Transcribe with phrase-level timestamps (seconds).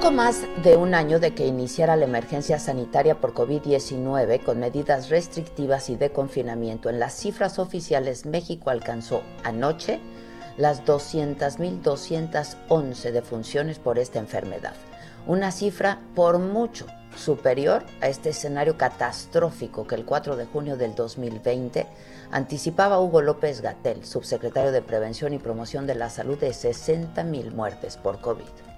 [0.00, 5.10] Poco más de un año de que iniciara la emergencia sanitaria por COVID-19 con medidas
[5.10, 10.00] restrictivas y de confinamiento, en las cifras oficiales México alcanzó anoche
[10.56, 14.72] las 200.211 defunciones por esta enfermedad,
[15.26, 20.94] una cifra por mucho superior a este escenario catastrófico que el 4 de junio del
[20.94, 21.86] 2020
[22.30, 27.98] anticipaba Hugo López Gatel, subsecretario de Prevención y Promoción de la Salud, de 60.000 muertes
[27.98, 28.69] por COVID.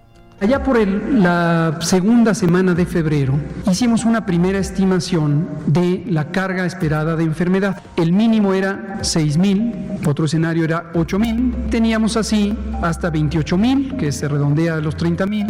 [0.42, 3.38] Allá por el- la segunda semana de febrero
[3.70, 7.80] hicimos una primera estimación de la carga esperada de enfermedad.
[7.96, 11.54] El mínimo era 6.000, otro escenario era 8.000.
[11.70, 15.46] Teníamos así hasta 28.000, que se redondea a los 30.000,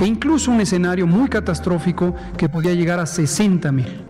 [0.00, 4.09] e incluso un escenario muy catastrófico que podía llegar a 60.000.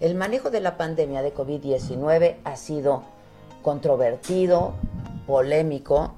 [0.00, 3.02] el manejo de la pandemia de COVID-19 ha sido
[3.62, 4.74] controvertido,
[5.26, 6.14] polémico,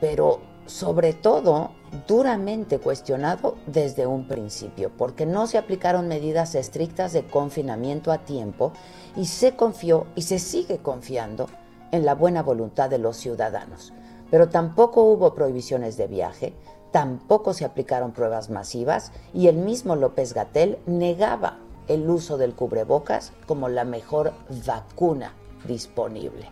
[0.00, 1.70] pero sobre todo
[2.06, 8.72] duramente cuestionado desde un principio, porque no se aplicaron medidas estrictas de confinamiento a tiempo
[9.16, 11.48] y se confió y se sigue confiando
[11.90, 13.92] en la buena voluntad de los ciudadanos.
[14.30, 16.54] Pero tampoco hubo prohibiciones de viaje,
[16.90, 21.58] tampoco se aplicaron pruebas masivas y el mismo López Gatel negaba
[21.92, 24.32] el uso del cubrebocas como la mejor
[24.66, 25.32] vacuna
[25.66, 26.50] disponible.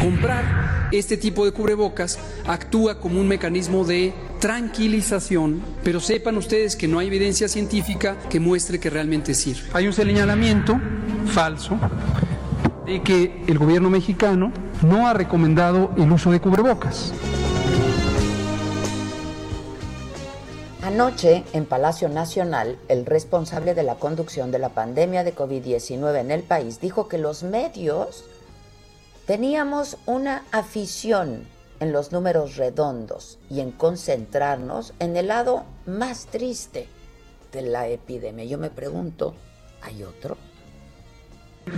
[0.00, 6.88] Comprar este tipo de cubrebocas actúa como un mecanismo de tranquilización, pero sepan ustedes que
[6.88, 9.68] no hay evidencia científica que muestre que realmente sirve.
[9.72, 10.78] Hay un señalamiento
[11.26, 11.78] falso
[12.84, 14.52] de que el gobierno mexicano
[14.82, 17.14] no ha recomendado el uso de cubrebocas.
[20.94, 26.30] Anoche, en Palacio Nacional, el responsable de la conducción de la pandemia de COVID-19 en
[26.30, 28.24] el país dijo que los medios
[29.26, 31.48] teníamos una afición
[31.80, 36.86] en los números redondos y en concentrarnos en el lado más triste
[37.50, 38.44] de la epidemia.
[38.44, 39.34] Yo me pregunto,
[39.82, 40.36] ¿hay otro?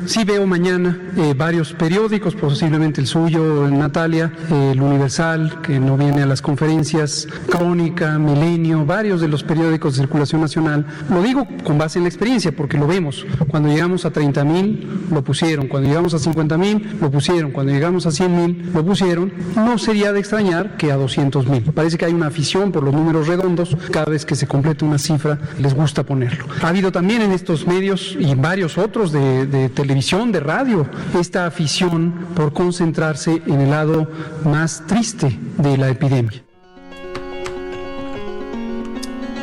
[0.06, 5.97] Sí veo mañana eh, varios periódicos, posiblemente el suyo, el Natalia, el Universal, que no
[5.97, 10.86] viene a las conferencias, Crónica, Milenio, varios de los periódicos de circulación nacional.
[11.08, 13.25] Lo digo con base en la experiencia, porque lo vemos.
[13.48, 15.69] Cuando llegamos a 30 mil, lo pusieron.
[15.69, 17.52] Cuando llegamos a 50 mil, lo pusieron.
[17.52, 19.32] Cuando llegamos a 100 mil, lo pusieron.
[19.54, 21.62] No sería de extrañar que a 200 mil.
[21.62, 23.76] Parece que hay una afición por los números redondos.
[23.92, 26.46] Cada vez que se completa una cifra, les gusta ponerlo.
[26.62, 30.88] Ha habido también en estos medios y varios otros de, de televisión, de radio,
[31.20, 34.08] esta afición por concentrarse en el lado
[34.43, 36.43] más triste de la epidemia.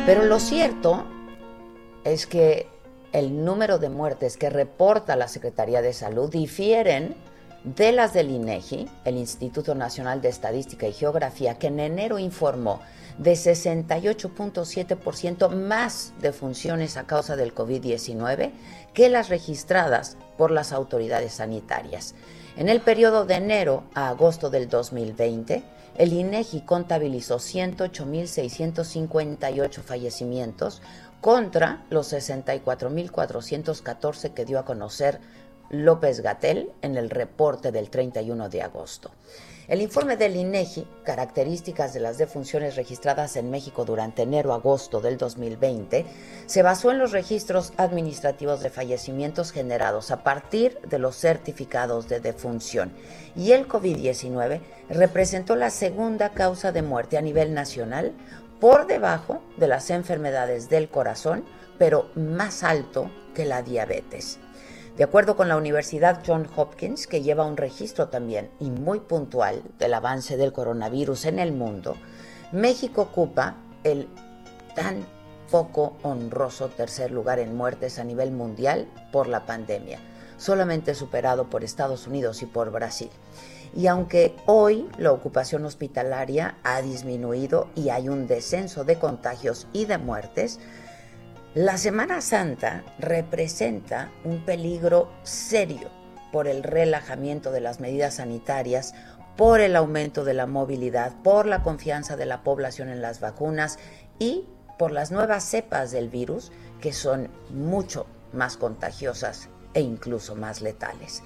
[0.04, 1.06] Pero lo cierto
[2.04, 2.66] es que
[3.12, 7.14] el número de muertes que reporta la Secretaría de Salud difieren
[7.62, 12.82] de las del INEGI, el Instituto Nacional de Estadística y Geografía, que en enero informó
[13.16, 18.50] de 68.7% más defunciones a causa del COVID-19
[18.94, 22.14] que las registradas por las autoridades sanitarias.
[22.56, 25.64] En el periodo de enero a agosto del 2020,
[25.98, 30.82] el INEGI contabilizó 108.658 fallecimientos
[31.20, 35.20] contra los 64.414 que dio a conocer
[35.70, 39.10] López Gatel en el reporte del 31 de agosto.
[39.66, 46.04] El informe del INEGI, características de las defunciones registradas en México durante enero-agosto del 2020,
[46.44, 52.20] se basó en los registros administrativos de fallecimientos generados a partir de los certificados de
[52.20, 52.92] defunción
[53.34, 58.12] y el COVID-19 representó la segunda causa de muerte a nivel nacional
[58.60, 61.42] por debajo de las enfermedades del corazón,
[61.78, 64.38] pero más alto que la diabetes.
[64.96, 69.60] De acuerdo con la Universidad John Hopkins, que lleva un registro también y muy puntual
[69.76, 71.96] del avance del coronavirus en el mundo,
[72.52, 74.08] México ocupa el
[74.76, 75.04] tan
[75.50, 79.98] poco honroso tercer lugar en muertes a nivel mundial por la pandemia,
[80.36, 83.10] solamente superado por Estados Unidos y por Brasil.
[83.74, 89.86] Y aunque hoy la ocupación hospitalaria ha disminuido y hay un descenso de contagios y
[89.86, 90.60] de muertes,
[91.54, 95.88] la Semana Santa representa un peligro serio
[96.32, 98.92] por el relajamiento de las medidas sanitarias,
[99.36, 103.78] por el aumento de la movilidad, por la confianza de la población en las vacunas
[104.18, 104.48] y
[104.80, 111.22] por las nuevas cepas del virus que son mucho más contagiosas e incluso más letales.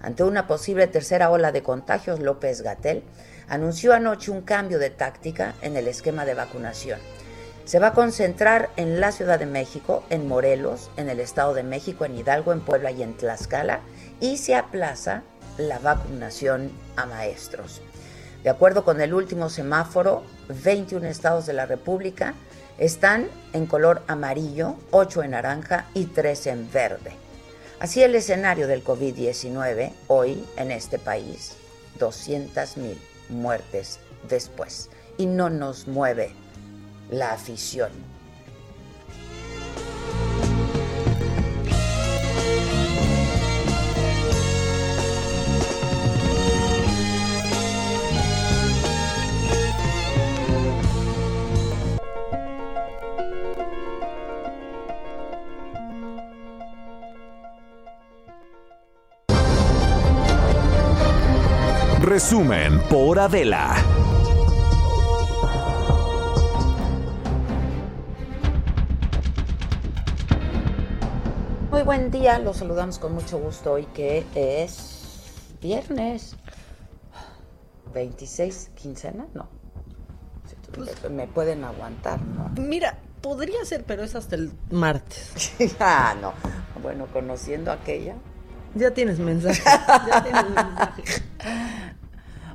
[0.00, 3.04] Ante una posible tercera ola de contagios, López Gatel
[3.48, 6.98] anunció anoche un cambio de táctica en el esquema de vacunación
[7.68, 11.62] se va a concentrar en la Ciudad de México, en Morelos, en el Estado de
[11.62, 13.80] México, en Hidalgo, en Puebla y en Tlaxcala,
[14.20, 15.22] y se aplaza
[15.58, 17.82] la vacunación a maestros.
[18.42, 20.22] De acuerdo con el último semáforo,
[20.64, 22.32] 21 estados de la República
[22.78, 27.12] están en color amarillo, 8 en naranja y 3 en verde.
[27.80, 31.52] Así el escenario del COVID-19 hoy en este país,
[31.98, 32.96] 200.000
[33.28, 34.88] muertes después.
[35.18, 36.32] Y no nos mueve
[37.10, 37.90] la afición.
[62.00, 63.97] Resumen por Adela.
[71.88, 76.36] Buen día, los saludamos con mucho gusto hoy que es viernes
[77.94, 79.48] 26 quincena, no.
[80.74, 82.50] Pues me pueden aguantar, ¿no?
[82.60, 85.54] Mira, podría ser, pero es hasta el martes.
[85.80, 86.34] ah, no.
[86.82, 88.16] Bueno, conociendo aquella.
[88.74, 89.62] Ya tienes mensaje.
[89.64, 91.02] ya tienes mensaje.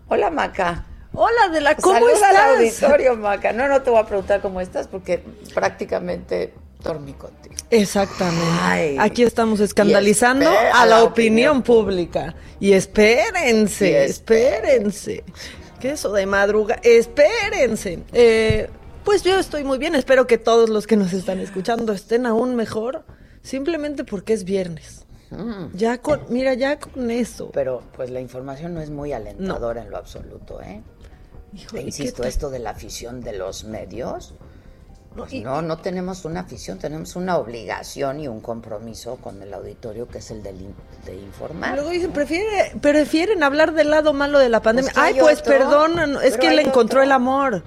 [0.09, 0.85] Hola, Maca.
[1.11, 2.35] Hola, de la ¿cómo Saluda estás?
[2.35, 3.51] al auditorio, Maca.
[3.51, 5.23] No, no te voy a preguntar cómo estás porque
[5.55, 6.53] prácticamente
[6.83, 7.55] dormí contigo.
[7.69, 8.59] Exactamente.
[8.61, 8.97] Ay.
[8.99, 12.35] Aquí estamos escandalizando a la la opinión, opinión pública.
[12.59, 15.23] Y espérense, Y espérense.
[15.79, 16.79] ¿Qué eso de madruga?
[16.83, 17.99] Espérense.
[18.13, 18.69] Eh,
[19.03, 19.95] pues yo estoy muy bien.
[19.95, 23.03] Espero que todos los que nos están escuchando estén aún mejor.
[23.41, 25.03] Simplemente porque es viernes.
[25.73, 27.49] Ya con, mira, ya con eso.
[27.53, 30.81] Pero pues la información no es muy alentadora en lo absoluto, ¿eh?
[31.53, 34.35] Híjole, E ¿qué insisto, esto de la afición de los medios,
[35.15, 39.53] pues y- no, no tenemos una afición, tenemos una obligación y un compromiso con el
[39.53, 41.75] auditorio que es el del in- de informar.
[41.75, 44.91] Luego dicen, prefiere, prefieren hablar del lado malo de la pandemia.
[44.93, 45.51] Pues que Ay, pues otro.
[45.53, 47.03] perdón, no, es que él encontró otro.
[47.03, 47.63] el amor.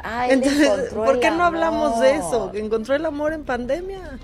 [0.00, 2.50] Ah, él Entonces, encontró ¿por qué no hablamos de eso?
[2.52, 4.18] Que encontró el amor en pandemia.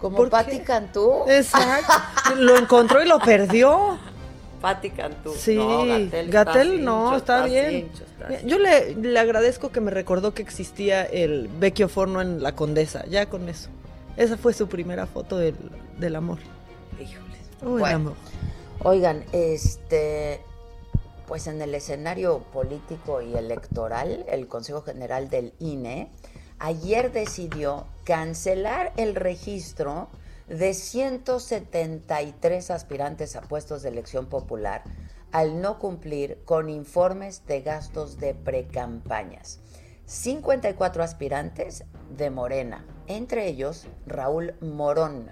[0.00, 0.58] Como ¿Por Patti?
[0.60, 1.24] Cantú.
[1.28, 1.92] Exacto.
[2.38, 3.98] Lo encontró y lo perdió.
[4.62, 5.34] Patti Cantú.
[5.36, 5.84] Sí, No,
[6.28, 7.90] Gatel, no, está, bien.
[7.92, 8.40] está.
[8.46, 13.04] Yo le, le agradezco que me recordó que existía el vecchio forno en la condesa,
[13.06, 13.68] ya con eso.
[14.16, 15.56] Esa fue su primera foto del,
[15.98, 16.38] del amor.
[17.00, 17.38] Híjoles.
[17.62, 18.14] Oh, Bueno, amor.
[18.84, 20.40] Oigan, este,
[21.26, 26.08] pues en el escenario político y electoral, el Consejo General del INE
[26.58, 30.08] ayer decidió cancelar el registro
[30.52, 34.82] de 173 aspirantes a puestos de elección popular
[35.30, 39.60] al no cumplir con informes de gastos de precampañas.
[40.04, 45.30] 54 aspirantes de Morena, entre ellos Raúl Morón,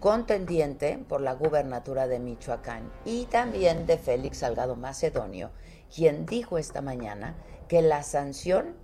[0.00, 5.50] contendiente por la gubernatura de Michoacán, y también de Félix Salgado Macedonio,
[5.94, 7.36] quien dijo esta mañana
[7.68, 8.74] que la sanción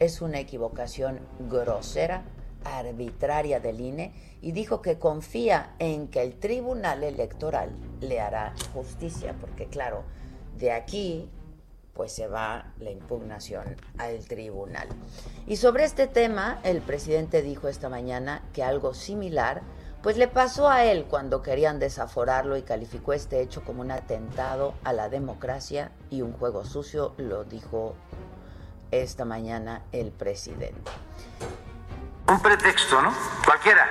[0.00, 2.24] es una equivocación grosera,
[2.64, 9.34] arbitraria del INE, y dijo que confía en que el Tribunal Electoral le hará justicia,
[9.40, 10.04] porque claro,
[10.58, 11.28] de aquí
[11.94, 14.88] pues se va la impugnación al tribunal.
[15.46, 19.62] Y sobre este tema, el presidente dijo esta mañana que algo similar
[20.02, 24.74] pues le pasó a él cuando querían desaforarlo y calificó este hecho como un atentado
[24.84, 27.94] a la democracia y un juego sucio, lo dijo
[28.90, 30.90] esta mañana el presidente.
[32.26, 33.12] Un pretexto, ¿no?
[33.44, 33.86] Cualquiera,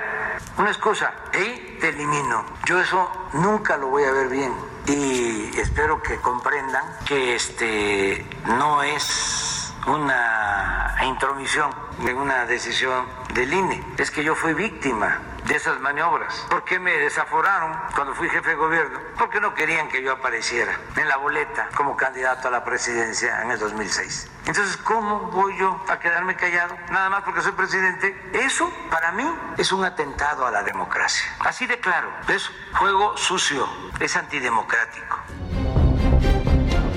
[0.58, 2.44] una excusa, y te elimino.
[2.66, 4.52] Yo eso nunca lo voy a ver bien
[4.86, 9.53] y espero que comprendan que este no es
[9.86, 16.46] una intromisión en una decisión del INE, es que yo fui víctima de esas maniobras.
[16.48, 18.98] ¿Por qué me desaforaron cuando fui jefe de gobierno?
[19.18, 23.50] Porque no querían que yo apareciera en la boleta como candidato a la presidencia en
[23.50, 24.30] el 2006.
[24.46, 26.76] Entonces, ¿cómo voy yo a quedarme callado?
[26.90, 28.30] Nada más porque soy presidente.
[28.32, 29.24] Eso, para mí,
[29.58, 31.26] es un atentado a la democracia.
[31.40, 32.08] Así de claro.
[32.28, 33.68] Es juego sucio.
[34.00, 35.18] Es antidemocrático.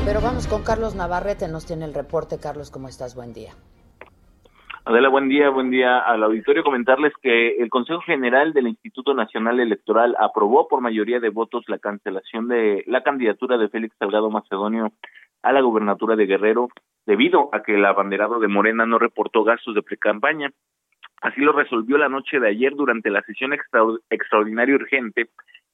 [0.08, 2.40] Pero vamos con Carlos Navarrete, nos tiene el reporte.
[2.42, 3.14] Carlos, ¿cómo estás?
[3.14, 3.52] Buen día.
[4.86, 6.64] Adela, buen día, buen día al auditorio.
[6.64, 11.78] Comentarles que el Consejo General del Instituto Nacional Electoral aprobó por mayoría de votos la
[11.78, 14.94] cancelación de la candidatura de Félix Salgado Macedonio
[15.44, 16.70] a la gubernatura de Guerrero
[17.06, 20.54] debido a que el abanderado de Morena no reportó gastos de precampaña.
[21.22, 23.52] Así lo resolvió la noche de ayer durante la sesión
[24.10, 25.28] extraordinaria urgente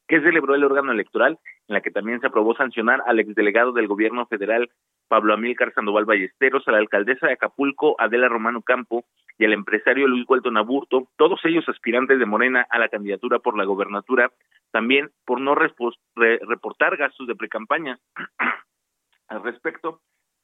[0.07, 3.87] que celebró el órgano electoral, en la que también se aprobó sancionar al exdelegado del
[3.87, 4.69] gobierno federal
[5.07, 9.05] Pablo Amílcar Sandoval Ballesteros, a la alcaldesa de Acapulco Adela Romano Campo
[9.37, 13.57] y al empresario Luis Guelton Aburto, todos ellos aspirantes de Morena a la candidatura por
[13.57, 14.31] la gobernatura,
[14.71, 17.99] también por no reportar gastos de precampaña.
[19.27, 20.01] Al respecto,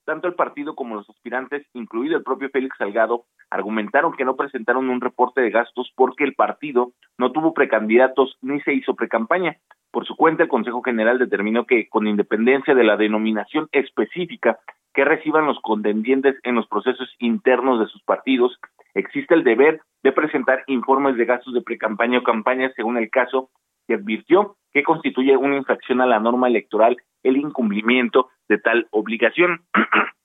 [0.09, 4.89] tanto el partido como los aspirantes, incluido el propio Félix Salgado, argumentaron que no presentaron
[4.89, 9.57] un reporte de gastos porque el partido no tuvo precandidatos ni se hizo precampaña.
[9.91, 14.57] Por su cuenta, el Consejo General determinó que, con independencia de la denominación específica
[14.95, 18.59] que reciban los contendientes en los procesos internos de sus partidos,
[18.95, 23.51] existe el deber de presentar informes de gastos de precampaña o campaña según el caso
[23.87, 29.61] y advirtió que constituye una infracción a la norma electoral el incumplimiento de tal obligación.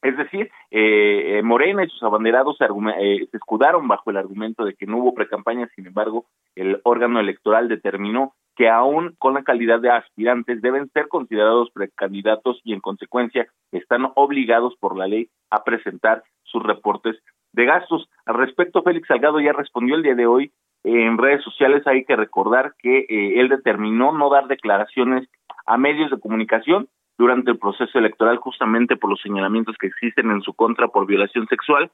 [0.00, 4.86] Es decir, eh, Morena y sus abanderados eh, se escudaron bajo el argumento de que
[4.86, 9.90] no hubo precampaña, sin embargo, el órgano electoral determinó que aún con la calidad de
[9.90, 16.22] aspirantes deben ser considerados precandidatos y en consecuencia están obligados por la ley a presentar
[16.42, 17.16] sus reportes
[17.52, 18.08] de gastos.
[18.26, 20.52] Al respecto, Félix Salgado ya respondió el día de hoy
[20.84, 21.86] en redes sociales.
[21.86, 25.28] Hay que recordar que eh, él determinó no dar declaraciones
[25.66, 30.40] a medios de comunicación durante el proceso electoral justamente por los señalamientos que existen en
[30.42, 31.90] su contra por violación sexual.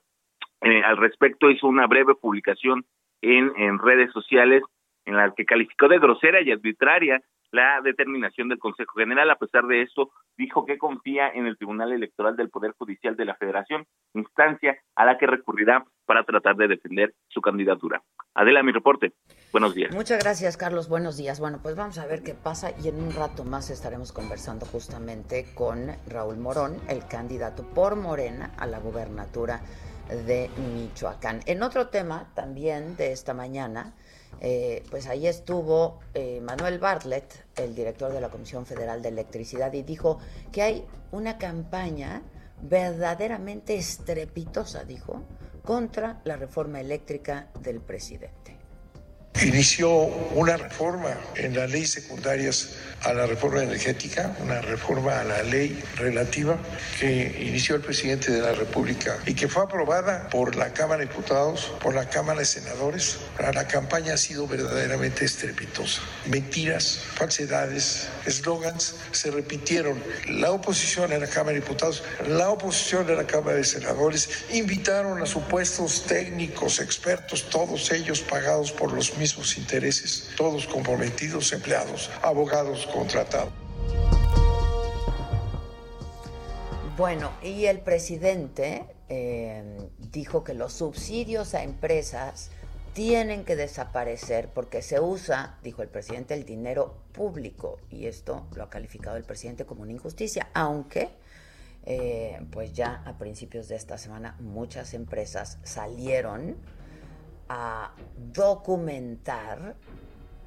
[0.61, 2.85] Eh, al respecto hizo una breve publicación
[3.23, 4.63] en, en redes sociales
[5.07, 7.23] en la que calificó de grosera y arbitraria
[7.55, 9.31] la determinación del Consejo General.
[9.31, 13.25] A pesar de esto, dijo que confía en el Tribunal Electoral del Poder Judicial de
[13.25, 18.03] la Federación, instancia a la que recurrirá para tratar de defender su candidatura.
[18.35, 19.13] Adela, mi reporte.
[19.53, 19.95] Buenos días.
[19.95, 20.89] Muchas gracias, Carlos.
[20.89, 21.39] Buenos días.
[21.39, 25.47] Bueno, pues vamos a ver qué pasa y en un rato más estaremos conversando justamente
[25.55, 29.61] con Raúl Morón, el candidato por Morena a la gubernatura
[30.27, 31.41] de Michoacán.
[31.47, 33.95] En otro tema también de esta mañana,
[34.41, 39.73] eh, pues ahí estuvo eh, Manuel Bartlett, el director de la Comisión Federal de Electricidad,
[39.73, 40.19] y dijo
[40.53, 42.23] que hay una campaña
[42.63, 45.23] verdaderamente estrepitosa, dijo,
[45.65, 48.54] contra la reforma eléctrica del presidente
[49.43, 52.71] inició una reforma en las leyes secundarias
[53.03, 56.57] a la reforma energética, una reforma a la ley relativa
[56.99, 61.09] que inició el presidente de la República y que fue aprobada por la Cámara de
[61.09, 63.19] Diputados, por la Cámara de Senadores.
[63.39, 66.01] La campaña ha sido verdaderamente estrepitosa.
[66.27, 70.03] Mentiras, falsedades, eslogans se repitieron.
[70.29, 75.21] La oposición en la Cámara de Diputados, la oposición en la Cámara de Senadores invitaron
[75.21, 82.11] a supuestos técnicos, expertos, todos ellos pagados por los mismos mismos intereses, todos comprometidos, empleados,
[82.21, 83.51] abogados contratados.
[86.99, 89.79] Bueno, y el presidente eh,
[90.13, 92.51] dijo que los subsidios a empresas
[92.93, 97.79] tienen que desaparecer porque se usa, dijo el presidente, el dinero público.
[97.89, 101.09] Y esto lo ha calificado el presidente como una injusticia, aunque
[101.87, 106.57] eh, pues ya a principios de esta semana muchas empresas salieron
[107.49, 107.93] a
[108.33, 109.77] documentar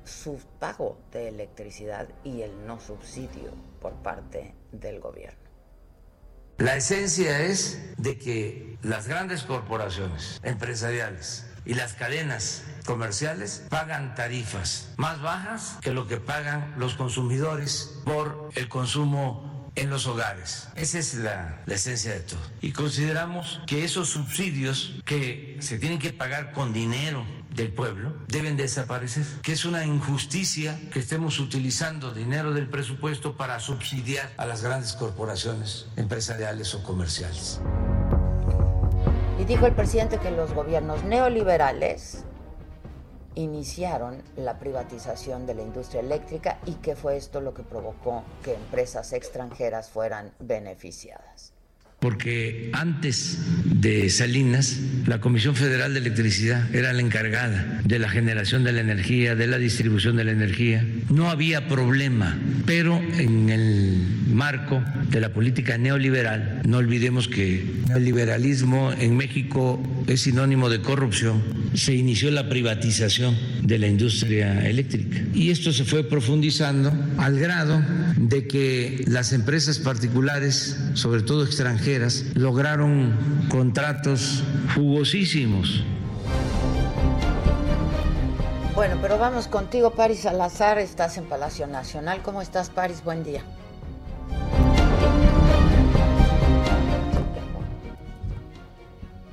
[0.03, 3.51] su pago de electricidad y el no subsidio
[3.81, 5.47] por parte del gobierno.
[6.57, 14.93] La esencia es de que las grandes corporaciones empresariales y las cadenas comerciales pagan tarifas
[14.97, 20.67] más bajas que lo que pagan los consumidores por el consumo en los hogares.
[20.75, 22.39] Esa es la, esencia de todo.
[22.61, 28.57] Y consideramos que esos subsidios que se tienen que pagar con dinero del pueblo deben
[28.57, 34.63] desaparecer, que es una injusticia que estemos utilizando dinero del presupuesto para subsidiar a las
[34.63, 37.61] grandes corporaciones empresariales o comerciales.
[39.39, 42.23] Y dijo el presidente que los gobiernos neoliberales
[43.37, 48.55] iniciaron la privatización de la industria eléctrica y que fue esto lo que provocó que
[48.55, 51.46] empresas extranjeras fueran beneficiadas
[51.99, 58.63] porque antes de Salinas, la Comisión Federal de Electricidad era la encargada de la generación
[58.63, 60.85] de la energía, de la distribución de la energía.
[61.09, 62.37] No había problema,
[62.67, 63.97] pero en el
[64.31, 70.81] marco de la política neoliberal, no olvidemos que el liberalismo en México es sinónimo de
[70.81, 71.41] corrupción,
[71.73, 75.19] se inició la privatización de la industria eléctrica.
[75.33, 77.81] Y esto se fue profundizando al grado
[78.17, 81.86] de que las empresas particulares, sobre todo extranjeras,
[82.35, 84.43] lograron contratos
[84.75, 85.85] jugosísimos.
[88.75, 90.79] Bueno, pero vamos contigo, Paris Salazar.
[90.79, 92.21] Estás en Palacio Nacional.
[92.23, 93.01] ¿Cómo estás, Paris?
[93.05, 93.41] Buen día.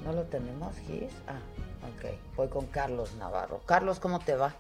[0.04, 1.10] ¿No lo tenemos, Gis?
[1.26, 1.40] Ah,
[1.96, 2.14] ok.
[2.36, 3.62] Voy con Carlos Navarro.
[3.66, 4.54] Carlos, ¿cómo te va?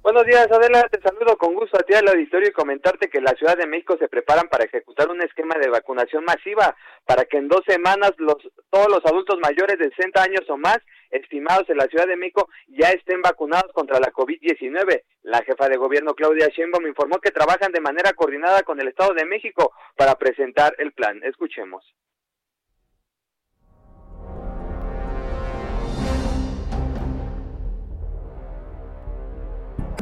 [0.00, 0.88] Buenos días, Adela.
[0.90, 3.96] Te saludo con gusto a ti al auditorio y comentarte que la Ciudad de México
[3.98, 8.36] se preparan para ejecutar un esquema de vacunación masiva para que en dos semanas los,
[8.70, 10.78] todos los adultos mayores de 60 años o más
[11.10, 15.02] estimados en la Ciudad de México ya estén vacunados contra la COVID-19.
[15.22, 19.14] La jefa de gobierno Claudia Sheinbaum informó que trabajan de manera coordinada con el Estado
[19.14, 21.20] de México para presentar el plan.
[21.24, 21.84] Escuchemos.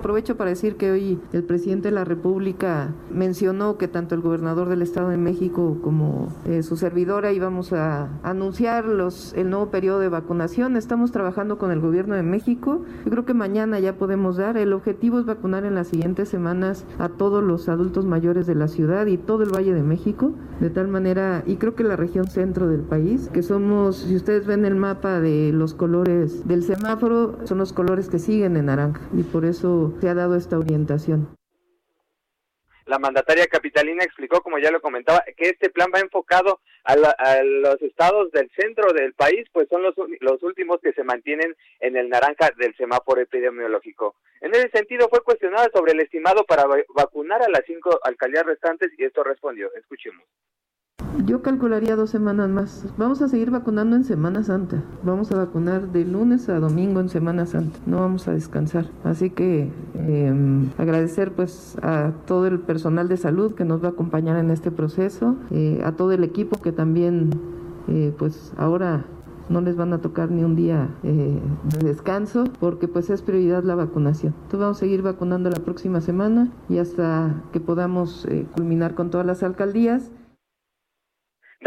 [0.07, 4.69] Aprovecho para decir que hoy el presidente de la República mencionó que tanto el gobernador
[4.69, 9.99] del Estado de México como eh, su servidora íbamos a anunciar los, el nuevo periodo
[9.99, 10.77] de vacunación.
[10.77, 12.85] Estamos trabajando con el gobierno de México.
[13.05, 14.57] Yo creo que mañana ya podemos dar.
[14.57, 18.69] El objetivo es vacunar en las siguientes semanas a todos los adultos mayores de la
[18.69, 20.31] ciudad y todo el Valle de México.
[20.61, 24.47] De tal manera, y creo que la región centro del país, que somos, si ustedes
[24.47, 29.01] ven el mapa de los colores del semáforo, son los colores que siguen en naranja.
[29.13, 31.37] Y por eso se ha dado esta orientación.
[32.87, 36.95] La mandataria capitalina explicó, como ya lo comentaba, que este plan va enfocado a,
[37.43, 41.97] los estados del centro del país, pues son los, los últimos que se mantienen en
[41.97, 44.15] el naranja del semáforo epidemiológico.
[44.41, 48.93] En ese sentido, fue cuestionada sobre el estimado para vacunar a las cinco alcaldías restantes
[48.97, 49.69] y esto respondió.
[49.75, 50.25] Escuchemos.
[51.25, 52.85] Yo calcularía dos semanas más.
[52.99, 54.83] Vamos a seguir vacunando en Semana Santa.
[55.03, 57.79] Vamos a vacunar de lunes a domingo en Semana Santa.
[57.87, 58.87] No vamos a descansar.
[59.03, 63.91] Así que em, agradecer pues a todo el personal de salud que nos va a
[63.93, 67.31] acompañar en este proceso, eh, a todo el equipo que también
[67.89, 69.07] eh, pues ahora
[69.49, 73.65] no les van a tocar ni un día eh, de descanso porque pues es prioridad
[73.65, 74.35] la vacunación.
[74.43, 79.27] Entonces vamos a seguir vacunando la próxima semana y hasta que podamos culminar con todas
[79.27, 80.11] las alcaldías.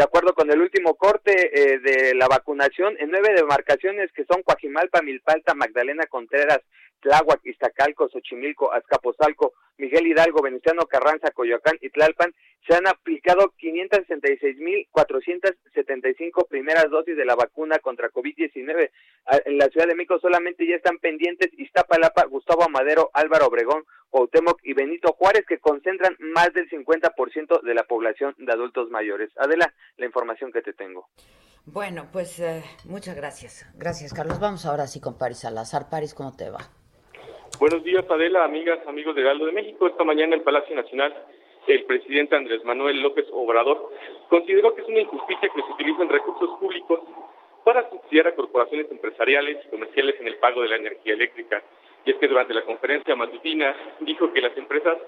[0.00, 4.42] De acuerdo con el último corte eh, de la vacunación, en nueve demarcaciones que son
[4.42, 6.60] Coajimalpa, Milpalta, Magdalena Contreras,
[7.00, 12.32] Tláhuac, Iztacalco, Xochimilco, Azcapotzalco, Miguel Hidalgo, Venustiano Carranza, Coyoacán y Tlalpan,
[12.66, 18.90] se han aplicado 566.475 primeras dosis de la vacuna contra COVID-19.
[19.44, 24.60] En la Ciudad de México solamente ya están pendientes Iztapalapa, Gustavo Amadero, Álvaro Obregón, Cuauhtémoc
[24.62, 29.30] y Benito Juárez, que concentran más del 50% de la población de adultos mayores.
[29.36, 31.08] Adela, la información que te tengo.
[31.66, 33.66] Bueno, pues eh, muchas gracias.
[33.76, 34.40] Gracias, Carlos.
[34.40, 35.88] Vamos ahora sí con Paris Salazar.
[35.90, 36.70] Paris, ¿cómo te va?
[37.58, 39.86] Buenos días, Adela, amigas, amigos de Galdo de México.
[39.86, 41.14] Esta mañana en el Palacio Nacional,
[41.74, 43.90] el presidente Andrés Manuel López Obrador
[44.28, 47.00] consideró que es una injusticia que se utilicen recursos públicos
[47.64, 51.62] para subsidiar a corporaciones empresariales y comerciales en el pago de la energía eléctrica.
[52.04, 54.98] Y es que durante la conferencia matutina dijo que las empresas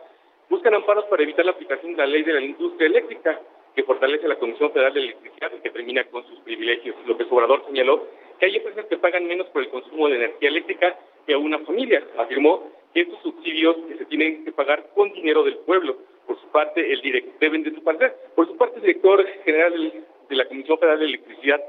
[0.48, 3.40] buscan amparos para evitar la aplicación de la ley de la industria eléctrica,
[3.74, 6.94] que fortalece la Comisión Federal de Electricidad y que termina con sus privilegios.
[7.06, 8.06] López Obrador señaló
[8.38, 11.58] que hay empresas que pagan menos por el consumo de energía eléctrica que a una
[11.60, 12.04] familia.
[12.18, 15.96] Afirmó que estos subsidios que se tienen que pagar con dinero del pueblo.
[16.26, 18.12] Por su parte, el director deben de su parte.
[18.34, 19.92] Por su parte, el director general
[20.28, 21.60] de la Comisión Federal de Electricidad,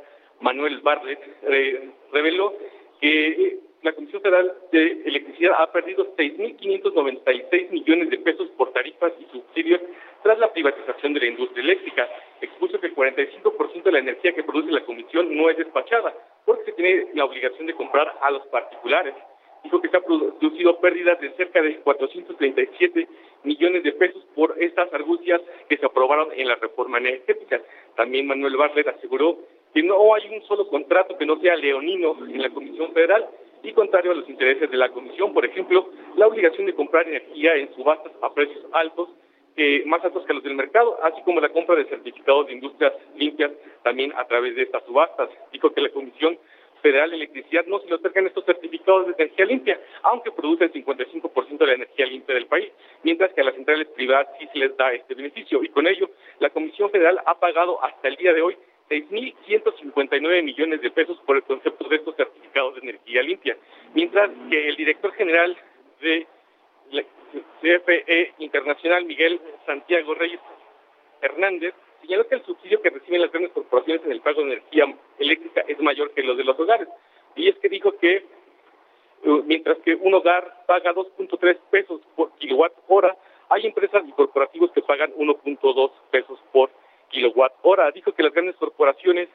[0.41, 1.19] Manuel Bartlett,
[2.11, 2.53] reveló
[2.99, 9.25] que la Comisión Federal de Electricidad ha perdido 6.596 millones de pesos por tarifas y
[9.31, 9.81] subsidios
[10.23, 12.07] tras la privatización de la industria eléctrica.
[12.39, 16.13] Expuso que el 45% de la energía que produce la Comisión no es despachada,
[16.45, 19.15] porque se tiene la obligación de comprar a los particulares.
[19.63, 23.07] Dijo que se ha producido pérdidas de cerca de 437
[23.43, 27.61] millones de pesos por estas argucias que se aprobaron en la reforma energética.
[27.95, 29.37] También Manuel Barlet aseguró
[29.73, 33.27] que no hay un solo contrato que no sea leonino en la Comisión Federal
[33.63, 37.55] y contrario a los intereses de la Comisión, por ejemplo, la obligación de comprar energía
[37.55, 39.09] en subastas a precios altos,
[39.55, 42.93] eh, más altos que los del mercado, así como la compra de certificados de industrias
[43.15, 43.51] limpias
[43.83, 45.29] también a través de estas subastas.
[45.51, 46.37] Dijo que la Comisión
[46.83, 50.73] Federal de Electricidad no se le otorgan estos certificados de energía limpia, aunque produce el
[50.73, 52.71] 55% de la energía limpia del país,
[53.03, 55.63] mientras que a las centrales privadas sí se les da este beneficio.
[55.63, 58.57] Y con ello, la Comisión Federal ha pagado hasta el día de hoy
[58.89, 63.57] 6.159 millones de pesos por el concepto de estos certificados de energía limpia,
[63.93, 65.57] mientras que el director general
[66.01, 66.27] de
[66.91, 67.03] la
[67.61, 70.39] CFE Internacional, Miguel Santiago Reyes
[71.21, 74.93] Hernández, señaló que el subsidio que reciben las grandes corporaciones en el pago de energía
[75.19, 76.87] eléctrica es mayor que los de los hogares.
[77.35, 78.25] Y es que dijo que
[79.23, 83.15] uh, mientras que un hogar paga 2.3 pesos por kilowatt hora,
[83.49, 86.69] hay empresas y corporativos que pagan 1.2 pesos por
[87.09, 87.89] kilowatt hora.
[87.91, 89.29] Dijo que las grandes corporaciones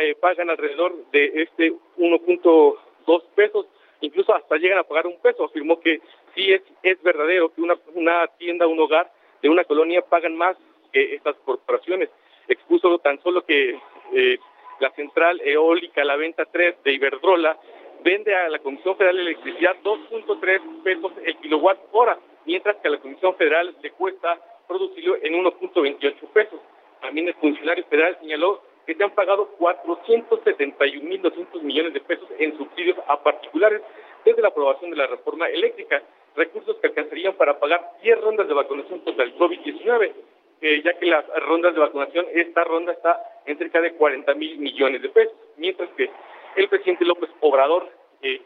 [0.00, 3.66] eh, pagan alrededor de este 1.2 pesos,
[4.00, 5.44] incluso hasta llegan a pagar un peso.
[5.44, 6.00] Afirmó que
[6.34, 10.56] sí es, es verdadero que una, una tienda, un hogar de una colonia pagan más
[10.92, 12.10] que estas corporaciones.
[12.48, 13.78] Expuso tan solo que
[14.14, 14.38] eh,
[14.80, 17.58] la central eólica La Venta 3 de Iberdrola
[18.04, 22.90] vende a la Comisión Federal de Electricidad 2.3 pesos el kilowatt hora, mientras que a
[22.90, 26.60] la Comisión Federal le cuesta producirlo en 1.28 pesos.
[27.00, 32.98] También el funcionario federal señaló que se han pagado 471.200 millones de pesos en subsidios
[33.06, 33.80] a particulares
[34.24, 36.02] desde la aprobación de la reforma eléctrica,
[36.34, 40.12] recursos que alcanzarían para pagar 10 rondas de vacunación contra el COVID-19
[40.62, 45.02] ya que las rondas de vacunación, esta ronda está en cerca de 40 mil millones
[45.02, 46.08] de pesos, mientras que
[46.56, 47.88] el presidente López Obrador
[48.22, 48.40] eh,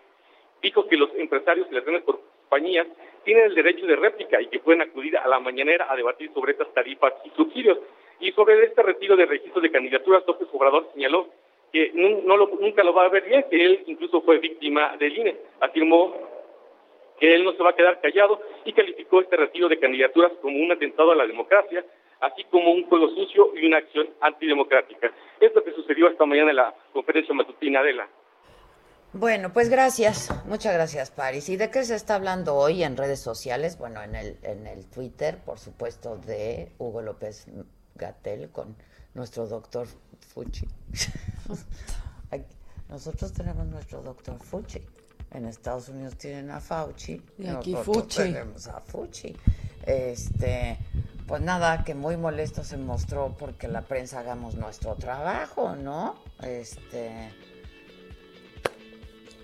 [0.62, 2.86] dijo que los empresarios y las grandes compañías
[3.24, 6.52] tienen el derecho de réplica y que pueden acudir a la mañanera a debatir sobre
[6.52, 7.78] estas tarifas y subsidios.
[8.18, 11.28] Y sobre este retiro de registros de candidaturas, López Obrador señaló
[11.72, 15.36] que no, nunca lo va a ver bien, que él incluso fue víctima del INE.
[15.60, 16.14] Afirmó
[17.18, 20.56] que él no se va a quedar callado y calificó este retiro de candidaturas como
[20.58, 21.84] un atentado a la democracia
[22.20, 25.12] así como un juego sucio y una acción antidemocrática.
[25.40, 28.08] Es lo que sucedió esta mañana en la conferencia matutina de la.
[29.12, 31.48] Bueno, pues gracias, muchas gracias, Paris.
[31.48, 33.78] ¿Y de qué se está hablando hoy en redes sociales?
[33.78, 37.46] Bueno, en el, en el Twitter, por supuesto, de Hugo López
[37.94, 38.76] Gatel con
[39.14, 39.86] nuestro doctor
[40.34, 40.66] Fuchi.
[42.88, 44.80] Nosotros tenemos nuestro doctor Fuchi.
[45.32, 47.20] En Estados Unidos tienen a Fauci.
[47.38, 48.18] Y aquí Fuchi.
[48.18, 49.34] tenemos a Fuchi.
[49.84, 50.78] Este,
[51.26, 56.22] pues nada, que muy molesto se mostró porque la prensa hagamos nuestro trabajo, ¿no?
[56.42, 57.32] Este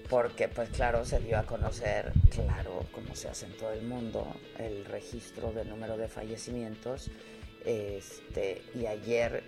[0.09, 4.27] porque pues claro, se dio a conocer, claro, como se hace en todo el mundo,
[4.59, 7.11] el registro del número de fallecimientos.
[7.65, 9.43] Este, y ayer,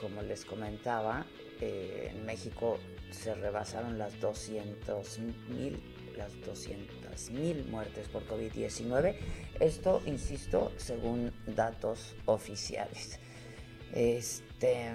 [0.00, 1.26] como les comentaba,
[1.60, 2.78] eh, en México
[3.10, 5.18] se rebasaron las 200
[5.48, 5.82] mil
[6.16, 9.16] las 200 mil muertes por COVID-19.
[9.60, 13.18] Esto, insisto, según datos oficiales.
[13.92, 14.90] Este,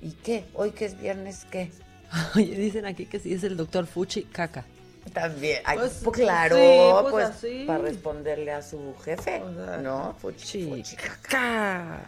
[0.00, 0.44] ¿Y qué?
[0.54, 1.70] ¿Hoy que es viernes qué?
[2.34, 4.66] Oye, dicen aquí que sí es el doctor Fuchi caca.
[5.12, 9.42] También, pues, pues, claro, pues, pues para responderle a su jefe,
[9.82, 10.14] ¿no?
[10.20, 12.04] Fuchi, Fuchi caca.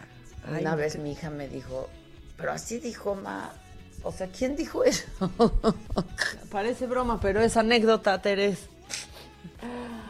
[0.48, 1.88] Una vez mi hija me dijo,
[2.36, 3.52] pero así dijo ma,
[4.04, 5.04] o sea, ¿quién dijo eso?
[6.50, 8.68] Parece broma, pero es anécdota, Terés.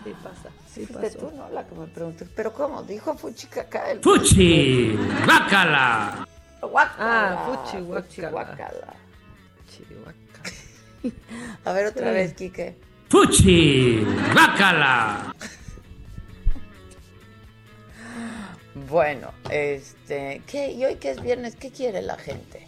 [0.04, 1.18] Sí pasa, sí pasa.
[1.18, 1.48] tú, ¿no?
[1.48, 2.82] La que me pregunté, ¿pero cómo?
[2.82, 3.90] Dijo Fuchi Caca.
[3.90, 4.00] El...
[4.00, 4.94] ¡Fuchi!
[5.24, 6.26] ¡Guácala!
[6.98, 8.94] Ah, Fuchi Guácala.
[9.64, 9.84] Fuchi
[11.64, 12.76] A ver otra vez, Quique.
[13.08, 14.04] ¡Fuchi!
[14.32, 15.34] ¡Guácala!
[18.88, 20.72] Bueno, este, ¿qué?
[20.72, 21.54] ¿Y hoy que es viernes?
[21.54, 22.63] ¿Qué quiere la gente?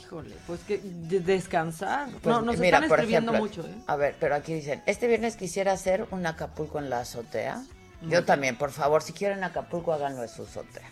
[0.00, 2.08] Híjole, pues que descansar.
[2.22, 3.62] Pues, no, nos mira, están escribiendo mucho.
[3.62, 3.74] ¿eh?
[3.86, 7.62] A ver, pero aquí dicen, este viernes quisiera hacer un Acapulco en la azotea.
[8.02, 10.88] Yo también, por favor, si quieren Acapulco, háganlo en su azotea.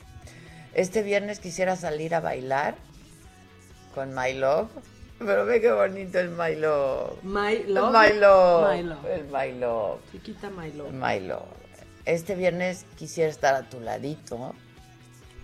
[0.75, 2.75] Este viernes quisiera salir a bailar
[3.95, 4.69] con My Love.
[5.19, 7.23] Pero ve qué bonito el My Love.
[7.23, 7.93] My Love.
[7.93, 8.75] My Love.
[8.75, 9.07] My love.
[9.07, 10.01] El My Love.
[10.13, 10.93] Chiquita My Love.
[10.93, 11.47] My Love.
[12.05, 14.55] Este viernes quisiera estar a tu ladito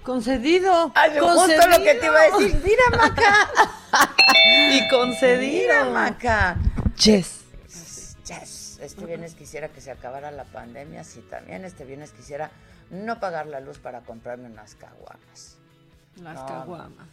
[0.02, 0.92] Concedido.
[0.94, 1.62] Ay, concedido.
[1.62, 2.62] justo lo que te iba a decir.
[2.64, 3.50] Mira, Maca.
[4.72, 5.62] y concedido.
[5.62, 6.56] Mira, Maca.
[6.96, 7.44] Yes.
[8.26, 8.78] Yes.
[8.80, 11.04] Este viernes quisiera que se acabara la pandemia.
[11.04, 12.50] Sí, también este viernes quisiera
[12.90, 15.56] no pagar la luz para comprarme unas caguamas.
[16.20, 17.08] Las caguamas.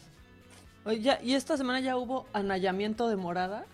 [0.85, 3.65] Oye, ¿y esta semana ya hubo anallamiento de morada?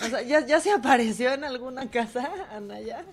[0.00, 3.04] O sea, ¿ya, ¿ya se apareció en alguna casa, Anaya?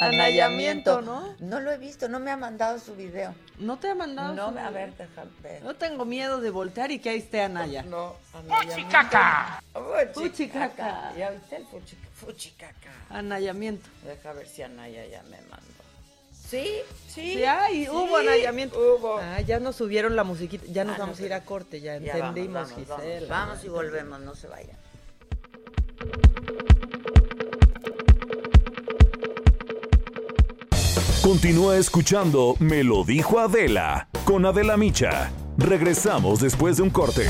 [0.00, 1.34] Anallamiento, ¿no?
[1.40, 3.34] No lo he visto, no me ha mandado su video.
[3.58, 4.72] ¿No te ha mandado No, su a video?
[4.72, 5.62] ver, déjame ver.
[5.62, 7.82] No tengo miedo de voltear y que ahí esté Anaya.
[7.82, 9.62] No, ¡Fuchicaca!
[9.72, 10.12] Fuchicaca.
[10.14, 11.12] Fuchicaca.
[11.16, 12.08] ¿Ya viste el fuchicaca?
[12.14, 12.90] Fuchicaca.
[13.10, 13.88] Anallamiento.
[14.04, 15.66] Deja ver si Anaya ya me mandó.
[16.32, 16.68] Sí,
[17.08, 17.34] sí.
[17.34, 18.78] Sí, sí, hubo anallamiento.
[18.78, 19.18] Hubo.
[19.18, 20.64] Ah, ya nos subieron la musiquita.
[20.68, 23.04] Ya nos Ah, no, vamos a ir a corte, ya, entendimos, vamos, vamos.
[23.04, 23.28] Gisela.
[23.28, 24.76] Vamos y volvemos, no se vayan.
[31.26, 35.32] Continúa escuchando Me lo dijo Adela con Adela Micha.
[35.58, 37.26] Regresamos después de un corte.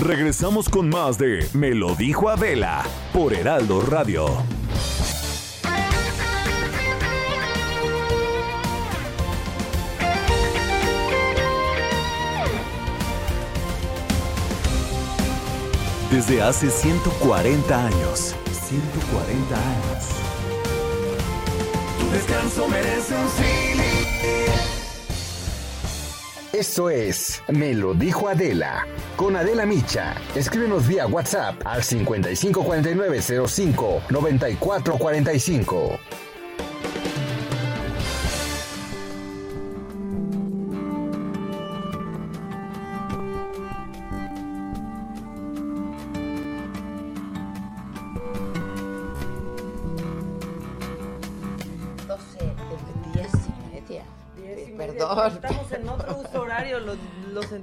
[0.00, 4.26] Regresamos con más de Me lo dijo Adela por Heraldo Radio.
[16.10, 18.34] Desde hace 140 años.
[18.68, 20.04] 140 años.
[22.00, 23.28] Tu descanso merece un
[26.52, 28.84] Esto es Me lo dijo Adela.
[29.14, 30.16] Con Adela Micha.
[30.34, 36.00] Escríbenos vía WhatsApp al 554905 9445.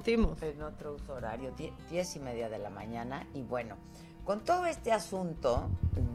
[0.04, 0.42] Sentimos.
[0.44, 3.26] En otro uso horario, die- diez y media de la mañana.
[3.34, 3.76] Y bueno,
[4.26, 5.70] con todo este asunto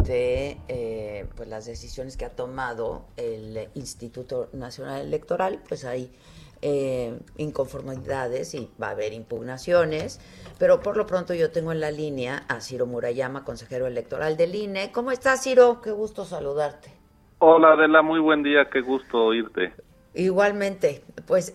[0.04, 6.12] de eh, pues las decisiones que ha tomado el Instituto Nacional Electoral, pues hay
[6.60, 10.20] eh, inconformidades y va a haber impugnaciones.
[10.58, 14.54] Pero por lo pronto yo tengo en la línea a Ciro Murayama, consejero electoral del
[14.54, 14.92] INE.
[14.92, 15.80] ¿Cómo estás, Ciro?
[15.80, 16.92] Qué gusto saludarte.
[17.40, 19.72] Hola Adela, muy buen día, qué gusto oírte.
[20.18, 21.54] Igualmente, pues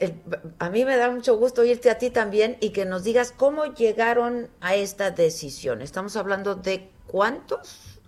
[0.57, 3.65] a mí me da mucho gusto oírte a ti también y que nos digas cómo
[3.65, 5.81] llegaron a esta decisión.
[5.81, 8.01] Estamos hablando de cuántos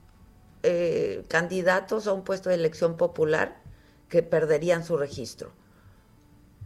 [0.64, 3.58] eh, candidatos a un puesto de elección popular
[4.08, 5.50] que perderían su registro.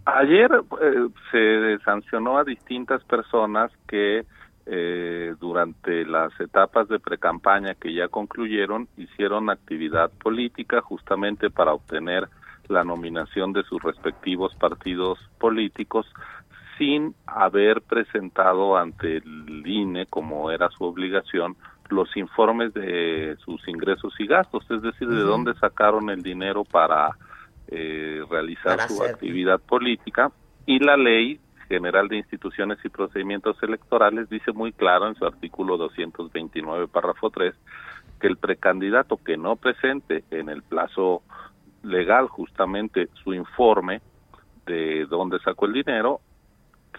[0.05, 4.23] Ayer eh, se sancionó a distintas personas que
[4.67, 12.29] eh, durante las etapas de precampaña que ya concluyeron hicieron actividad política justamente para obtener
[12.69, 16.05] la nominación de sus respectivos partidos políticos
[16.77, 21.57] sin haber presentado ante el INE, como era su obligación,
[21.89, 27.09] los informes de sus ingresos y gastos, es decir, de dónde sacaron el dinero para
[27.67, 29.15] eh, realizar Para su hacer.
[29.15, 30.31] actividad política
[30.65, 35.77] y la ley general de instituciones y procedimientos electorales dice muy claro en su artículo
[35.77, 37.53] 229 párrafo 3
[38.19, 41.21] que el precandidato que no presente en el plazo
[41.83, 44.01] legal justamente su informe
[44.65, 46.21] de dónde sacó el dinero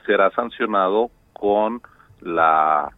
[0.06, 1.80] será sancionado con
[2.20, 2.90] la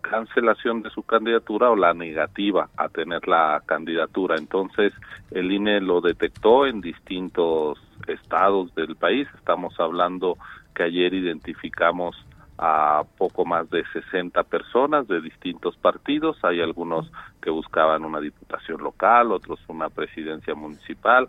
[0.00, 4.36] cancelación de su candidatura o la negativa a tener la candidatura.
[4.36, 4.92] Entonces,
[5.30, 9.26] el INE lo detectó en distintos estados del país.
[9.34, 10.36] Estamos hablando
[10.74, 12.16] que ayer identificamos
[12.58, 16.36] a poco más de 60 personas de distintos partidos.
[16.44, 17.10] Hay algunos
[17.42, 21.28] que buscaban una diputación local, otros una presidencia municipal,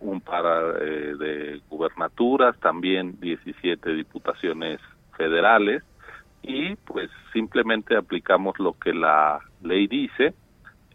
[0.00, 0.44] un par
[0.80, 4.80] eh, de gubernaturas, también 17 diputaciones
[5.16, 5.82] federales
[6.42, 10.34] y pues simplemente aplicamos lo que la ley dice.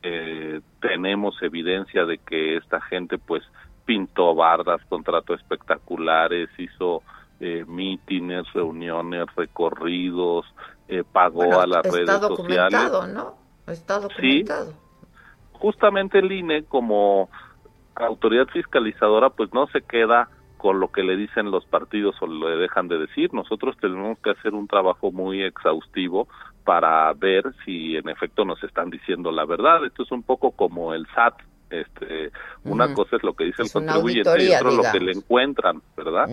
[0.01, 3.43] Eh, tenemos evidencia de que esta gente pues
[3.85, 7.03] pintó bardas, contrató espectaculares, hizo
[7.39, 10.45] eh, mítines, reuniones, recorridos,
[10.87, 13.13] eh, pagó Bueno, a las está redes documentado, sociales.
[13.13, 13.35] ¿no?
[13.71, 14.73] Está Sí, documentado.
[15.53, 17.29] justamente el INE como
[17.95, 22.55] autoridad fiscalizadora pues no se queda con lo que le dicen los partidos o le
[22.57, 23.33] dejan de decir.
[23.33, 26.27] Nosotros tenemos que hacer un trabajo muy exhaustivo
[26.63, 29.83] para ver si en efecto nos están diciendo la verdad.
[29.85, 31.33] Esto es un poco como el SAT.
[31.69, 32.31] Este,
[32.65, 35.03] una cosa es lo que dice Es el contribuyente y otro lo que digamos.
[35.03, 36.29] le encuentran, ¿verdad?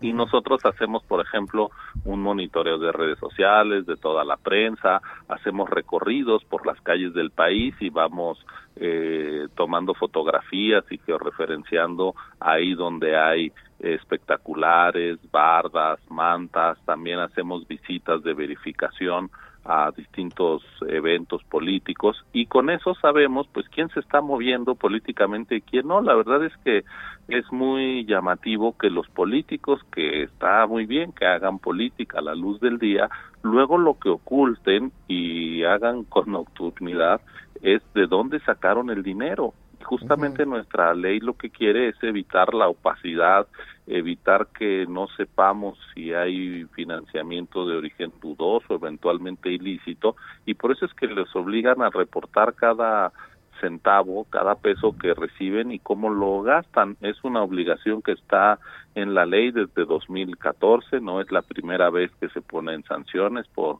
[0.00, 1.70] Y nosotros hacemos, por ejemplo,
[2.04, 7.30] un monitoreo de redes sociales, de toda la prensa, hacemos recorridos por las calles del
[7.30, 8.44] país y vamos
[8.76, 18.34] eh, tomando fotografías y georreferenciando ahí donde hay espectaculares, bardas, mantas, también hacemos visitas de
[18.34, 19.30] verificación
[19.70, 25.60] a distintos eventos políticos y con eso sabemos pues quién se está moviendo políticamente y
[25.60, 26.00] quién no.
[26.00, 26.82] La verdad es que
[27.28, 32.34] es muy llamativo que los políticos que está muy bien que hagan política a la
[32.34, 33.08] luz del día,
[33.44, 37.20] luego lo que oculten y hagan con nocturnidad
[37.62, 42.68] es de dónde sacaron el dinero justamente nuestra ley lo que quiere es evitar la
[42.68, 43.46] opacidad,
[43.86, 50.16] evitar que no sepamos si hay financiamiento de origen dudoso, eventualmente ilícito,
[50.46, 53.12] y por eso es que les obligan a reportar cada
[53.60, 56.96] centavo, cada peso que reciben y cómo lo gastan.
[57.02, 58.58] Es una obligación que está
[58.94, 63.78] en la ley desde 2014, no es la primera vez que se ponen sanciones por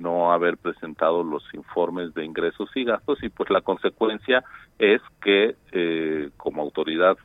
[0.00, 4.42] no haber presentado los informes de ingresos y gastos y pues la consecuencia
[4.78, 7.16] es que eh, como autoridad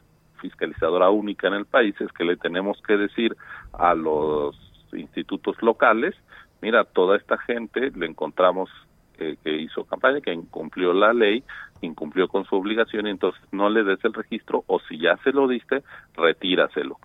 [0.41, 3.35] fiscalizadora única en el país es que le tenemos que decir
[3.73, 4.55] a los
[4.93, 6.15] institutos locales,
[6.61, 8.69] mira, toda esta gente le encontramos
[9.17, 11.43] eh, que hizo campaña, que incumplió la ley,
[11.81, 15.31] incumplió con su obligación y entonces no le des el registro o si ya se
[15.31, 15.83] lo diste,
[16.15, 16.97] retíraselo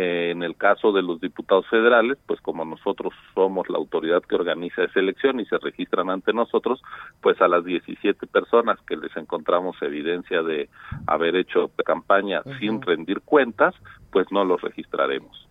[0.00, 4.84] en el caso de los diputados federales, pues como nosotros somos la autoridad que organiza
[4.84, 6.80] esa elección y se registran ante nosotros,
[7.20, 10.70] pues a las 17 personas que les encontramos evidencia de
[11.06, 13.74] haber hecho campaña sin rendir cuentas,
[14.10, 15.49] pues no los registraremos.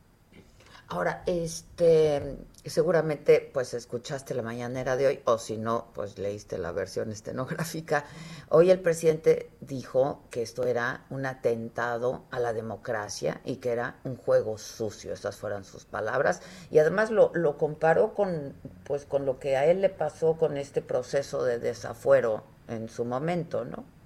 [0.92, 6.72] Ahora, este, seguramente pues escuchaste la mañanera de hoy o si no, pues leíste la
[6.72, 8.06] versión estenográfica.
[8.50, 14.00] Hoy el presidente dijo que esto era un atentado a la democracia y que era
[14.04, 19.28] un juego sucio, esas fueron sus palabras, y además lo, lo comparó con pues con
[19.28, 23.99] lo que a él le pasó con este proceso de desafuero en su momento, ¿no?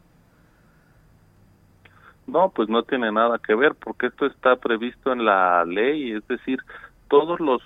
[2.28, 6.28] No, pues no tiene nada que ver porque esto está previsto en la ley, es
[6.28, 6.60] decir,
[7.10, 7.62] todos los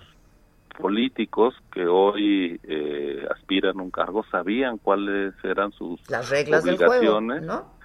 [0.78, 7.42] políticos que hoy eh, aspiran a un cargo sabían cuáles eran sus Las reglas obligaciones.
[7.42, 7.78] Del juego, ¿no?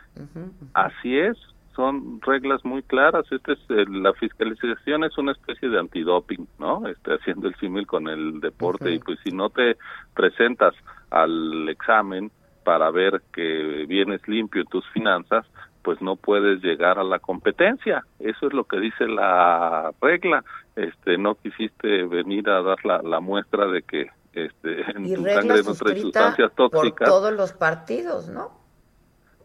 [0.74, 1.38] Así es,
[1.74, 3.24] son reglas muy claras.
[3.30, 6.86] Este es eh, la fiscalización es una especie de antidoping, ¿no?
[6.86, 9.76] Este, haciendo el símil con el deporte y pues si no te
[10.14, 10.74] presentas
[11.10, 12.30] al examen
[12.64, 15.46] para ver que vienes limpio en tus finanzas,
[15.82, 18.04] pues no puedes llegar a la competencia.
[18.18, 20.44] Eso es lo que dice la regla.
[20.76, 25.62] Este, no quisiste venir a dar la, muestra de que este, en y tu sangre
[25.62, 27.08] no trae sustancias tóxicas.
[27.08, 28.50] Por todos los partidos, ¿no?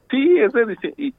[0.09, 1.13] Sí, es decir, y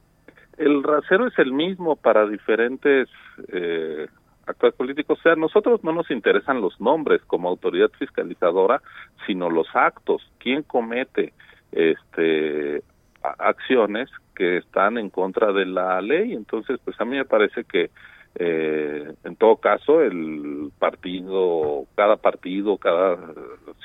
[0.57, 3.07] el rasero es el mismo para diferentes
[3.49, 4.07] eh,
[4.47, 5.19] actores políticos.
[5.19, 8.81] O sea, nosotros no nos interesan los nombres como autoridad fiscalizadora,
[9.27, 10.21] sino los actos.
[10.39, 11.33] ¿Quién comete
[11.71, 12.83] este
[13.23, 16.33] acciones que están en contra de la ley.
[16.33, 17.91] Entonces, pues a mí me parece que
[18.35, 23.17] eh, en todo caso el partido, cada partido, cada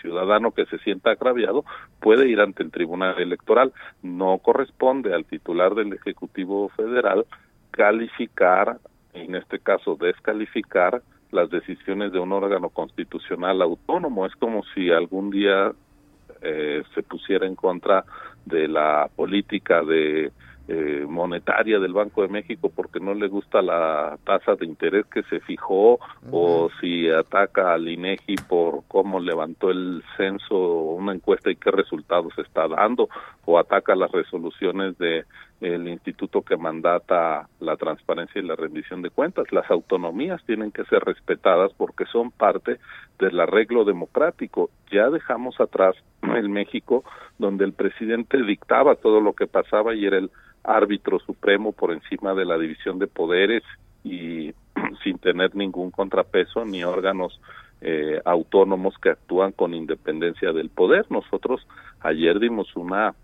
[0.01, 1.65] ciudadano que se sienta agraviado
[2.01, 3.73] puede ir ante el Tribunal Electoral.
[4.03, 7.27] No corresponde al titular del Ejecutivo Federal
[7.71, 8.79] calificar,
[9.13, 14.25] en este caso descalificar, las decisiones de un órgano constitucional autónomo.
[14.27, 15.73] Es como si algún día
[16.45, 18.05] eh, se pusiera en contra
[18.45, 20.31] de la política de
[20.67, 25.23] eh, monetaria del Banco de México porque no le gusta la tasa de interés que
[25.25, 25.99] se fijó
[26.31, 32.33] o si ataca al INEGI por cómo levantó el censo una encuesta y qué resultados
[32.39, 33.11] está dando
[33.45, 35.27] o ataca las resoluciones de
[35.61, 39.51] el instituto que mandata la transparencia y la rendición de cuentas.
[39.53, 42.79] Las autonomías tienen que ser respetadas porque son parte
[43.19, 44.71] del arreglo democrático.
[44.91, 47.05] Ya dejamos atrás el México
[47.39, 50.31] donde el presidente dictaba todo lo que pasaba y era el
[50.65, 53.63] árbitro supremo por encima de la división de poderes
[54.03, 54.53] y
[55.03, 57.41] sin tener ningún contrapeso ni órganos
[57.81, 61.07] eh, autónomos que actúan con independencia del poder.
[61.11, 61.67] Nosotros
[62.01, 63.15] ayer dimos una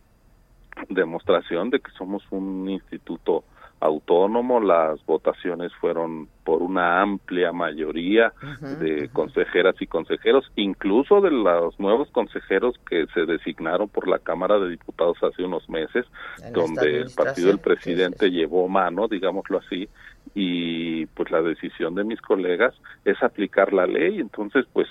[0.88, 3.44] demostración de que somos un instituto
[3.80, 8.32] autónomo, las votaciones fueron por una amplia mayoría
[8.78, 14.58] de consejeras y consejeros, incluso de los nuevos consejeros que se designaron por la Cámara
[14.58, 16.04] de Diputados hace unos meses,
[16.52, 19.88] donde el partido del presidente llevó mano, digámoslo así,
[20.34, 22.74] y pues la decisión de mis colegas
[23.06, 24.88] es aplicar la ley, entonces pues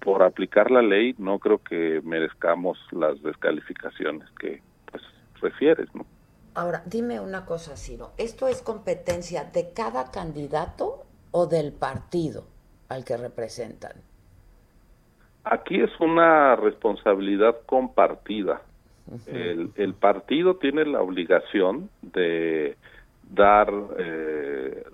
[0.00, 4.60] por aplicar la ley no creo que merezcamos las descalificaciones que
[5.42, 6.06] refieres, ¿no?
[6.54, 8.12] Ahora, dime una cosa, Ciro.
[8.18, 12.44] ¿Esto es competencia de cada candidato o del partido
[12.88, 13.92] al que representan?
[15.44, 18.62] Aquí es una responsabilidad compartida.
[19.26, 22.76] el, partido tiene la obligación de
[23.30, 24.84] dar eh,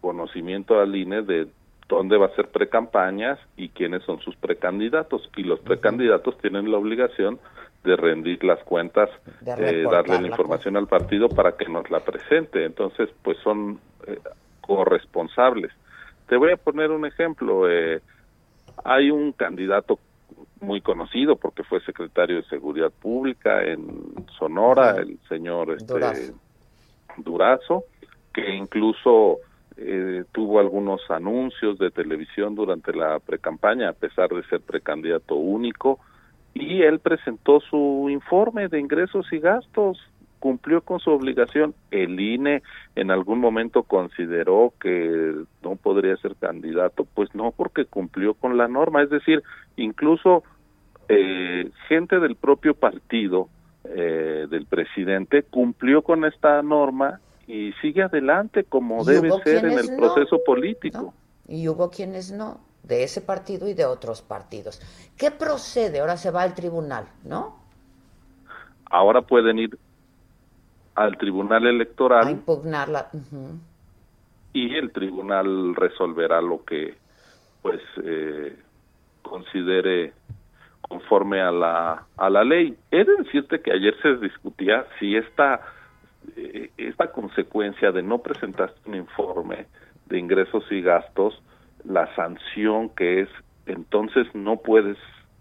[0.00, 1.48] conocimiento al INE de
[1.88, 5.30] dónde va a ser precampañas y quiénes son sus precandidatos.
[5.36, 7.38] Y los precandidatos tienen la obligación
[7.86, 9.08] de rendir las cuentas,
[9.46, 12.64] eh, darle la información al partido para que nos la presente.
[12.64, 14.18] Entonces, pues son eh,
[14.60, 15.72] corresponsables.
[16.28, 17.70] Te voy a poner un ejemplo.
[17.70, 18.02] Eh,
[18.84, 19.98] hay un candidato
[20.60, 26.34] muy conocido porque fue secretario de Seguridad Pública en Sonora, el señor este,
[27.18, 27.84] Durazo,
[28.32, 29.38] que incluso
[29.76, 36.00] eh, tuvo algunos anuncios de televisión durante la precampaña, a pesar de ser precandidato único,
[36.58, 39.98] y él presentó su informe de ingresos y gastos,
[40.38, 41.74] cumplió con su obligación.
[41.90, 42.62] El INE
[42.94, 48.68] en algún momento consideró que no podría ser candidato, pues no, porque cumplió con la
[48.68, 49.42] norma, es decir,
[49.76, 50.44] incluso
[51.08, 53.48] eh, gente del propio partido
[53.84, 59.96] eh, del presidente cumplió con esta norma y sigue adelante como debe ser en el
[59.96, 61.14] proceso político.
[61.46, 64.80] Y hubo quienes no, de ese partido y de otros partidos.
[65.16, 66.00] ¿Qué procede?
[66.00, 67.58] Ahora se va al tribunal, ¿no?
[68.90, 69.78] Ahora pueden ir
[70.94, 72.26] al tribunal electoral.
[72.26, 73.08] A impugnarla.
[74.52, 76.96] Y el tribunal resolverá lo que
[77.62, 78.56] pues eh,
[79.22, 80.12] considere
[80.80, 82.76] conforme a la a la ley.
[82.90, 85.60] He de decirte que ayer se discutía si esta
[86.36, 89.66] eh, esta consecuencia de no presentar un informe
[90.06, 91.42] de ingresos y gastos,
[91.88, 93.28] la sanción que es
[93.66, 94.96] entonces no puedes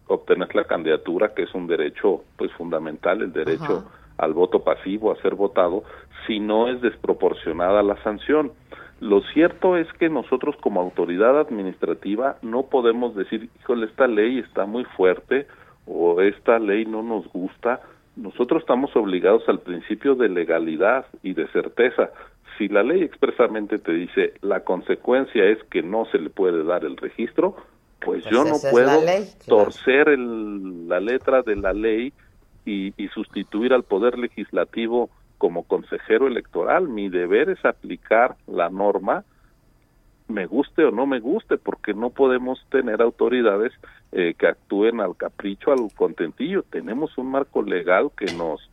[0.07, 3.85] obtener la candidatura, que es un derecho pues fundamental, el derecho
[4.17, 5.83] al voto pasivo, a ser votado,
[6.25, 8.51] si no es desproporcionada la sanción.
[8.99, 14.65] Lo cierto es que nosotros como autoridad administrativa no podemos decir, híjole, esta ley está
[14.65, 15.47] muy fuerte
[15.85, 17.81] o esta ley no nos gusta,
[18.15, 22.11] nosotros estamos obligados al principio de legalidad y de certeza.
[22.57, 26.85] Si la ley expresamente te dice la consecuencia es que no se le puede dar
[26.85, 27.55] el registro,
[27.99, 29.01] pues, pues yo no puedo
[29.47, 32.13] torcer la letra de la ley
[32.65, 36.87] y, y sustituir al Poder Legislativo como consejero electoral.
[36.87, 39.25] Mi deber es aplicar la norma
[40.27, 43.71] me guste o no me guste, porque no podemos tener autoridades
[44.11, 46.63] eh, que actúen al capricho, al contentillo.
[46.63, 48.69] Tenemos un marco legal que nos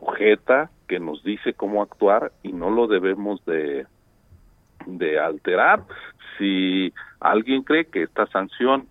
[0.00, 3.86] sujeta, que nos dice cómo actuar y no lo debemos de,
[4.86, 5.84] de alterar.
[6.36, 8.88] Si alguien cree que esta sanción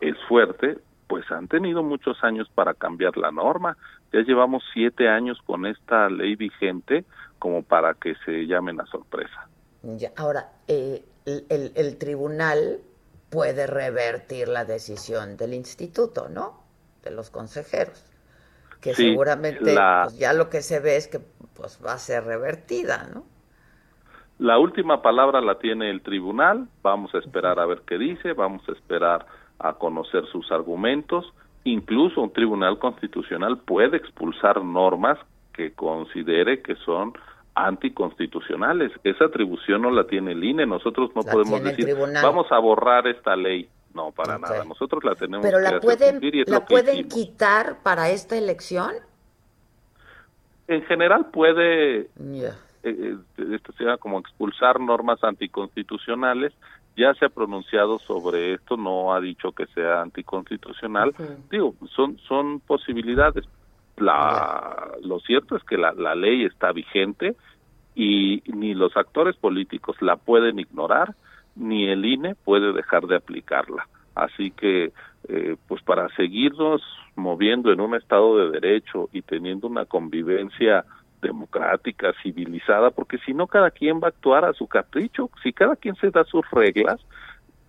[0.00, 3.76] es fuerte, pues han tenido muchos años para cambiar la norma.
[4.12, 7.04] Ya llevamos siete años con esta ley vigente
[7.38, 9.48] como para que se llamen a sorpresa.
[10.16, 12.80] Ahora, eh, el, el, tribunal
[13.30, 16.62] puede revertir la decisión del instituto, ¿no?
[17.02, 18.09] De los consejeros.
[18.80, 21.20] Que seguramente pues, ya lo que se ve es que
[21.54, 23.24] pues va a ser revertida, ¿no?
[24.38, 28.66] La última palabra la tiene el tribunal, vamos a esperar a ver qué dice, vamos
[28.70, 29.26] a esperar
[29.58, 31.30] a conocer sus argumentos.
[31.64, 35.18] Incluso un tribunal constitucional puede expulsar normas
[35.52, 37.12] que considere que son
[37.54, 38.92] anticonstitucionales.
[39.04, 40.64] Esa atribución no la tiene el INE.
[40.64, 43.68] Nosotros no podemos decir, vamos a borrar esta ley.
[43.94, 44.64] No, para nada.
[44.64, 48.92] Nosotros la tenemos Pero la pueden, ¿la pueden quitar para esta elección?
[50.68, 52.52] En general puede, eh,
[52.84, 56.52] eh, esto sea como expulsar normas anticonstitucionales.
[56.96, 61.14] Ya se ha pronunciado sobre esto, no ha dicho que sea anticonstitucional.
[61.50, 63.46] Digo, son, son posibilidades
[64.00, 67.36] la, lo cierto es que la, la ley está vigente
[67.94, 71.14] y ni los actores políticos la pueden ignorar,
[71.56, 73.88] ni el INE puede dejar de aplicarla.
[74.14, 74.92] Así que,
[75.28, 76.82] eh, pues para seguirnos
[77.16, 80.84] moviendo en un Estado de Derecho y teniendo una convivencia
[81.20, 85.76] democrática, civilizada, porque si no cada quien va a actuar a su capricho, si cada
[85.76, 87.00] quien se da sus reglas,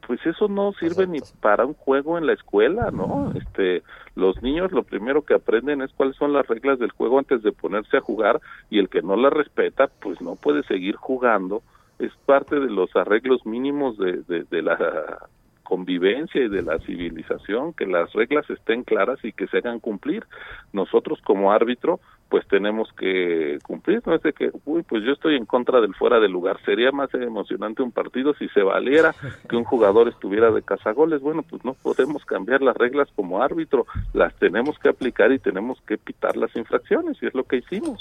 [0.08, 3.32] pues eso no sirve ni para un juego en la escuela, ¿no?
[3.36, 3.84] Este,
[4.16, 7.52] los niños lo primero que aprenden es cuáles son las reglas del juego antes de
[7.52, 11.62] ponerse a jugar y el que no las respeta, pues no puede seguir jugando.
[12.02, 15.28] Es parte de los arreglos mínimos de, de, la
[15.64, 20.26] convivencia y de la civilización, que las reglas estén claras y que se hagan cumplir.
[20.74, 21.99] Nosotros como árbitro
[22.32, 25.93] pues tenemos que cumplir, no es de que, uy, pues yo estoy en contra del
[25.93, 29.14] fuera de lugar, sería más emocionante un partido si se valiera
[29.49, 33.86] que un jugador estuviera de cazagoles, bueno, pues no podemos cambiar las reglas como árbitro,
[34.14, 37.99] las tenemos que aplicar y tenemos que pitar las infracciones y es lo que hicimos.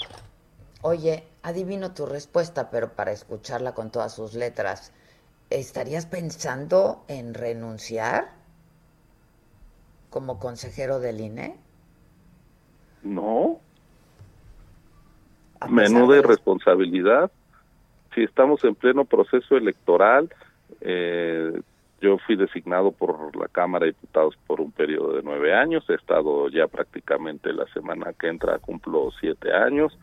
[0.83, 4.93] Oye, adivino tu respuesta, pero para escucharla con todas sus letras,
[5.49, 8.31] ¿estarías pensando en renunciar
[10.09, 11.55] como consejero del INE?
[13.03, 13.59] No,
[15.69, 17.31] menuda irresponsabilidad.
[18.13, 20.33] Si estamos en pleno proceso electoral,
[20.81, 21.61] eh,
[22.01, 25.87] yo fui designado por la Cámara de Diputados por un periodo de nueve años.
[25.87, 29.97] He estado ya prácticamente la semana que entra, cumplo siete años.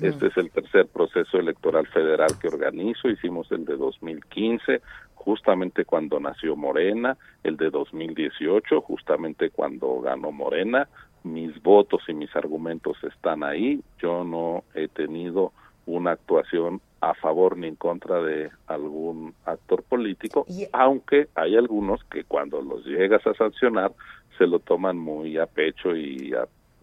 [0.00, 3.08] Este es el tercer proceso electoral federal que organizo.
[3.08, 4.80] Hicimos el de 2015,
[5.14, 10.88] justamente cuando nació Morena, el de 2018, justamente cuando ganó Morena.
[11.22, 13.82] Mis votos y mis argumentos están ahí.
[13.98, 15.52] Yo no he tenido
[15.84, 22.22] una actuación a favor ni en contra de algún actor político, aunque hay algunos que
[22.22, 23.92] cuando los llegas a sancionar
[24.38, 26.32] se lo toman muy a pecho y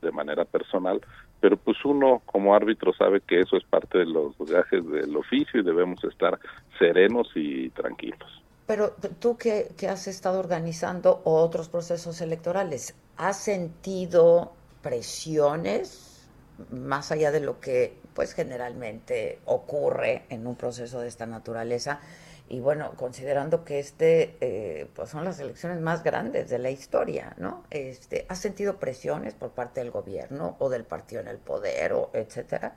[0.02, 1.00] de manera personal,
[1.40, 5.62] pero pues uno como árbitro sabe que eso es parte de los gajes del oficio
[5.62, 6.38] y debemos estar
[6.78, 8.44] serenos y tranquilos.
[8.68, 14.52] Pero tú que, que has estado organizando otros procesos electorales, ¿has sentido
[14.82, 16.28] presiones
[16.72, 22.00] más allá de lo que pues generalmente ocurre en un proceso de esta naturaleza.
[22.48, 27.36] Y bueno considerando que este eh, pues son las elecciones más grandes de la historia
[27.38, 31.94] no este has sentido presiones por parte del gobierno o del partido en el poder
[31.94, 32.74] o etcétera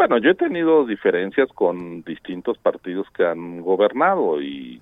[0.00, 4.80] bueno yo he tenido diferencias con distintos partidos que han gobernado y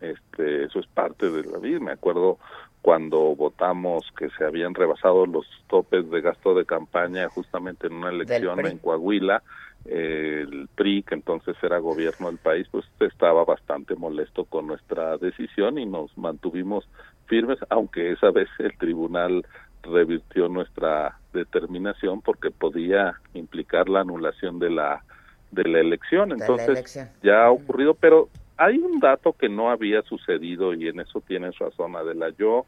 [0.00, 1.80] este eso es parte de la vida.
[1.80, 2.38] Me acuerdo
[2.82, 8.10] cuando votamos que se habían rebasado los topes de gasto de campaña justamente en una
[8.10, 9.42] elección en Coahuila,
[9.84, 15.78] el PRI, que entonces era gobierno del país, pues estaba bastante molesto con nuestra decisión
[15.78, 16.88] y nos mantuvimos
[17.26, 19.46] firmes, aunque esa vez el tribunal
[19.82, 25.02] revirtió nuestra determinación porque podía implicar la anulación de la
[25.52, 26.32] de la elección.
[26.32, 31.20] Entonces ya ha ocurrido, pero hay un dato que no había sucedido y en eso
[31.20, 32.30] tienes razón Adela.
[32.38, 32.66] Yo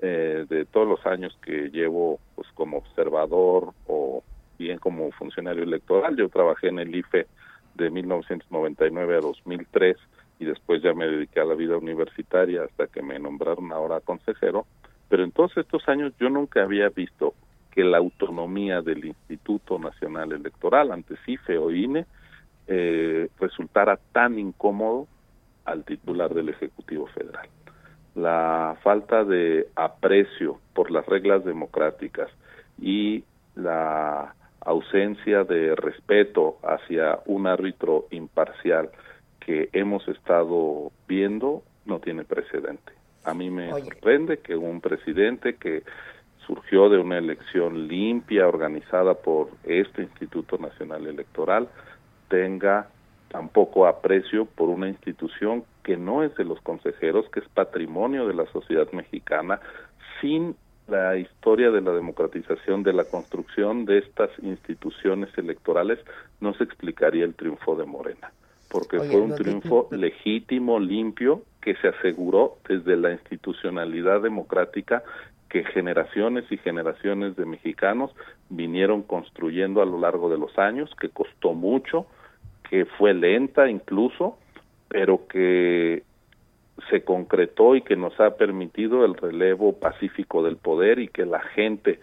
[0.00, 4.22] eh, de todos los años que llevo pues como observador o
[4.58, 7.26] bien como funcionario electoral, yo trabajé en el IFE
[7.74, 9.96] de 1999 a 2003
[10.38, 14.66] y después ya me dediqué a la vida universitaria hasta que me nombraron ahora consejero,
[15.08, 17.34] pero en todos estos años yo nunca había visto
[17.70, 22.06] que la autonomía del Instituto Nacional Electoral, antes IFE o INE,
[22.66, 25.06] eh, resultara tan incómodo
[25.66, 27.48] al titular del Ejecutivo Federal.
[28.14, 32.30] La falta de aprecio por las reglas democráticas
[32.80, 38.90] y la ausencia de respeto hacia un árbitro imparcial
[39.40, 42.92] que hemos estado viendo no tiene precedente.
[43.24, 45.82] A mí me sorprende que un presidente que
[46.46, 51.68] surgió de una elección limpia, organizada por este Instituto Nacional Electoral,
[52.28, 52.88] tenga
[53.36, 58.32] tampoco aprecio por una institución que no es de los consejeros, que es patrimonio de
[58.32, 59.60] la sociedad mexicana,
[60.22, 60.56] sin
[60.88, 65.98] la historia de la democratización, de la construcción de estas instituciones electorales,
[66.40, 68.32] no se explicaría el triunfo de Morena,
[68.70, 75.02] porque fue un triunfo legítimo, limpio, que se aseguró desde la institucionalidad democrática
[75.50, 78.12] que generaciones y generaciones de mexicanos
[78.48, 82.06] vinieron construyendo a lo largo de los años, que costó mucho,
[82.68, 84.38] que fue lenta incluso,
[84.88, 86.02] pero que
[86.90, 91.40] se concretó y que nos ha permitido el relevo pacífico del poder y que la
[91.40, 91.98] gente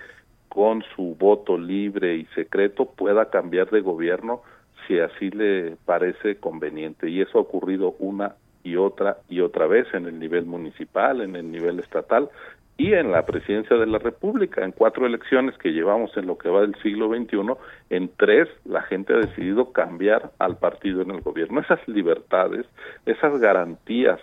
[0.50, 4.42] con su voto libre y secreto pueda cambiar de gobierno
[4.88, 7.10] si así le parece conveniente.
[7.10, 11.36] Y eso ha ocurrido una y otra y otra vez en el nivel municipal, en
[11.36, 12.30] el nivel estatal
[12.84, 14.62] y en la presidencia de la República.
[14.62, 17.54] En cuatro elecciones que llevamos en lo que va del siglo XXI,
[17.90, 21.62] en tres la gente ha decidido cambiar al partido en el gobierno.
[21.62, 22.66] Esas libertades,
[23.06, 24.20] esas garantías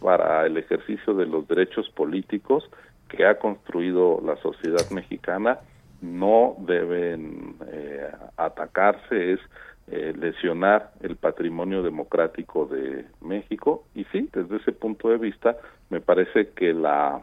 [0.00, 2.70] para el ejercicio de los derechos políticos
[3.10, 5.58] que ha construido la sociedad mexicana
[6.00, 9.40] no deben eh, atacarse, es
[9.88, 13.84] eh, lesionar el patrimonio democrático de México.
[13.94, 15.58] Y sí, desde ese punto de vista,
[15.90, 17.22] me parece que la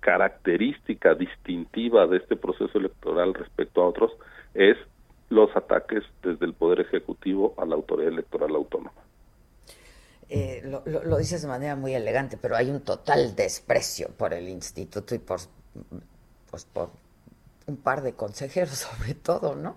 [0.00, 4.12] característica distintiva de este proceso electoral respecto a otros
[4.54, 4.76] es
[5.28, 9.00] los ataques desde el Poder Ejecutivo a la Autoridad Electoral Autónoma.
[10.28, 15.14] Eh, lo, dices de manera muy elegante, pero hay un total desprecio por el instituto
[15.14, 15.40] y por,
[16.50, 16.90] pues por
[17.66, 19.76] un par de consejeros sobre todo, ¿no?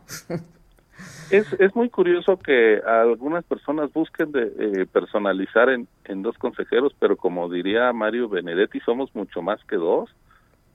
[1.30, 6.94] Es, es muy curioso que algunas personas busquen de, eh, personalizar en, en dos consejeros,
[7.00, 10.10] pero como diría Mario Benedetti, somos mucho más que dos.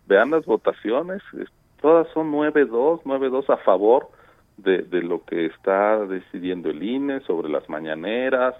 [0.06, 1.22] Vean las votaciones,
[1.80, 4.08] todas son 9-2, 9-2 a favor
[4.56, 8.54] de, de lo que está decidiendo el INE sobre las mañaneras,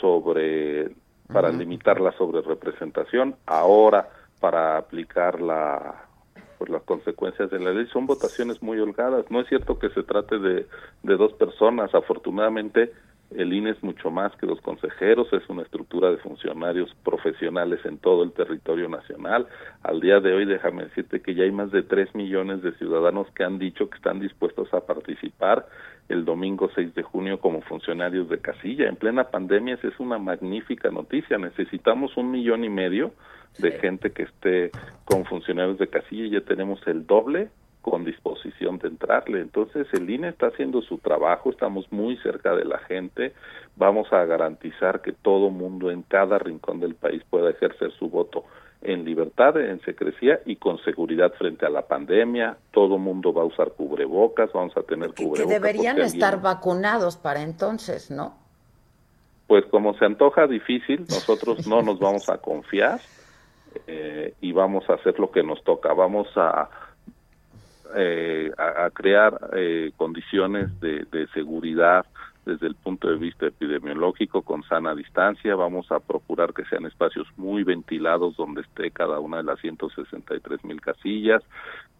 [0.00, 0.90] sobre
[1.32, 4.08] para limitar la sobre representación, ahora
[4.40, 6.04] para aplicar la
[6.64, 9.30] pues las consecuencias de la ley son votaciones muy holgadas.
[9.30, 10.66] No es cierto que se trate de,
[11.02, 11.94] de dos personas.
[11.94, 12.90] Afortunadamente,
[13.36, 17.98] el INE es mucho más que los consejeros, es una estructura de funcionarios profesionales en
[17.98, 19.46] todo el territorio nacional.
[19.82, 23.26] Al día de hoy, déjame decirte que ya hay más de 3 millones de ciudadanos
[23.34, 25.66] que han dicho que están dispuestos a participar
[26.08, 28.88] el domingo 6 de junio como funcionarios de casilla.
[28.88, 31.36] En plena pandemia esa es una magnífica noticia.
[31.36, 33.12] Necesitamos un millón y medio
[33.58, 34.70] de gente que esté
[35.04, 37.48] con funcionarios de casilla y ya tenemos el doble
[37.84, 39.40] con disposición de entrarle.
[39.40, 43.34] Entonces el INE está haciendo su trabajo, estamos muy cerca de la gente,
[43.76, 48.44] vamos a garantizar que todo mundo en cada rincón del país pueda ejercer su voto
[48.80, 52.56] en libertad, en secrecía y con seguridad frente a la pandemia.
[52.70, 55.42] Todo mundo va a usar cubrebocas, vamos a tener cubrebocas.
[55.42, 58.34] Que deberían estar vacunados para entonces, ¿no?
[59.46, 62.98] Pues como se antoja difícil, nosotros no nos vamos a confiar
[63.86, 65.92] eh, y vamos a hacer lo que nos toca.
[65.92, 66.68] Vamos a
[67.96, 72.04] eh, a, crear eh, condiciones de, seguridad
[72.44, 75.54] desde el punto de vista epidemiológico con sana distancia.
[75.54, 80.64] Vamos a procurar que sean espacios muy ventilados donde esté cada una de las 163
[80.64, 81.42] mil casillas,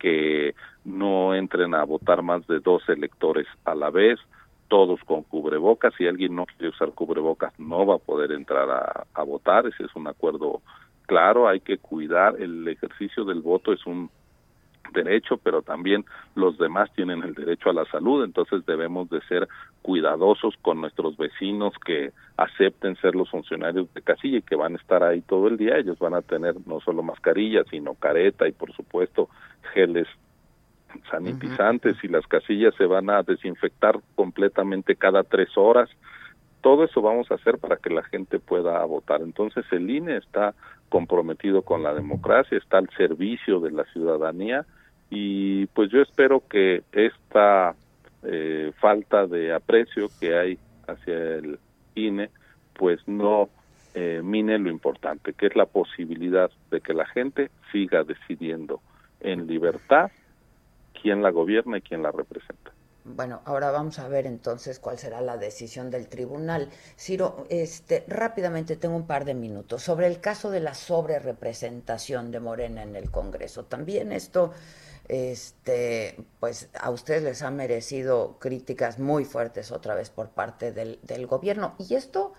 [0.01, 4.19] que no entren a votar más de dos electores a la vez,
[4.67, 5.95] todos con cubrebocas.
[5.97, 9.67] Si alguien no quiere usar cubrebocas, no va a poder entrar a, a votar.
[9.67, 10.61] Ese es un acuerdo
[11.07, 11.49] claro.
[11.49, 14.11] Hay que cuidar el ejercicio del voto, es un
[14.93, 19.49] derecho, pero también los demás tienen el derecho a la salud, entonces debemos de ser
[19.83, 24.77] cuidadosos con nuestros vecinos que acepten ser los funcionarios de casilla y que van a
[24.77, 28.53] estar ahí todo el día, ellos van a tener no solo mascarillas, sino careta y
[28.53, 29.29] por supuesto
[29.73, 30.07] geles
[31.11, 35.91] sanitizantes y las casillas se van a desinfectar completamente cada tres horas.
[36.61, 39.21] Todo eso vamos a hacer para que la gente pueda votar.
[39.21, 40.55] Entonces el INE está
[40.95, 44.65] comprometido con la democracia, está al servicio de la ciudadanía
[45.11, 47.75] y pues yo espero que esta
[48.23, 51.59] eh, falta de aprecio que hay hacia el
[51.97, 52.31] INE
[52.75, 53.49] pues no
[53.95, 58.81] eh, mine lo importante, que es la posibilidad de que la gente siga decidiendo
[59.19, 60.13] en libertad
[61.03, 62.71] quién la gobierna y quién la representa.
[63.07, 66.71] Bueno, ahora vamos a ver entonces cuál será la decisión del tribunal.
[66.99, 72.41] Ciro, este, rápidamente tengo un par de minutos sobre el caso de la sobrerepresentación de
[72.41, 73.67] Morena en el Congreso.
[73.67, 74.53] También esto
[75.09, 80.99] este, pues a ustedes les ha merecido críticas muy fuertes otra vez por parte del,
[81.03, 81.75] del gobierno.
[81.79, 82.33] Y esto,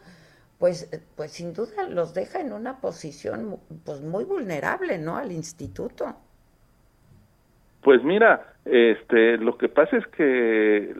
[0.57, 5.17] pues, pues sin duda los deja en una posición pues muy vulnerable, ¿no?
[5.17, 6.24] Al instituto.
[7.85, 10.91] Pues mira, este, lo que pasa es que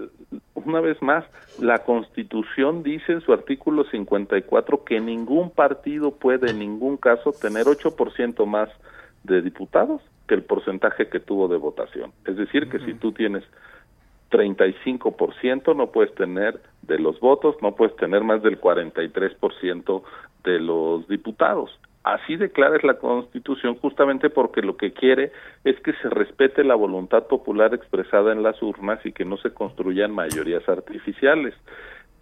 [0.54, 1.26] una vez más
[1.60, 7.66] la Constitución dice en su artículo 54 que ningún partido puede en ningún caso tener
[7.66, 8.70] 8% más
[9.24, 12.12] de diputados que el porcentaje que tuvo de votación.
[12.28, 13.44] Es decir, que si tú tienes
[14.30, 20.04] 35% no puedes tener de los votos, no puedes tener más del 43%
[20.44, 21.80] de los diputados.
[22.06, 25.32] Así declara la Constitución justamente porque lo que quiere
[25.64, 29.52] es que se respete la voluntad popular expresada en las urnas y que no se
[29.52, 31.56] construyan mayorías artificiales.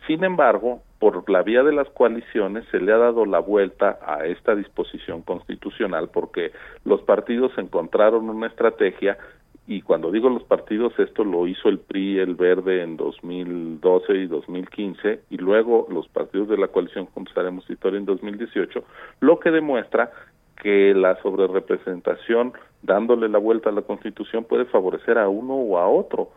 [0.08, 4.26] Sin embargo, por la vía de las coaliciones se le ha dado la vuelta a
[4.26, 6.54] esta disposición constitucional porque
[6.86, 9.18] los partidos encontraron una estrategia
[9.66, 14.28] y cuando digo los partidos, esto lo hizo el PRI, el Verde en 2012 y
[14.28, 18.84] 2015, y luego los partidos de la coalición Juntos Haremos Historia en 2018,
[19.22, 20.12] lo que demuestra
[20.62, 25.88] que la sobrerepresentación, dándole la vuelta a la Constitución, puede favorecer a uno o a
[25.88, 26.30] otro.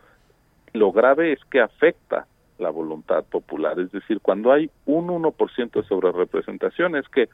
[0.72, 2.26] Lo grave es que afecta
[2.58, 3.78] la voluntad popular.
[3.80, 7.28] Es decir, cuando hay un 1% de sobrerepresentación es que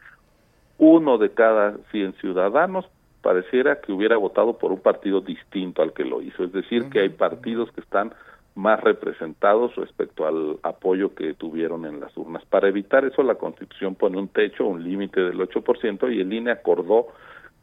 [0.78, 2.86] uno de cada 100 ciudadanos
[3.22, 6.44] pareciera que hubiera votado por un partido distinto al que lo hizo.
[6.44, 8.12] Es decir, que hay partidos que están
[8.54, 12.44] más representados respecto al apoyo que tuvieron en las urnas.
[12.44, 16.50] Para evitar eso, la Constitución pone un techo, un límite del 8% y el INE
[16.50, 17.06] acordó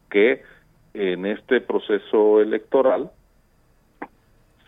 [0.10, 0.42] que
[0.94, 3.12] en este proceso electoral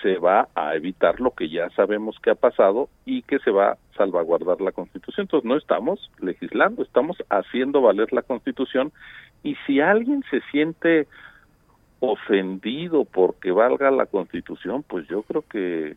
[0.01, 3.71] se va a evitar lo que ya sabemos que ha pasado y que se va
[3.71, 5.25] a salvaguardar la Constitución.
[5.25, 8.91] Entonces no estamos legislando, estamos haciendo valer la Constitución
[9.43, 11.07] y si alguien se siente
[11.99, 15.95] ofendido porque valga la Constitución, pues yo creo que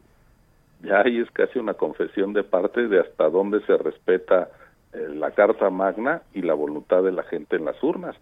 [0.82, 4.48] ya ahí es casi una confesión de parte de hasta dónde se respeta
[4.92, 8.16] eh, la Carta Magna y la voluntad de la gente en las urnas.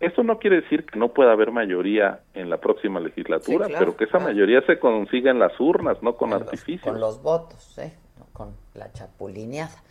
[0.00, 4.04] Esto no quiere decir que no pueda haber mayoría en la próxima legislatura, pero que
[4.04, 6.82] esa mayoría se consiga en las urnas, no con, artificios.
[6.82, 7.92] con los votos, ¿eh?
[8.32, 9.83] con la chapulineada.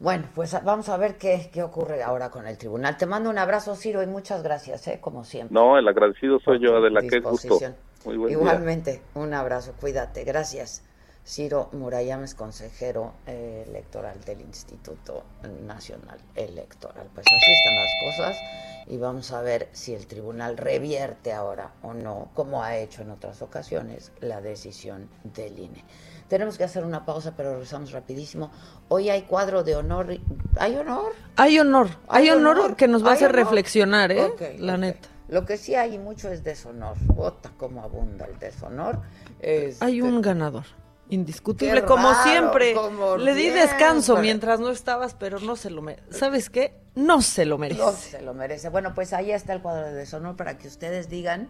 [0.00, 2.96] Bueno, pues vamos a ver qué, qué ocurre ahora con el tribunal.
[2.96, 4.98] Te mando un abrazo, Ciro, y muchas gracias, ¿eh?
[5.00, 5.52] como siempre.
[5.52, 7.58] No, el agradecido soy yo, de la que gusto.
[8.04, 10.84] Muy Igualmente, un abrazo, cuídate, gracias.
[11.26, 15.24] Ciro Murayama es consejero eh, electoral del Instituto
[15.66, 17.06] Nacional Electoral.
[17.12, 18.40] Pues así están las cosas
[18.86, 23.10] y vamos a ver si el tribunal revierte ahora o no, como ha hecho en
[23.10, 25.84] otras ocasiones, la decisión del INE.
[26.28, 28.50] Tenemos que hacer una pausa, pero regresamos rapidísimo.
[28.88, 30.18] Hoy hay cuadro de honor.
[30.58, 31.12] ¿Hay honor?
[31.36, 31.88] Hay honor.
[32.08, 32.76] Hay, honor, honor.
[32.76, 33.44] que nos va a hacer honor.
[33.44, 34.56] reflexionar, ¿eh?
[34.58, 35.08] La neta.
[35.28, 36.96] Lo que sí hay mucho es deshonor.
[37.06, 39.00] Bota como abunda el deshonor.
[39.40, 40.64] Este, Hay un ganador.
[41.10, 42.74] Indiscutible, como siempre.
[42.74, 46.12] como Le di descanso mientras no estabas, pero no se lo merece.
[46.12, 46.74] ¿Sabes qué?
[46.94, 47.80] No se lo merece.
[47.80, 48.68] No se lo merece.
[48.68, 51.48] Bueno, pues ahí está el cuadro de deshonor para que ustedes digan,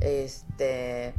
[0.00, 1.14] este,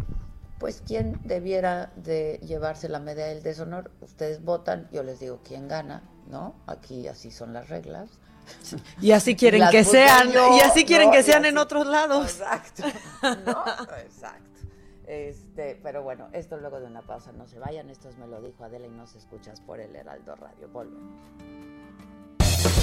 [0.62, 3.89] pues quién debiera de llevarse la medalla del deshonor.
[3.99, 6.53] Ustedes votan, yo les digo quién gana, ¿no?
[6.68, 8.12] Aquí así son las reglas.
[9.01, 11.14] Y así quieren Las que sean, yo, y así quieren ¿no?
[11.14, 12.26] que sean así- en otros lados.
[12.39, 12.84] Exacto.
[13.45, 13.64] ¿no?
[13.97, 14.45] Exacto.
[15.07, 18.39] Este, pero bueno, esto luego de una pausa, no se vayan, esto es me lo
[18.39, 20.70] dijo Adela y nos escuchas por el Heraldo Radio.
[20.72, 21.24] Volvemos.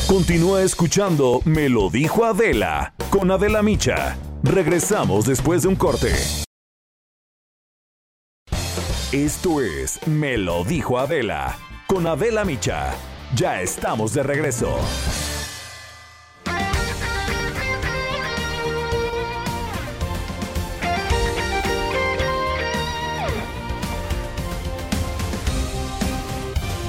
[0.08, 4.16] Continúa escuchando Me lo dijo Adela con Adela Micha.
[4.42, 6.12] Regresamos después de un corte.
[9.12, 11.56] Esto es Me lo dijo Adela
[11.86, 12.94] con Adela Micha.
[13.34, 14.76] Ya estamos de regreso.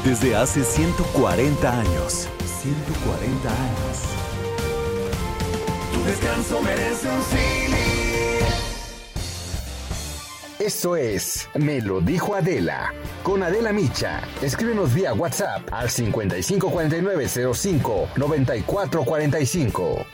[0.04, 2.28] Desde hace 140 años.
[2.62, 3.98] 140 años.
[5.94, 7.59] Tu descanso merece un Philly.
[10.60, 12.94] Esto es Me lo dijo Adela.
[13.24, 14.20] Con Adela Micha.
[14.42, 20.06] Escríbenos vía WhatsApp al 554905 9445.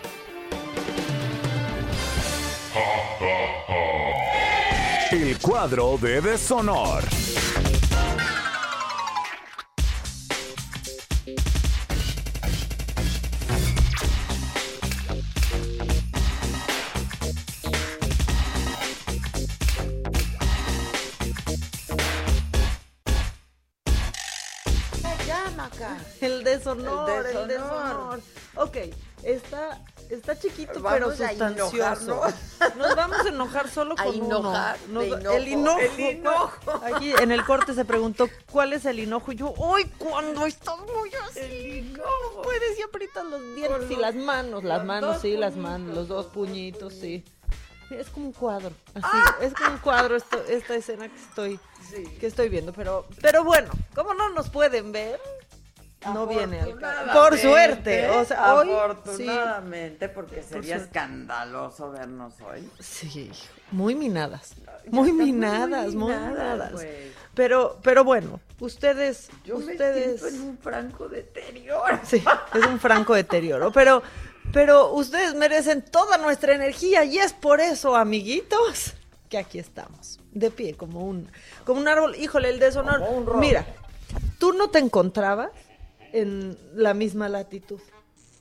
[5.12, 7.04] El cuadro de deshonor.
[26.72, 28.20] El deshonor, El deshonor.
[28.56, 28.78] Ok,
[29.24, 32.22] está, está chiquito Vamos pero a sustancioso.
[32.78, 35.02] Nos vamos a enojar solo A con enojar, uno.
[35.02, 35.36] Nos- enojo.
[35.36, 35.80] El enojo.
[35.80, 36.82] El enojo.
[36.96, 39.32] Aquí en el corte se preguntó cuál es el enojo.
[39.32, 41.40] Y yo, ¡ay, cuando estás muy así!
[41.40, 42.04] El No
[42.44, 44.64] puedes y aprietas los dientes Con y los- las manos.
[44.64, 45.96] Las los manos, sí, las manos.
[45.96, 47.24] Los dos puñitos, sí.
[47.92, 49.36] Es como un cuadro, así, Ah.
[49.42, 51.60] es como un cuadro esto- esta escena que estoy,
[52.20, 55.22] que estoy viendo, pero, pero bueno, como no nos pueden ver,
[56.14, 57.12] no viene al caso.
[57.14, 62.70] Por suerte, o sea, hoy sí, Afortunadamente, porque sería escandaloso vernos hoy.
[62.80, 63.32] sí,
[63.72, 64.56] muy minadas,
[64.88, 66.72] muy estamos muy minadas, muy minadas, minadas.
[66.72, 67.12] pues.
[67.34, 72.00] Pero, pero bueno, ustedes, Yo ustedes, me siento en un franco deterioro.
[72.04, 74.02] sí, es un franco deterioro, pero,
[74.54, 78.94] pero ustedes merecen toda nuestra energía y es por eso, amiguitos,
[79.30, 81.30] que aquí estamos, de pie como un,
[81.66, 82.16] como un árbol.
[82.16, 83.02] Híjole, el deshonor.
[83.38, 83.66] Mira,
[84.40, 85.50] tú no te encontrabas
[86.16, 87.80] en la misma latitud,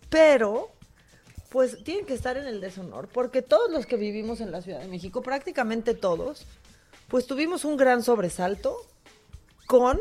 [0.08, 0.70] pero
[1.50, 4.80] pues tienen que estar en el deshonor, porque todos los que vivimos en la Ciudad
[4.80, 6.46] de México, prácticamente todos,
[7.08, 8.76] pues tuvimos un gran sobresalto
[9.66, 10.00] con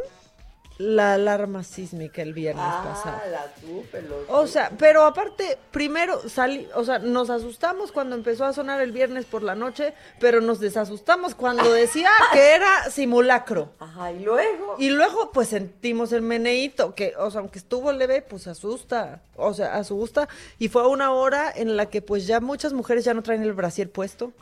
[0.77, 3.17] la alarma sísmica el viernes pasado.
[3.23, 8.45] Ah, la lo O sea, pero aparte, primero salí, o sea, nos asustamos cuando empezó
[8.45, 13.71] a sonar el viernes por la noche, pero nos desasustamos cuando decía que era simulacro.
[13.79, 14.75] Ajá, y luego.
[14.79, 19.53] Y luego, pues sentimos el meneíto, que, o sea, aunque estuvo leve, pues asusta, o
[19.53, 20.27] sea, asusta.
[20.57, 23.53] Y fue una hora en la que, pues ya muchas mujeres ya no traen el
[23.53, 24.31] brasier puesto.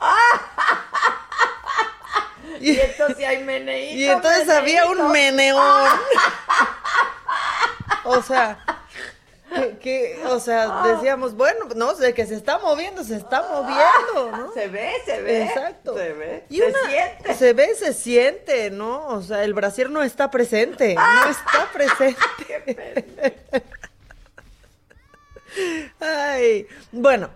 [2.60, 3.96] Y entonces hay meneíto.
[3.98, 5.88] Y entonces había un meneón.
[8.04, 8.58] o sea,
[9.54, 14.36] que, que, o sea, decíamos, bueno, no sé, que se está moviendo, se está moviendo,
[14.36, 14.52] ¿no?
[14.52, 15.42] Se ve, se ve.
[15.44, 15.94] Exacto.
[15.96, 16.44] Se ve.
[16.48, 17.34] Y se una- siente.
[17.34, 19.06] Se ve, se siente, ¿no?
[19.08, 23.36] O sea, el brasier no está presente, no está presente.
[26.00, 27.28] Ay, bueno,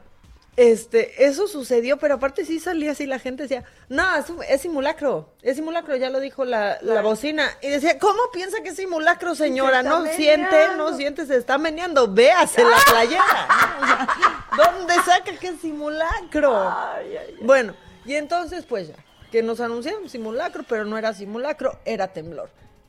[0.57, 4.03] este, eso sucedió, pero aparte sí salía así la gente decía, no,
[4.49, 7.51] es, simulacro, es simulacro, ya lo dijo la, la bocina.
[7.61, 9.83] Y decía, ¿cómo piensa que es simulacro, señora?
[9.83, 13.49] No siente, no siente, se está meneando, véase la playera.
[13.49, 13.85] ¿no?
[13.85, 14.09] O sea,
[14.57, 16.57] ¿Dónde saca que es simulacro?
[16.57, 17.45] Ay, ay, ay.
[17.45, 17.75] Bueno,
[18.07, 18.97] y entonces pues ya,
[19.31, 22.49] que nos anunciaron simulacro, pero no era simulacro, era temblor.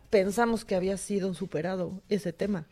[0.09, 2.65] Pensamos que había sido superado ese tema.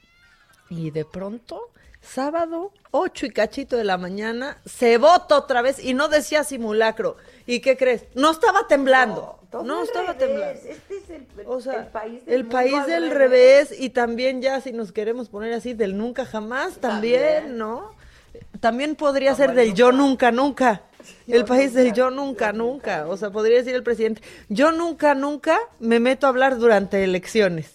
[0.69, 1.69] Y de pronto,
[2.05, 7.17] sábado, 8 y cachito de la mañana, se vota otra vez y no decía simulacro.
[7.45, 8.05] ¿Y qué crees?
[8.15, 9.39] No estaba temblando.
[9.63, 10.59] No, estaba temblando.
[10.67, 14.59] Este es el, O sea, el país del, el país del revés y también ya
[14.61, 17.57] si nos queremos poner así del nunca jamás también, También.
[17.57, 17.93] ¿no?
[18.59, 20.81] También podría ser del yo nunca nunca.
[21.27, 25.59] El país del yo nunca nunca, o sea, podría decir el presidente, yo nunca nunca
[25.79, 27.73] me meto a hablar durante elecciones,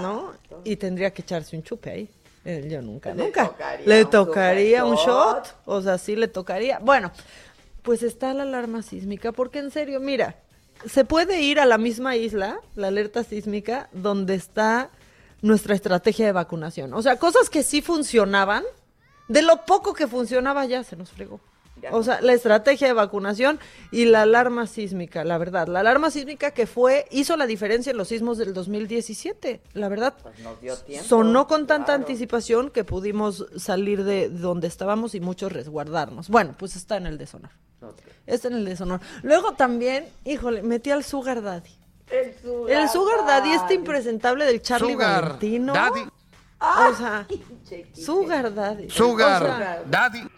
[0.00, 0.32] ¿no?
[0.64, 2.10] Y tendría que echarse un chupe ahí.
[2.44, 3.46] El yo nunca Le nunca.
[3.48, 5.56] tocaría Le un tocaría un shot, shot.
[5.64, 6.78] o sea, sí le tocaría.
[6.80, 7.12] Bueno,
[7.82, 10.36] pues está la alarma sísmica, porque en serio, mira,
[10.86, 14.90] se puede ir a la misma isla, la alerta sísmica, donde está
[15.40, 16.92] nuestra estrategia de vacunación.
[16.94, 18.64] O sea, cosas que sí funcionaban,
[19.28, 21.40] de lo poco que funcionaba ya se nos fregó.
[21.90, 23.58] O sea, la estrategia de vacunación
[23.90, 25.66] y la alarma sísmica, la verdad.
[25.66, 30.14] La alarma sísmica que fue, hizo la diferencia en los sismos del 2017, la verdad.
[30.22, 31.08] Pues nos dio tiempo.
[31.08, 32.02] Sonó con tanta claro.
[32.02, 36.28] anticipación que pudimos salir de donde estábamos y muchos resguardarnos.
[36.28, 37.50] Bueno, pues está en el de Sonor.
[38.26, 39.00] Está en el de Sonor.
[39.22, 41.70] Luego también, híjole, metí al Sugar Daddy.
[42.10, 45.72] El sugar, El Sugar Daddy, este impresentable del Charlie Sugar Valentino.
[45.72, 46.00] Daddy.
[46.60, 47.26] O sea,
[47.94, 48.90] Sugar Daddy.
[48.90, 50.28] Sugar O sea, Daddy.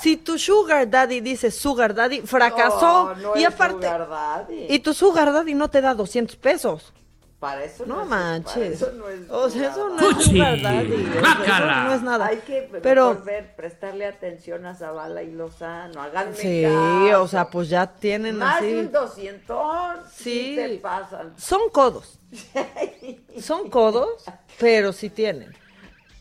[0.00, 3.14] Si tu Sugar Daddy dice Sugar Daddy, fracasó.
[3.14, 4.66] No, no y es aparte, sugar daddy.
[4.68, 6.92] y tu Sugar Daddy no te da 200 pesos.
[7.40, 8.54] Para eso No es- manches.
[8.54, 10.94] para eso no es O sea, eso no es Sugar Daddy.
[10.94, 12.26] eso no es nada.
[12.26, 16.00] Hay que Pero mejor ver, prestarle atención a Zavala y Lozano.
[16.00, 17.22] Háganme sí, caso.
[17.22, 18.72] o sea, pues ya tienen Más así.
[18.72, 19.96] de un doscientón.
[20.14, 20.78] Sí.
[20.82, 21.34] Pasan.
[21.36, 22.18] Son codos.
[23.42, 24.24] Son codos,
[24.58, 25.54] pero sí tienen.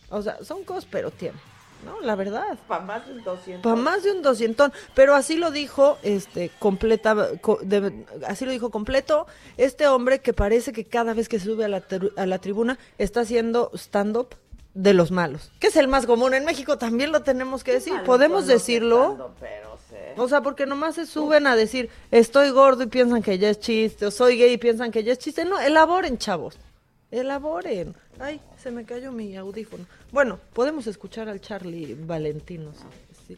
[0.10, 1.39] O sea, son codos, pero tienen.
[1.86, 2.00] ¿No?
[2.02, 2.58] La verdad.
[2.68, 3.62] Para más de un doscientón.
[3.62, 8.52] Para más de un doscientón, pero así lo dijo, este, completa, co- de- así lo
[8.52, 9.28] dijo completo,
[9.58, 12.78] este hombre que parece que cada vez que sube a la, tru- a la tribuna
[12.98, 14.36] está haciendo stand-up
[14.74, 17.94] de los malos, que es el más común en México, también lo tenemos que decir,
[18.06, 20.14] podemos decirlo, estando, pero sé.
[20.18, 23.60] o sea, porque nomás se suben a decir, estoy gordo y piensan que ya es
[23.60, 26.58] chiste, o soy gay y piensan que ya es chiste, no, elaboren, chavos,
[27.12, 27.96] elaboren.
[28.20, 29.86] Ay, se me cayó mi audífono.
[30.14, 32.70] Bueno, podemos escuchar al Charlie Valentino.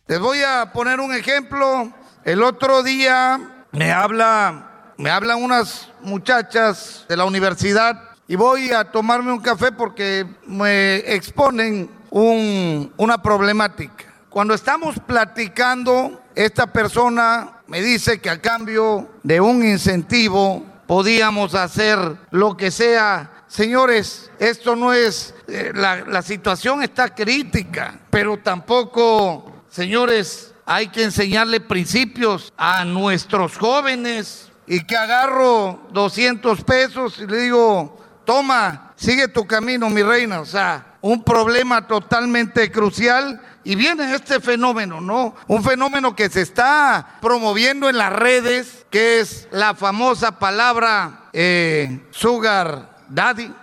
[0.08, 1.90] Les voy a poner un ejemplo.
[2.26, 7.98] El otro día me habla, me hablan unas muchachas de la universidad
[8.28, 14.04] y voy a tomarme un café porque me exponen un- una problemática.
[14.30, 21.98] Cuando estamos platicando, esta persona me dice que a cambio de un incentivo podíamos hacer
[22.32, 23.32] lo que sea.
[23.56, 31.62] Señores, esto no es, eh, la, situación está crítica, pero tampoco, señores, hay que enseñarle
[31.62, 39.48] principios a nuestros jóvenes y que agarro 200 pesos y le digo, toma, sigue tu
[39.48, 40.42] camino, mi reina.
[40.42, 43.42] O sea, un problema totalmente crucial.
[43.64, 45.34] Y viene este fenómeno, ¿no?
[45.48, 52.06] Un fenómeno que se está promoviendo en las redes, que es la famosa palabra eh,
[52.12, 53.54] sugar daddy.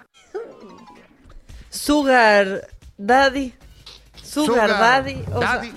[1.71, 3.55] Sugar Daddy.
[4.23, 5.25] Sugar, Sugar Daddy.
[5.33, 5.73] O sea, Daddy.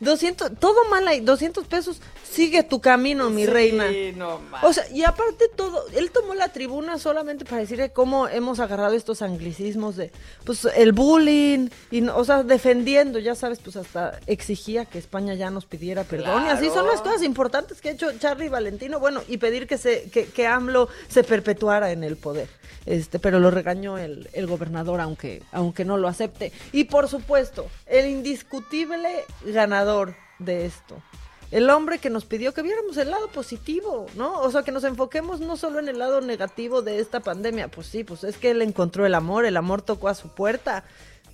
[0.00, 2.00] 200, todo mal ahí, 200 pesos.
[2.30, 3.86] Sigue tu camino, mi Sí, reina.
[4.16, 8.60] no O sea, y aparte todo, él tomó la tribuna solamente para decir cómo hemos
[8.60, 10.12] agarrado estos anglicismos de,
[10.44, 15.50] pues, el bullying, y, o sea, defendiendo, ya sabes, pues hasta exigía que España ya
[15.50, 19.22] nos pidiera perdón, y así son las cosas importantes que ha hecho Charlie Valentino, bueno,
[19.26, 22.48] y pedir que se, que, que AMLO se perpetuara en el poder.
[22.86, 26.52] Este, pero lo regañó el, el gobernador, aunque, aunque no lo acepte.
[26.72, 31.02] Y por supuesto, el indiscutible ganador de esto.
[31.50, 34.40] El hombre que nos pidió que viéramos el lado positivo, ¿no?
[34.40, 37.68] O sea, que nos enfoquemos no solo en el lado negativo de esta pandemia.
[37.68, 40.84] Pues sí, pues es que él encontró el amor, el amor tocó a su puerta.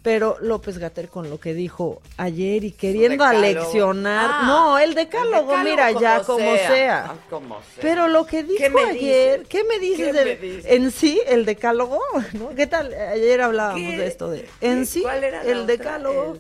[0.04, 4.30] Pero López Gater con lo que dijo ayer y queriendo aleccionar.
[4.30, 7.06] Ah, no, el decálogo, decálogo mira, ya como sea.
[7.08, 7.80] Ah, como sea.
[7.80, 9.48] Pero lo que dijo ¿Qué me ayer, dices?
[9.48, 10.64] ¿qué me dices ¿Qué del- me dices?
[10.70, 11.98] en sí el decálogo?
[12.34, 12.50] ¿no?
[12.54, 12.92] ¿Qué tal?
[12.92, 13.96] Ayer hablábamos ¿Qué?
[13.96, 15.66] de esto de en sí ¿Cuál era el otra?
[15.68, 16.36] decálogo,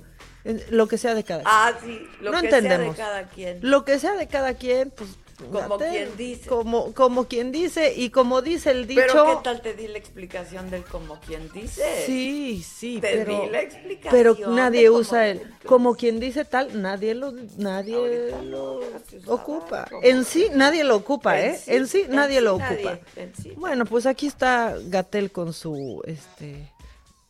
[0.70, 1.52] lo que sea de cada quien.
[1.54, 3.58] Ah, sí, lo no que sea de cada quien.
[3.62, 5.10] Lo que sea de cada quien, pues
[5.50, 6.48] Como quien dice.
[6.48, 9.00] Como como quien dice y como dice el dicho.
[9.04, 12.04] Pero ¿qué tal te di la explicación del como quien dice?
[12.06, 16.80] Sí, sí, Te pero, di la explicación pero nadie usa el como quien dice tal,
[16.80, 18.80] nadie lo nadie lo
[19.26, 19.88] ocupa.
[20.02, 21.58] En sí nadie lo ocupa, En ¿eh?
[21.58, 22.98] sí, en sí nadie lo nadie, ocupa.
[23.16, 26.70] en sí Bueno, pues aquí está Gatel con su este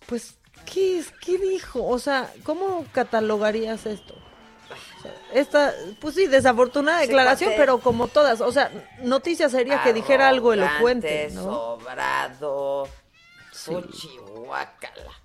[0.06, 0.34] pues
[0.64, 1.10] ¿qué es?
[1.20, 1.84] ¿Qué dijo?
[1.86, 4.14] O sea, ¿cómo catalogarías esto?
[4.14, 8.70] O sea, Esta, pues sí, desafortunada Sí, declaración, pero como todas, o sea,
[9.02, 11.42] noticia sería que dijera algo elocuente, ¿no?
[11.42, 12.88] sobrado.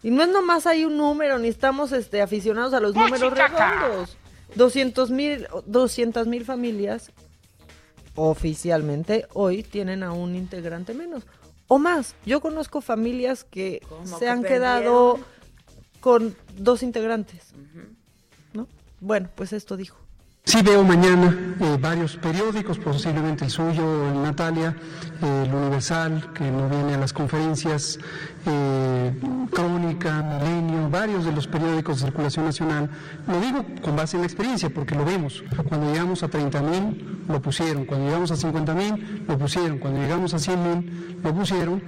[0.03, 4.17] Y no es nomás hay un número, ni estamos este, aficionados a los números redondos.
[4.55, 7.11] 200 mil 200 mil familias
[8.15, 11.23] oficialmente hoy tienen a un integrante menos
[11.69, 12.15] o más.
[12.25, 15.19] Yo conozco familias que se han quedado
[16.01, 17.53] con dos integrantes.
[18.53, 18.67] ¿No?
[18.99, 19.97] Bueno, pues esto dijo.
[20.49, 24.75] Sí veo mañana eh, varios periódicos, posiblemente el suyo, el Natalia,
[25.21, 27.99] el Universal, que no viene a las conferencias,
[28.47, 29.13] eh,
[29.51, 32.89] Crónica, Milenio, varios de los periódicos de circulación nacional.
[33.27, 35.43] Lo digo con base en la experiencia, porque lo vemos.
[35.67, 37.85] Cuando llegamos a 30 mil, lo pusieron.
[37.85, 39.77] Cuando llegamos a 50 mil, lo pusieron.
[39.77, 41.79] Cuando llegamos a 100 mil, lo pusieron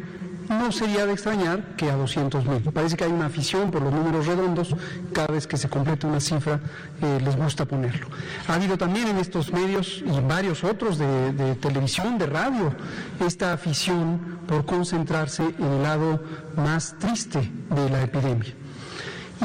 [0.50, 2.62] no sería de extrañar que a 200 mil.
[2.72, 4.76] Parece que hay una afición por los números redondos,
[5.14, 6.60] cada vez que se completa una cifra
[7.02, 8.08] eh, les gusta ponerlo.
[8.48, 12.74] Ha habido también en estos medios y varios otros de televisión, de radio,
[13.20, 16.22] esta afición por concentrarse en el lado
[16.56, 18.54] más triste de la epidemia.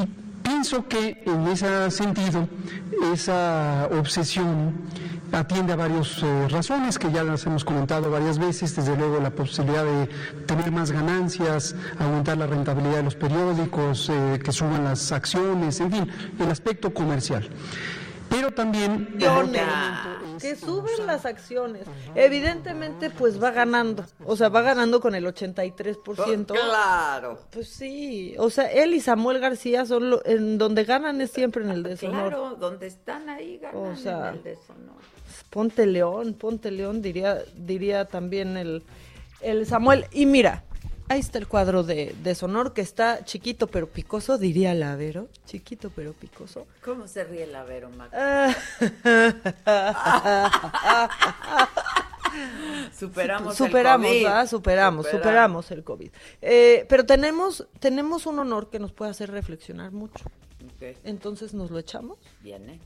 [0.03, 0.07] Y
[0.43, 2.49] pienso que en ese sentido,
[3.13, 4.75] esa obsesión
[5.33, 9.31] atiende a varias eh, razones que ya las hemos comentado varias veces, desde luego la
[9.31, 10.07] posibilidad de
[10.47, 15.93] tener más ganancias, aumentar la rentabilidad de los periódicos, eh, que suban las acciones, en
[15.93, 16.09] fin,
[16.39, 17.49] el aspecto comercial.
[18.29, 19.17] Pero también
[20.41, 21.87] que suben las acciones.
[22.15, 24.05] Evidentemente, pues va ganando.
[24.25, 26.47] O sea, va ganando con el 83%.
[26.47, 27.39] Claro.
[27.51, 28.35] Pues sí.
[28.39, 31.83] O sea, él y Samuel García son lo, en donde ganan es siempre en el
[31.83, 32.29] deshonor.
[32.29, 35.16] Claro, donde están ahí ganan O sea, en el deshonor.
[35.51, 38.83] Ponte León, ponte León, diría, diría también el,
[39.41, 40.07] el Samuel.
[40.13, 40.65] Y mira,
[41.09, 45.29] ahí está el cuadro de deshonor que está chiquito pero picoso, diría Lavero.
[45.47, 46.67] Chiquito pero picoso.
[46.85, 48.13] ¿Cómo se ríe el Avero, Mac?
[52.99, 54.23] Superamos el superamos, COVID.
[54.25, 54.47] ¿verdad?
[54.47, 55.25] superamos, Superamos.
[55.25, 56.11] superamos el COVID.
[56.43, 60.25] Eh, pero tenemos, tenemos un honor que nos puede hacer reflexionar mucho.
[61.05, 62.19] Entonces, ¿nos lo echamos?
[62.43, 62.79] Viene.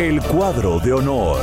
[0.00, 1.42] El cuadro de honor.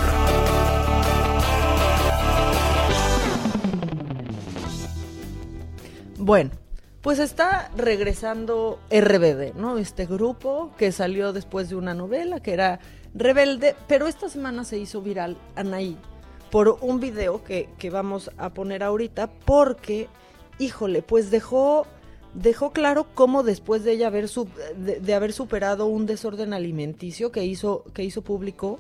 [6.18, 6.50] Bueno,
[7.02, 9.78] pues está regresando RBD, ¿no?
[9.78, 12.80] Este grupo que salió después de una novela que era
[13.14, 15.96] Rebelde, pero esta semana se hizo viral Anaí
[16.50, 20.08] por un video que, que vamos a poner ahorita porque,
[20.58, 21.86] híjole, pues dejó,
[22.38, 27.32] dejó claro cómo después de ella haber, su- de, de haber superado un desorden alimenticio
[27.32, 28.80] que hizo, que hizo público,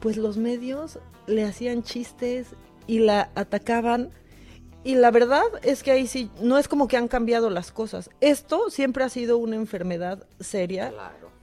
[0.00, 2.48] pues los medios le hacían chistes
[2.86, 4.10] y la atacaban.
[4.84, 8.10] Y la verdad es que ahí sí, no es como que han cambiado las cosas.
[8.20, 10.90] Esto siempre ha sido una enfermedad seria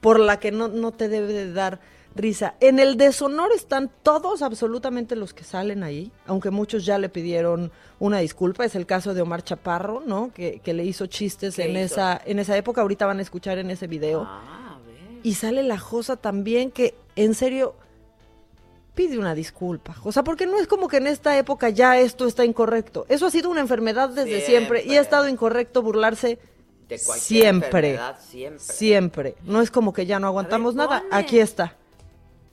[0.02, 1.80] por la que no, no te debe de dar
[2.16, 2.55] risa.
[2.60, 7.72] En el deshonor están todos, absolutamente los que salen ahí, aunque muchos ya le pidieron
[7.99, 8.66] una disculpa.
[8.66, 10.32] Es el caso de Omar Chaparro, ¿no?
[10.34, 11.95] Que, que le hizo chistes ¿Qué en hizo?
[11.95, 12.82] esa, en esa época.
[12.82, 14.24] Ahorita van a escuchar en ese video.
[14.28, 15.20] Ah, a ver.
[15.24, 17.76] Y sale la Josa también, que en serio
[18.95, 19.95] pide una disculpa.
[20.03, 23.05] O sea, porque no es como que en esta época ya esto está incorrecto.
[23.07, 26.38] Eso ha sido una enfermedad desde siempre, y ha estado incorrecto burlarse
[26.89, 27.99] De cualquier siempre.
[28.20, 28.60] siempre.
[28.60, 29.36] Siempre.
[29.45, 31.03] No es como que ya no aguantamos nada.
[31.12, 31.78] Aquí está.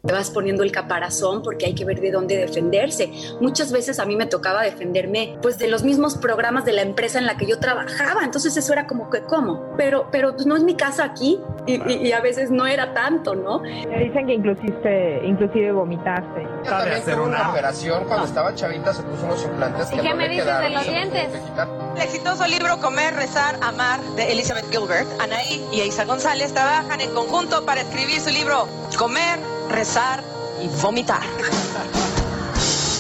[0.07, 3.11] Te vas poniendo el caparazón porque hay que ver de dónde defenderse.
[3.41, 7.19] Muchas veces a mí me tocaba defenderme pues de los mismos programas de la empresa
[7.19, 8.23] en la que yo trabajaba.
[8.25, 9.75] Entonces eso era como que, ¿cómo?
[9.77, 12.95] Pero, pero pues, no es mi casa aquí y, y- y a veces no era
[12.95, 13.61] tanto, ¿no?
[13.61, 16.47] Me dicen que inclusive, inclusive vomitaste.
[16.65, 20.17] También tuvo una operación cuando estaba chavita se puso unos implantes que ¿Y qué no
[20.17, 21.29] me dices de quedaron, los se los dientes?
[21.29, 21.97] que.
[21.97, 27.13] El exitoso libro Comer, Rezar, Amar de Elizabeth Gilbert, Anaí y Isa González trabajan en
[27.15, 29.39] conjunto para escribir su libro Comer,
[29.71, 30.23] Rezar
[30.63, 31.21] y Vomitar.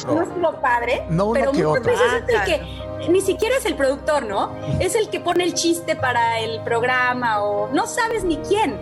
[0.06, 1.92] No es lo padre, No uno pero que muchas otro.
[1.92, 4.52] veces Ah, es el que ni siquiera es el productor, ¿no?
[4.80, 8.76] Es el que pone el chiste para el programa o no sabes ni quién.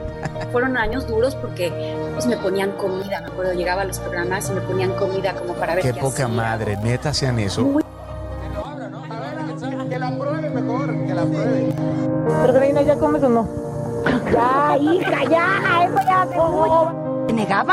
[0.53, 4.53] Fueron años duros porque pues me ponían comida, me acuerdo, llegaba a los programas y
[4.53, 6.29] me ponían comida como para ver Qué qué, poca hacía.
[6.29, 7.63] madre, neta hacían eso.
[7.79, 7.84] Que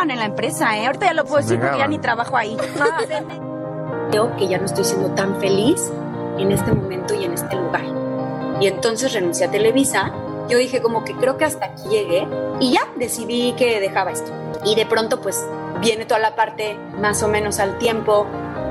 [0.01, 0.87] Me negaban en la empresa, ¿eh?
[0.87, 2.57] Ahorita ya lo puedo decir porque ya ni trabajo ahí.
[4.11, 5.91] Creo que ya no estoy siendo tan feliz
[6.39, 7.83] en este momento y en este lugar.
[8.59, 10.11] Y entonces renuncié a Televisa.
[10.49, 12.27] Yo dije como que creo que hasta aquí llegué
[12.59, 14.31] y ya decidí que dejaba esto.
[14.65, 15.45] Y de pronto pues
[15.81, 18.25] viene toda la parte más o menos al tiempo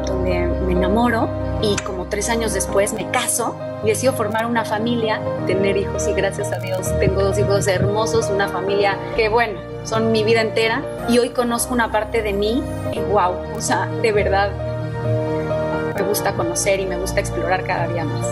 [0.06, 1.28] donde me enamoro
[1.62, 6.12] y como tres años después me caso y decido formar una familia, tener hijos y
[6.12, 10.82] gracias a Dios tengo dos hijos hermosos, una familia que bueno, son mi vida entera
[11.08, 12.62] y hoy conozco una parte de mí
[12.92, 14.50] que wow, o sea, de verdad
[15.94, 18.26] me gusta conocer y me gusta explorar cada día más.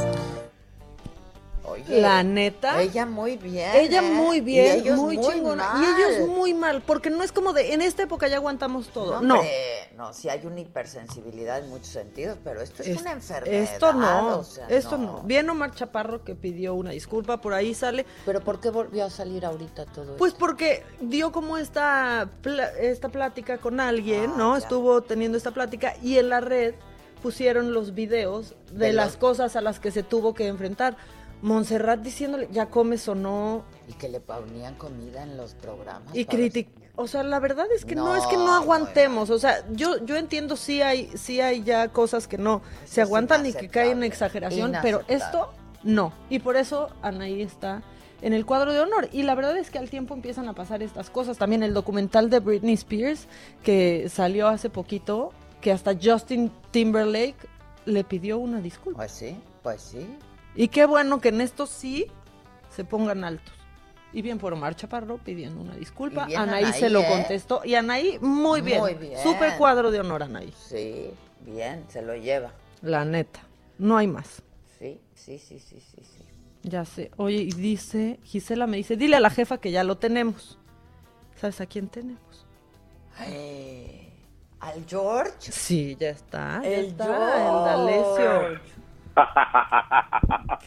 [1.89, 2.80] Oye, La neta.
[2.82, 3.70] Ella muy bien.
[3.74, 4.11] Ella ¿eh?
[4.12, 5.72] muy bien, Y ellos muy, muy chingona.
[5.72, 5.82] mal.
[5.84, 9.20] Y ellos muy mal, porque no es como de, en esta época ya aguantamos todo.
[9.22, 9.36] No.
[9.36, 9.51] hombre,
[9.97, 13.55] no, sí hay una hipersensibilidad en muchos sentidos, pero esto es, Es- una enfermedad.
[13.62, 15.22] Esto no, o sea, esto no.
[15.24, 18.07] Bien Omar Chaparro que pidió una disculpa, por ahí sale.
[18.24, 20.41] ¿Pero por qué volvió a salir ahorita todo Pues esto?
[20.41, 24.53] porque dio como esta, pla- esta plática con alguien, Ah, ¿no?
[24.53, 24.59] ya.
[24.59, 26.74] Estuvo teniendo esta plática y en la red
[27.22, 30.97] pusieron los videos de, De las los- cosas a las que se tuvo que enfrentar.
[31.43, 36.14] Montserrat diciéndole, ya comes o no, Y que le ponían comida en los programas.
[36.14, 39.39] y critic o sea la verdad es que no, No, es que no aguantemos o
[39.39, 43.53] sea yo yo entiendo sí hay sí hay ya cosas que no se aguantan y
[43.53, 46.12] que caen en exageración pero esto no.
[46.28, 47.82] Y por eso Anaí está
[48.20, 49.09] en el cuadro de honor.
[49.12, 51.39] Y la verdad es que al tiempo empiezan a pasar estas cosas.
[51.39, 53.28] También el documental de Britney Spears
[53.62, 57.36] que salió hace poquito que hasta Justin Timberlake
[57.84, 58.99] le pidió una disculpa.
[58.99, 60.07] Pues sí, pues sí.
[60.59, 62.06] Y qué bueno que en esto sí
[62.70, 63.54] se pongan altos.
[64.12, 66.24] Y bien por Omar Chaparro pidiendo una disculpa.
[66.24, 66.34] Anaí,
[66.64, 67.06] Anaí, se lo ¿eh?
[67.09, 67.61] contestó.
[67.64, 68.80] Y Anaí, muy bien.
[68.80, 69.22] Muy bien.
[69.22, 70.52] Super cuadro de honor, Anaí.
[70.56, 71.11] Sí,
[71.42, 72.52] bien, se lo lleva.
[72.82, 73.40] La neta.
[73.78, 74.42] No hay más.
[74.78, 76.24] Sí, sí, sí, sí, sí, sí.
[76.62, 77.11] Ya sé.
[77.16, 80.59] Oye, y dice, Gisela me dice, dile a la jefa que ya lo tenemos.
[81.36, 82.46] ¿Sabes a quién tenemos?
[83.26, 84.11] Eh,
[84.61, 85.32] ¿Al George?
[85.52, 86.61] Sí, ya está.
[86.62, 87.46] ya El está, George.
[87.46, 88.61] el D'Alessio.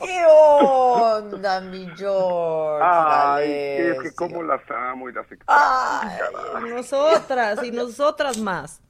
[0.02, 2.86] ¿Qué onda, mi George?
[2.86, 8.82] Ay, es que cómo las amo y las extraño, nosotras y nosotras más.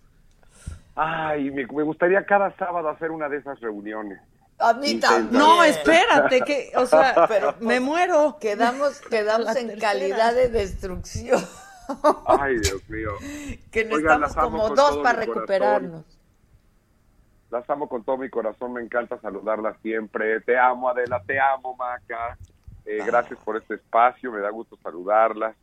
[0.95, 4.19] Ay, me, me gustaría cada sábado hacer una de esas reuniones.
[4.59, 5.31] A mí también.
[5.31, 8.37] No, espérate, que, o sea, Pero, me muero.
[8.39, 9.91] Quedamos, quedamos La en tercera.
[9.91, 11.43] calidad de destrucción.
[12.27, 13.11] Ay, Dios mío.
[13.71, 16.10] Que Oigan, necesitamos amo como dos para recuperarnos.
[17.51, 20.39] Las amo con todo mi corazón, me encanta saludarlas siempre.
[20.41, 22.37] Te amo, Adela, te amo, Maca.
[22.85, 25.55] Eh, gracias por este espacio, me da gusto saludarlas.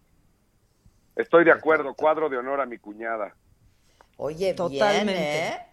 [1.17, 3.35] Estoy de acuerdo, cuadro de honor a mi cuñada.
[4.19, 5.13] Oye, Totalmente.
[5.13, 5.67] bien, ¿eh?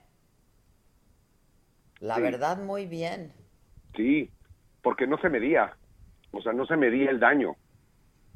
[1.99, 2.21] La Sí.
[2.21, 3.33] verdad, muy bien.
[3.93, 4.31] Sí,
[4.81, 5.75] porque no se medía,
[6.31, 7.57] o sea, no se medía el daño.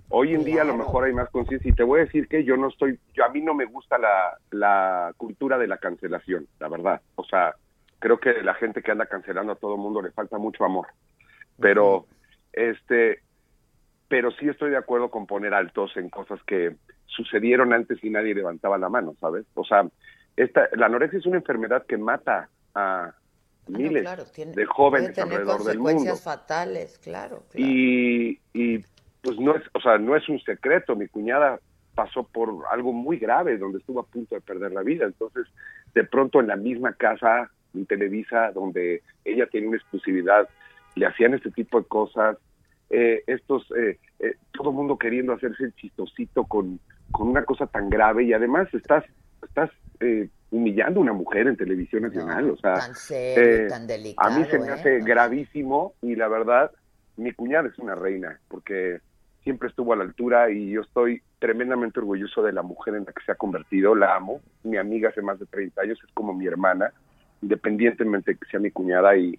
[0.09, 2.43] Hoy en día a lo mejor hay más conciencia y te voy a decir que
[2.43, 6.47] yo no estoy, yo a mí no me gusta la, la cultura de la cancelación,
[6.59, 7.01] la verdad.
[7.15, 7.55] O sea,
[7.99, 10.87] creo que la gente que anda cancelando a todo mundo le falta mucho amor.
[11.59, 12.05] Pero,
[12.53, 13.21] este,
[14.07, 16.75] pero sí estoy de acuerdo con poner altos en cosas que
[17.05, 19.45] sucedieron antes y nadie levantaba la mano, ¿sabes?
[19.55, 19.85] O sea,
[20.37, 23.11] esta, la anorexia es una enfermedad que mata a
[23.67, 25.91] miles claro, tiene- de jóvenes puede tener alrededor del mundo.
[25.93, 27.43] consecuencias fatales, claro.
[27.51, 27.67] claro.
[27.67, 28.79] Y, y
[29.21, 31.59] pues no es, o sea, no es un secreto, mi cuñada
[31.93, 35.45] pasó por algo muy grave donde estuvo a punto de perder la vida, entonces
[35.93, 37.51] de pronto en la misma casa
[37.87, 40.49] Televisa donde ella tiene una exclusividad,
[40.95, 42.37] le hacían este tipo de cosas,
[42.89, 46.79] eh, estos, eh, eh, todo el mundo queriendo hacerse el chistosito con,
[47.11, 49.03] con una cosa tan grave y además estás,
[49.43, 53.85] estás eh, humillando a una mujer en televisión nacional, o sea, tan serio, eh, tan
[53.85, 54.29] delicado.
[54.29, 54.71] a mí se me ¿eh?
[54.71, 56.71] hace gravísimo y la verdad,
[57.17, 58.99] mi cuñada es una reina porque
[59.43, 63.11] siempre estuvo a la altura y yo estoy tremendamente orgulloso de la mujer en la
[63.11, 66.33] que se ha convertido, la amo, mi amiga hace más de 30 años, es como
[66.33, 66.91] mi hermana,
[67.41, 69.37] independientemente de que sea mi cuñada y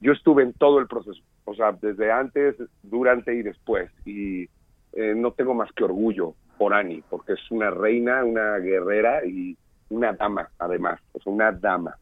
[0.00, 4.48] yo estuve en todo el proceso, o sea, desde antes, durante y después y
[4.92, 9.56] eh, no tengo más que orgullo por Ani, porque es una reina, una guerrera y
[9.90, 11.96] una dama, además, o sea, una dama.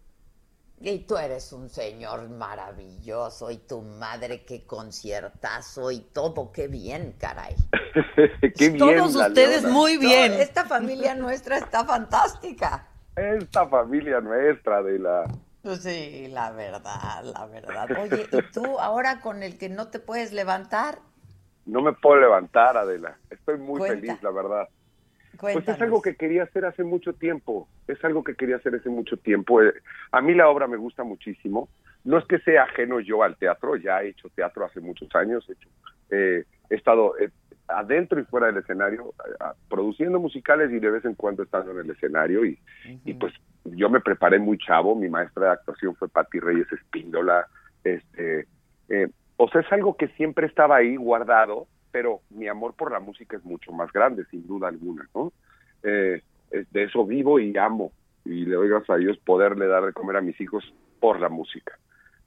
[0.82, 7.14] Y tú eres un señor maravilloso, y tu madre, qué conciertazo, y todo, qué bien,
[7.18, 7.54] caray.
[8.56, 9.76] Qué bien, Todos ustedes Leona.
[9.76, 10.32] muy bien.
[10.32, 12.86] No, esta familia nuestra está fantástica.
[13.16, 15.24] Esta familia nuestra de la...
[15.62, 17.88] Pues Sí, la verdad, la verdad.
[18.00, 20.98] Oye, ¿y tú ahora con el que no te puedes levantar?
[21.66, 23.16] No me puedo levantar, Adela.
[23.28, 24.00] Estoy muy Cuenta.
[24.00, 24.68] feliz, la verdad.
[25.38, 25.76] Pues Cuéntanos.
[25.78, 27.68] es algo que quería hacer hace mucho tiempo.
[27.86, 29.62] Es algo que quería hacer hace mucho tiempo.
[29.62, 29.72] Eh,
[30.12, 31.68] A mí la obra me gusta muchísimo.
[32.04, 35.46] No es que sea ajeno yo al teatro, ya he hecho teatro hace muchos años.
[35.48, 35.68] He, hecho,
[36.10, 37.30] eh, he estado eh,
[37.68, 41.78] adentro y fuera del escenario, eh, produciendo musicales y de vez en cuando estando en
[41.80, 42.44] el escenario.
[42.44, 42.58] Y,
[43.04, 43.34] y pues
[43.64, 44.94] yo me preparé muy chavo.
[44.94, 47.46] Mi maestra de actuación fue Patti Reyes Espíndola.
[47.84, 48.46] Este,
[48.88, 53.00] eh, o sea, es algo que siempre estaba ahí guardado, pero mi amor por la
[53.00, 55.32] música es mucho más grande, sin duda alguna, ¿no?
[55.82, 57.92] Eh, de eso vivo y amo,
[58.24, 61.28] y le doy gracias a Dios poderle dar de comer a mis hijos por la
[61.28, 61.78] música.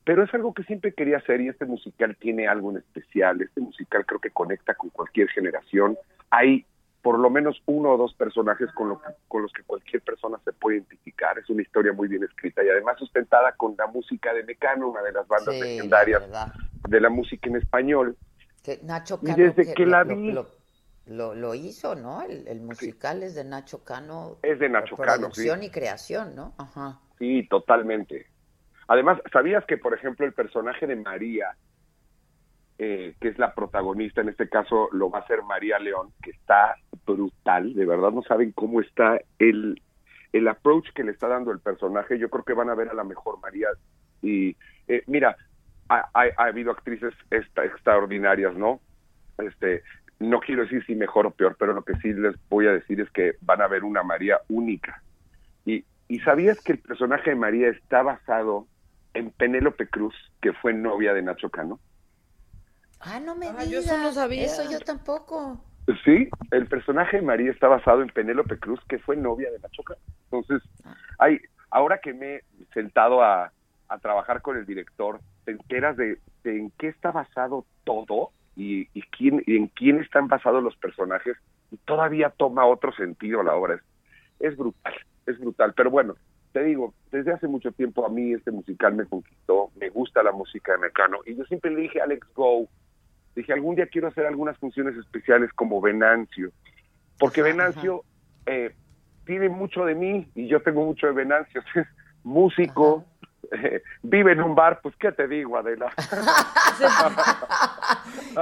[0.06, 3.42] Pero es algo que siempre quería hacer y este musical tiene algo en especial.
[3.42, 5.98] Este musical creo que conecta con cualquier generación.
[6.30, 6.66] Hay
[7.02, 10.40] por lo menos uno o dos personajes con, lo que- con los que cualquier persona
[10.46, 11.38] se puede identificar.
[11.38, 15.02] Es una historia muy bien escrita y además sustentada con la música de Mecano, una
[15.02, 16.24] de las bandas Sí, legendarias
[16.88, 18.16] de la música en español.
[18.64, 20.48] Que Nacho Y desde que la lo, vi- lo-
[21.08, 22.22] lo- lo hizo, ¿no?
[22.22, 24.38] El, el musical es de Nacho Cano.
[24.42, 25.66] Es de Nacho Cano, Producción sí.
[25.66, 26.54] y creación, ¿no?
[26.58, 27.00] Ajá.
[27.20, 28.28] Sí, totalmente.
[28.88, 31.48] Además, ¿sabías que, por ejemplo, el personaje de María,
[32.78, 36.32] eh, que es la protagonista, en este caso lo va a ser María León, que
[36.32, 39.82] está brutal, de verdad no saben cómo está el,
[40.32, 42.94] el approach que le está dando el personaje, yo creo que van a ver a
[42.94, 43.68] la mejor María.
[44.22, 44.58] Y
[44.88, 45.38] eh, mira,
[45.90, 48.82] ha, ha- ha habido actrices extraordinarias, ¿no?
[49.38, 49.84] Este,
[50.20, 53.00] no quiero decir si mejor o peor, pero lo que sí les voy a decir
[53.02, 55.04] es que van a ver una María única.
[55.66, 58.68] Y, y sabías que el personaje de María está basado
[59.14, 61.80] en Penélope Cruz, que fue novia de Nacho Cano.
[63.00, 63.70] Ah, no me Ah, digas.
[63.70, 64.46] yo eso no sabía.
[64.46, 65.62] Eso yo tampoco.
[66.06, 69.84] Sí, el personaje de María está basado en Penélope Cruz, que fue novia de Nacho
[69.84, 70.00] Cano.
[70.32, 70.62] Entonces,
[71.20, 73.52] hay, ahora que me he sentado a,
[73.90, 78.88] a trabajar con el director, te enteras de, de en qué está basado todo y,
[78.94, 81.36] y, quién, y en quién están basados los personajes,
[81.72, 83.76] y todavía toma otro sentido la obra.
[83.76, 83.82] Es,
[84.40, 84.94] es brutal,
[85.26, 85.74] es brutal.
[85.76, 86.16] Pero bueno,
[86.54, 90.32] te digo, desde hace mucho tiempo a mí este musical me conquistó, me gusta la
[90.32, 92.70] música de Mecano, y yo siempre le dije a Alex Go,
[93.36, 96.52] dije, algún día quiero hacer algunas funciones especiales como Venancio,
[97.18, 98.04] porque Venancio
[98.46, 98.74] eh,
[99.26, 101.88] tiene mucho de mí y yo tengo mucho de Venancio, es
[102.24, 103.04] músico,
[103.52, 105.92] eh, vive en un bar, pues qué te digo, Adela.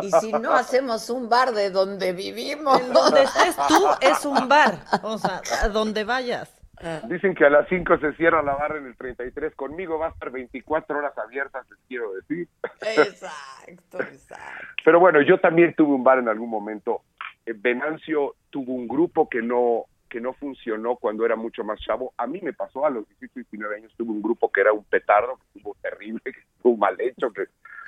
[0.02, 2.80] Y si no hacemos un bar de donde vivimos.
[2.80, 4.80] En donde estés tú es un bar.
[5.04, 6.61] O sea, a donde vayas.
[7.08, 10.10] Dicen que a las 5 se cierra la barra en el 33, conmigo va a
[10.10, 12.48] estar 24 horas abiertas, les quiero decir.
[12.82, 14.68] Exacto, exacto.
[14.84, 17.02] Pero bueno, yo también tuve un bar en algún momento.
[17.46, 22.14] Eh, Venancio tuvo un grupo que no que no funcionó cuando era mucho más chavo.
[22.18, 24.84] A mí me pasó a los 18, 19 años, tuve un grupo que era un
[24.84, 27.46] petardo, que estuvo terrible, que estuvo mal hecho, que,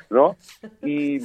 [0.09, 0.37] ¿no?
[0.81, 1.19] Y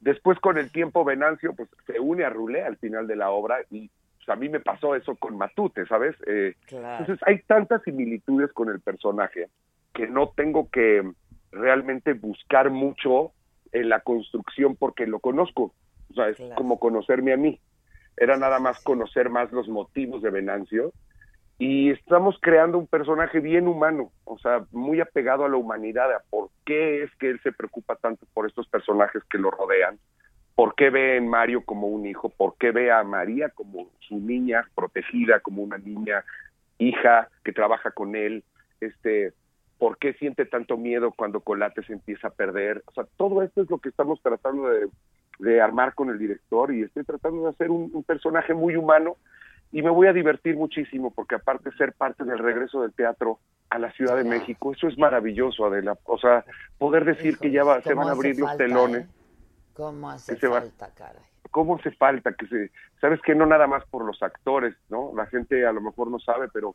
[0.00, 3.56] después con el tiempo Venancio pues se une a Rulé al final de la obra
[3.70, 3.90] y
[4.24, 6.16] pues, a mí me pasó eso con Matute, ¿sabes?
[6.26, 7.00] Eh, Claro.
[7.04, 9.48] entonces hay tantas similitudes con el personaje
[9.92, 11.02] que no tengo que
[11.52, 13.32] realmente buscar mucho
[13.72, 15.72] en la construcción porque lo conozco.
[16.10, 16.54] O sea, es Claro.
[16.56, 17.60] como conocerme a mí.
[18.16, 20.92] Era nada más conocer más los motivos de Venancio.
[21.58, 26.20] Y estamos creando un personaje bien humano, o sea, muy apegado a la humanidad, a
[26.28, 29.98] por qué es que él se preocupa tanto por estos personajes que lo rodean,
[30.54, 34.18] por qué ve en Mario como un hijo, por qué ve a María como su
[34.18, 36.24] niña protegida, como una niña
[36.78, 38.44] hija que trabaja con él,
[38.80, 39.32] este,
[39.78, 43.62] por qué siente tanto miedo cuando Colate se empieza a perder, o sea, todo esto
[43.62, 44.88] es lo que estamos tratando de,
[45.40, 49.16] de armar con el director y estoy tratando de hacer un, un personaje muy humano
[49.72, 53.40] y me voy a divertir muchísimo porque aparte ser parte del regreso del teatro
[53.70, 56.44] a la Ciudad de México, eso es maravilloso, Adela, o sea,
[56.78, 59.06] poder decir que ya va, se ¿Cómo van a abrir los falta, telones.
[59.06, 59.08] eh?
[59.74, 61.22] ¿Cómo hace Que se falta, caray?
[61.50, 62.70] ¿Cómo hace falta que se,
[63.00, 65.12] sabes que no nada más por los actores, ¿no?
[65.14, 66.74] La gente a lo mejor no sabe, pero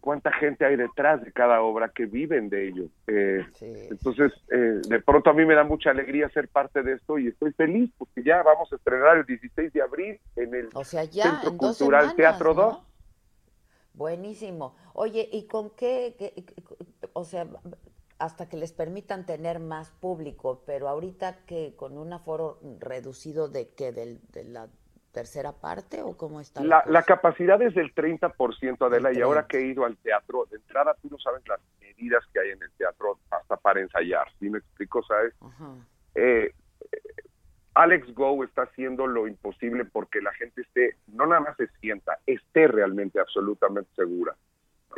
[0.00, 2.84] cuánta gente hay detrás de cada obra que viven de ello.
[3.08, 3.44] Eh,
[3.90, 7.26] Entonces, eh, de pronto a mí me da mucha alegría ser parte de esto y
[7.28, 11.04] estoy feliz porque ya vamos a estrenar el 16 de abril en el O sea,
[11.04, 12.62] ya Centro en Cultural semanas, Teatro ¿no?
[12.62, 12.82] 2.
[13.94, 14.76] Buenísimo.
[14.94, 16.54] Oye, ¿y con qué, qué- qué-
[17.12, 17.46] o sea,
[18.18, 23.70] hasta que les permitan tener más público, pero ahorita que con un aforo reducido de
[23.70, 24.68] qué, del, de la
[25.12, 29.58] tercera parte o cómo está La, capacidad es del 30%, Adela, Del y ahora que
[29.58, 32.70] he ido al teatro, de entrada tú no sabes las medidas que hay en el
[32.72, 35.02] teatro hasta para ensayar, ¿sí me explico?
[35.04, 35.34] ¿Sabes?
[36.14, 36.52] Eh,
[36.92, 36.98] eh,
[37.74, 42.18] Alex Go está haciendo lo imposible porque la gente esté, no nada más se sienta,
[42.26, 44.36] esté realmente absolutamente segura.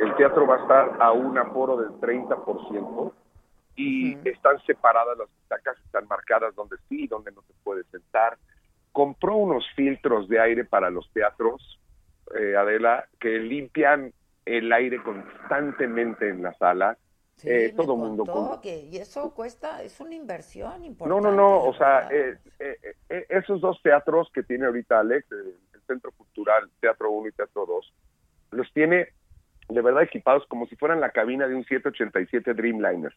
[0.01, 3.13] El teatro va a estar a un aforo del 30%
[3.75, 8.37] y están separadas las butacas, están marcadas donde sí y donde no se puede sentar.
[8.91, 11.79] Compró unos filtros de aire para los teatros,
[12.35, 14.11] eh, Adela, que limpian
[14.43, 16.97] el aire constantemente en la sala.
[17.35, 21.27] Sí, Eh, me todo mundo contó que y eso cuesta, es una inversión no, importante.
[21.27, 22.37] no, no, de o sea, eh,
[23.29, 27.65] esos dos teatros que tiene ahorita Alex, eh, el Centro Cultural Teatro 1 y Teatro
[27.67, 27.93] 2,
[28.51, 29.09] los tiene
[29.73, 33.13] de verdad equipados como si fueran la cabina de un 787 Dreamliner,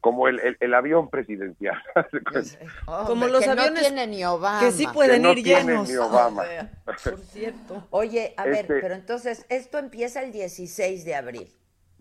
[0.00, 1.76] como el, el, el avión presidencial.
[1.94, 4.60] Hombre, Como los que aviones no tiene ni Obama.
[4.60, 5.88] que sí pueden no ir tiene llenos.
[5.88, 6.44] ni Obama.
[6.84, 7.86] Por cierto.
[7.90, 11.52] Oye, a Este- ver, pero entonces esto empieza el 16 de abril.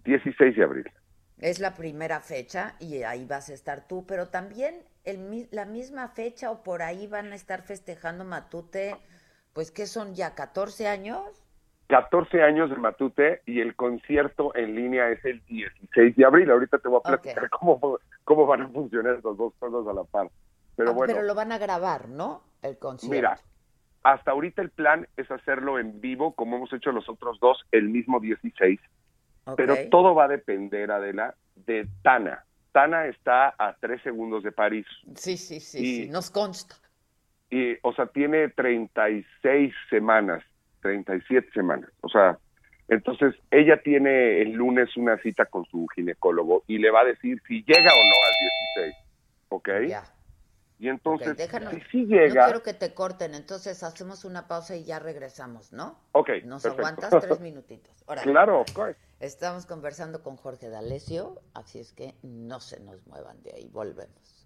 [0.04, 0.92] 16 de abril.
[1.40, 6.08] Es la primera fecha y ahí vas a estar tú, pero también el, la misma
[6.10, 8.96] fecha o por ahí van a estar festejando Matute,
[9.54, 11.22] pues que son ya 14 años.
[11.88, 16.50] 14 años de Matute y el concierto en línea es el 16 de abril.
[16.50, 20.04] Ahorita te voy a platicar cómo, cómo van a funcionar estas dos cosas a la
[20.04, 20.30] par.
[20.76, 22.42] Pero Ah, bueno, Pero lo van a grabar, ¿no?
[22.62, 23.16] El concierto.
[23.16, 23.40] mira,
[24.04, 27.90] hasta ahorita el plan es hacerlo en vivo, como hemos hecho los otros dos, el
[27.90, 28.80] mismo 16.
[29.46, 29.56] Ok.
[29.56, 32.44] Pero todo va a depender, Adela, de Tana.
[32.72, 34.86] Tana está a tres segundos de París.
[35.16, 36.76] Sí, sí, sí, Y- sí, nos consta.
[37.52, 40.44] Y, o sea, tiene 36 semanas,
[40.86, 41.90] 37 semanas.
[42.02, 42.38] O sea,
[42.90, 47.42] entonces ella tiene el lunes una cita con su ginecólogo y le va a decir
[47.48, 48.96] si llega o no al 16.
[49.50, 49.70] ¿Ok?
[49.88, 50.04] Ya.
[50.78, 52.46] Y entonces, Ok, déjanos- si sí No llega...
[52.46, 55.98] quiero que te corten, entonces hacemos una pausa y ya regresamos, ¿no?
[56.12, 56.86] Ok, Nos perfecto.
[56.88, 58.04] aguantas tres minutitos.
[58.06, 58.30] Órale.
[58.32, 59.00] Claro, of course.
[59.20, 64.46] Estamos conversando con Jorge D'Alessio, así es que no se nos muevan de ahí, volvemos.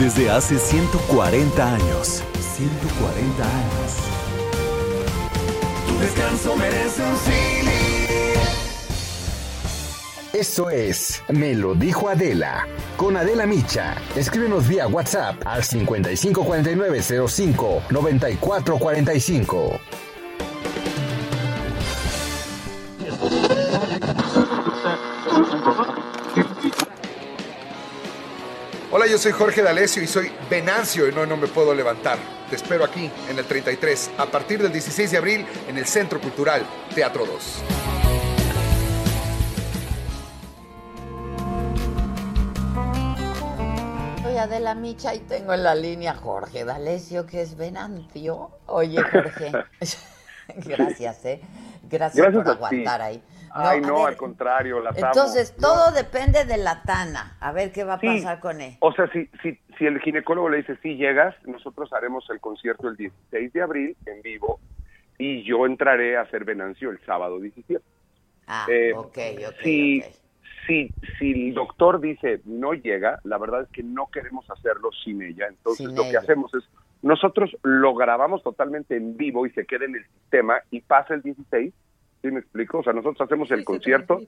[0.00, 2.24] Desde hace 140 años.
[2.56, 3.96] 140 años.
[5.86, 7.70] Tu descanso merece un Sili.
[10.32, 12.66] Esto es Me lo dijo Adela.
[12.96, 13.96] Con Adela Micha.
[14.16, 19.80] Escríbenos vía WhatsApp al 554905 9445.
[29.00, 32.18] Hola, yo soy Jorge D'Alessio y soy Venancio y no, no me puedo levantar.
[32.50, 36.20] Te espero aquí en el 33 a partir del 16 de abril en el Centro
[36.20, 37.62] Cultural Teatro 2.
[44.22, 48.50] Soy Adela Micha y tengo en la línea Jorge D'Alessio, que es Venancio.
[48.66, 49.50] Oye, Jorge,
[50.56, 51.40] gracias, ¿eh?
[51.88, 52.50] Gracias, Gracias por ti.
[52.50, 53.22] aguantar ahí.
[53.52, 55.06] Ay, no, al contrario, las amo.
[55.08, 57.36] Entonces, No, todo depende de la Tana.
[57.40, 58.06] A ver qué va a Sí.
[58.06, 58.76] pasar con él.
[58.80, 62.88] O sea, si, si, si el ginecólogo le dice, sí llegas, nosotros haremos el concierto
[62.88, 64.60] el 16 de abril en vivo
[65.18, 67.82] y yo entraré a hacer Venancio el sábado 17.
[68.46, 69.18] Ah, Eh, ok,
[69.48, 69.54] ok.
[69.62, 70.02] si,
[70.66, 75.22] si, si el doctor dice no llega, la verdad es que no queremos hacerlo sin
[75.22, 75.46] ella.
[75.48, 76.10] Entonces Sin lo ella.
[76.12, 76.64] que hacemos es,
[77.02, 81.22] nosotros lo grabamos totalmente en vivo y se queda en el sistema y pasa el
[81.22, 81.72] 16.
[82.22, 82.78] ¿Sí me explico?
[82.78, 84.20] O sea, nosotros hacemos el concierto,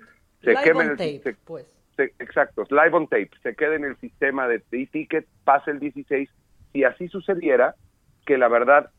[0.43, 1.67] se Live quema on en el tape, se- pues.
[1.97, 6.29] se- exacto, live on tape, se queda en el sistema de ticket, pasa el 16.
[6.73, 7.75] Si así sucediera,
[8.25, 8.91] que la verdad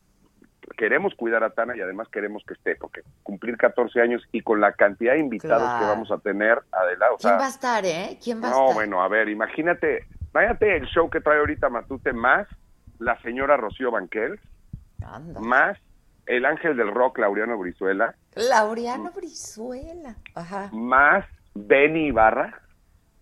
[0.78, 4.60] queremos cuidar a Tana y además queremos que esté, porque cumplir 14 años y con
[4.60, 7.14] la cantidad de invitados que vamos a tener, adelante.
[7.14, 8.18] O ¿Quién va a estar, eh?
[8.22, 8.74] ¿Quién va a no, estar?
[8.74, 12.46] bueno, a ver, imagínate, váyate el show que trae ahorita Matute más
[12.98, 14.38] la señora Rocío Banquel,
[15.04, 15.40] Anda.
[15.40, 15.78] más
[16.26, 20.16] el ángel del rock Laureano Brizuela, Laureano Brizuela.
[20.34, 20.70] Ajá.
[20.72, 21.24] más
[21.54, 22.60] Benny Ibarra,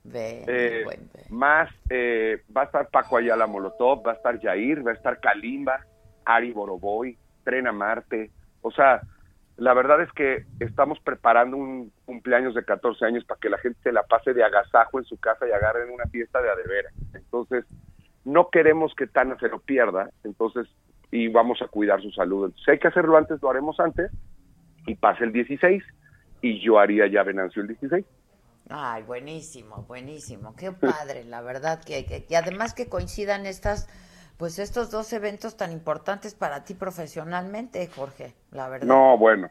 [0.05, 1.09] Ven, eh, Ben.
[1.31, 5.21] más eh, va a estar Paco Ayala Molotov, va a estar Jair, va a estar
[5.21, 5.81] Kalimba,
[6.25, 8.31] Ari Boroboy, Trena Marte,
[8.63, 9.03] o sea,
[9.57, 13.79] la verdad es que estamos preparando un cumpleaños de 14 años para que la gente
[13.83, 16.91] se la pase de agasajo en su casa y agarren una fiesta de adevera.
[17.13, 17.65] Entonces,
[18.25, 20.67] no queremos que Tana se lo pierda, entonces,
[21.13, 22.47] y vamos a cuidar su salud.
[22.47, 24.11] Entonces, si hay que hacerlo antes, lo haremos antes,
[24.87, 25.85] y pase el 16,
[26.41, 28.05] y yo haría ya Venancio el 16.
[28.71, 30.57] Ay, buenísimo, buenísimo.
[30.57, 33.89] Qué padre, la verdad, que, que, que además que coincidan estas,
[34.39, 38.87] pues estos dos eventos tan importantes para ti profesionalmente, Jorge, la verdad.
[38.87, 39.51] No, bueno,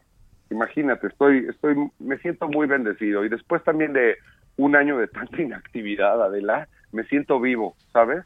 [0.50, 4.16] imagínate, estoy, estoy, me siento muy bendecido y después también de
[4.56, 8.24] un año de tanta inactividad, Adela, me siento vivo, ¿sabes?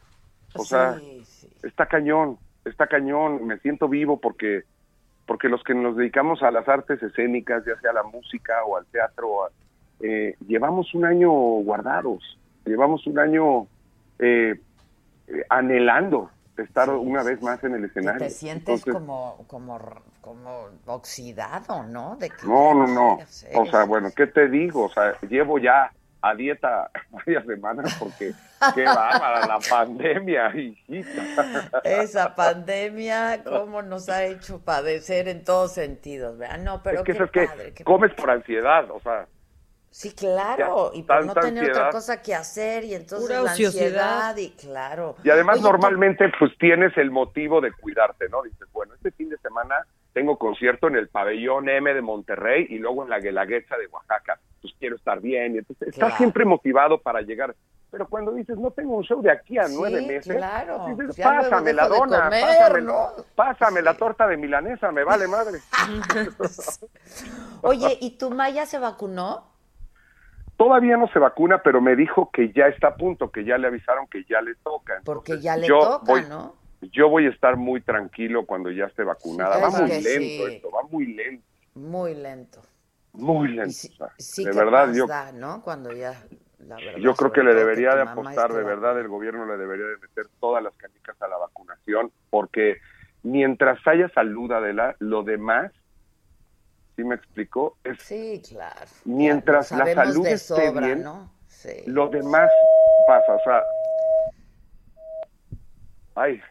[0.55, 0.99] O sea,
[1.61, 4.63] está cañón, está cañón, me siento vivo porque,
[5.25, 8.77] porque los que nos dedicamos a las artes escénicas, ya sea a la música o
[8.77, 9.49] al teatro,
[9.99, 13.67] eh, llevamos un año guardados, llevamos un año
[14.19, 14.59] eh,
[15.49, 18.19] anhelando estar una vez más en el escenario.
[18.19, 19.79] Te sientes Entonces, como, como,
[20.21, 22.15] como oxidado, ¿no?
[22.15, 23.19] De que No, no, no.
[23.55, 24.85] O sea, bueno, ¿qué te digo?
[24.85, 25.91] O sea, llevo ya
[26.29, 28.33] a dieta varias semanas porque
[28.75, 31.81] qué bárbara la pandemia, hijita.
[31.83, 36.57] Esa pandemia, cómo nos ha hecho padecer en todos sentidos, ¿verdad?
[36.59, 39.27] No, pero es que qué eso es que padre, qué comes por ansiedad, o sea,
[39.89, 41.91] Sí, claro, Ya, y por no tener otra ansiedad.
[41.91, 44.27] cosa que hacer y entonces Pura la ociosidad.
[44.29, 45.15] ansiedad y claro.
[45.23, 48.43] y además Oye, tú- normalmente pues tienes el motivo de cuidarte, ¿no?
[48.43, 49.75] Dices, bueno, este fin de semana
[50.13, 54.37] tengo concierto en el pabellón M de Monterrey y luego en la Guelaguetza de Oaxaca,
[54.61, 56.17] pues quiero estar bien, y entonces estás Claro.
[56.17, 57.55] siempre motivado para llegar.
[57.89, 60.83] Pero cuando dices, no tengo un show de aquí a Sí, nueve meses, claro.
[60.97, 63.07] dices, Ya pásame la dona, comer, pásame, ¿no?
[63.35, 65.59] pásame la torta de milanesa, me vale madre.
[67.61, 69.55] Oye, ¿y tu Maya se vacunó?
[70.57, 73.67] Todavía no se vacuna, pero me dijo que ya está a punto, que ya le
[73.67, 75.01] avisaron que ya le toca.
[75.05, 76.55] Porque ya le toca, voy- ¿no?
[76.91, 79.55] Yo voy a estar muy tranquilo cuando ya esté vacunada.
[79.55, 81.43] Sí, va muy lento esto, va muy lento,
[81.75, 82.61] Muy lento.
[83.17, 83.71] Muy lento.
[84.17, 85.61] Sí, de verdad, yo, da, ¿no?
[85.61, 86.13] Cuando ya,
[86.59, 89.85] la verdad, yo creo que le debería de apostar, de verdad, el gobierno le debería
[89.85, 92.77] de meter todas las canicas a la vacunación, porque
[93.23, 95.71] mientras haya salud, Adela, lo demás,
[96.95, 97.77] ¿sí me explicó?
[97.83, 98.85] Es, Sí, claro.
[99.05, 101.31] mientras la salud de esté sobra, bien, ¿no?
[101.47, 101.83] Sí.
[101.87, 102.49] lo demás
[103.07, 103.63] pasa, o sea...
[106.15, 106.41] Ay,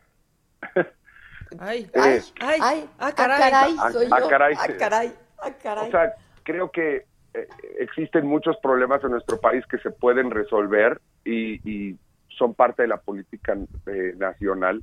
[1.59, 3.39] Ay, Eh, ay, ay, ah, ah, caray.
[3.39, 4.29] caray, Ah, soy ah, yo.
[4.29, 4.55] caray.
[4.59, 5.89] Ah, caray, ah, caray.
[5.89, 6.15] O sea,
[6.47, 7.05] creo que
[7.35, 7.49] eh,
[7.81, 11.99] existen muchos problemas en nuestro país que se pueden resolver y, y
[12.39, 13.57] son parte de la política
[13.87, 14.83] eh, nacional,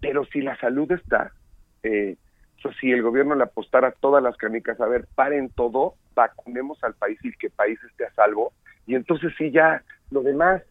[0.00, 1.32] pero si la salud está,
[1.82, 2.16] eh,
[2.78, 7.18] si el gobierno le apostara todas las canicas, a ver, paren todo, vacunemos al país
[7.22, 8.52] y que el país esté a salvo,
[8.86, 10.62] y entonces sí ya lo demás,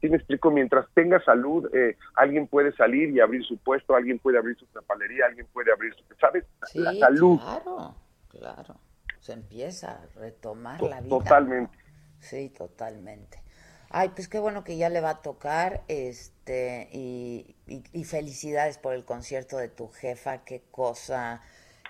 [0.00, 4.18] sí me explico, mientras tenga salud, eh, alguien puede salir y abrir su puesto, alguien
[4.18, 6.44] puede abrir su papelería, alguien puede abrir su, ¿sabes?
[6.66, 7.38] Sí, la salud.
[7.40, 7.94] claro,
[8.28, 8.74] claro.
[9.22, 11.18] Se empieza a retomar To- la vida.
[11.20, 11.78] totalmente.
[12.20, 13.42] Sí, totalmente.
[13.90, 18.78] Ay, pues qué bueno que ya le va a tocar, este, y, y- y felicidades
[18.78, 21.42] por el concierto de tu jefa, qué cosa,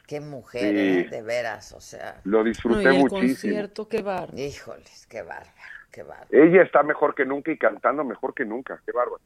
[0.06, 0.78] qué mujer, Sí.
[0.78, 1.08] ¿eh?
[1.10, 2.22] de veras, o sea.
[2.24, 3.54] Lo No, disfruté y el muchísimo.
[3.54, 4.30] concierto, qué bar.
[4.38, 5.52] Híjoles, qué bárbaro,
[5.92, 6.30] qué bárbaro.
[6.30, 8.80] Ella está mejor que nunca y cantando mejor que nunca.
[8.86, 9.20] Qué bárbaro.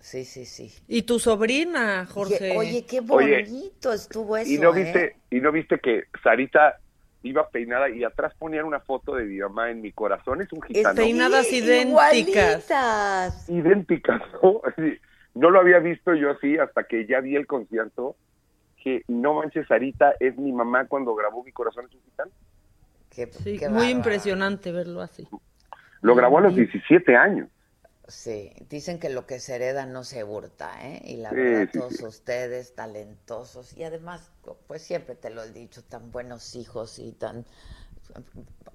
[0.00, 0.72] Sí, sí, sí.
[0.88, 2.50] Y tu sobrina, Jorge.
[2.50, 4.74] Oye, oye, qué Oye, bonito estuvo eso, y no ¿eh?
[4.74, 6.76] viste, y no viste que Sarita
[7.22, 10.42] iba peinada y atrás ponían una foto de mi mamá en mi corazón.
[10.42, 10.94] Es un gitano.
[10.96, 11.88] Peinadas Sí, idénticas.
[12.68, 13.48] igualitas.
[13.48, 14.60] idénticas, ¿no?
[15.34, 18.16] No lo había visto yo así hasta que ya vi el concierto.
[18.82, 22.30] Que no manches, Sarita es mi mamá cuando grabó Mi corazón es un gitano.
[23.10, 25.28] Qué, Sí, qué muy impresionante verlo así.
[26.00, 27.48] Lo grabó a los 17 años.
[28.08, 31.00] Sí, dicen que lo que se hereda no se hurta, ¿eh?
[31.04, 32.02] Y la Sí, verdad, sí, todos sí.
[32.02, 34.30] ustedes talentosos y además,
[34.66, 37.44] pues siempre te lo he dicho, tan buenos hijos y tan...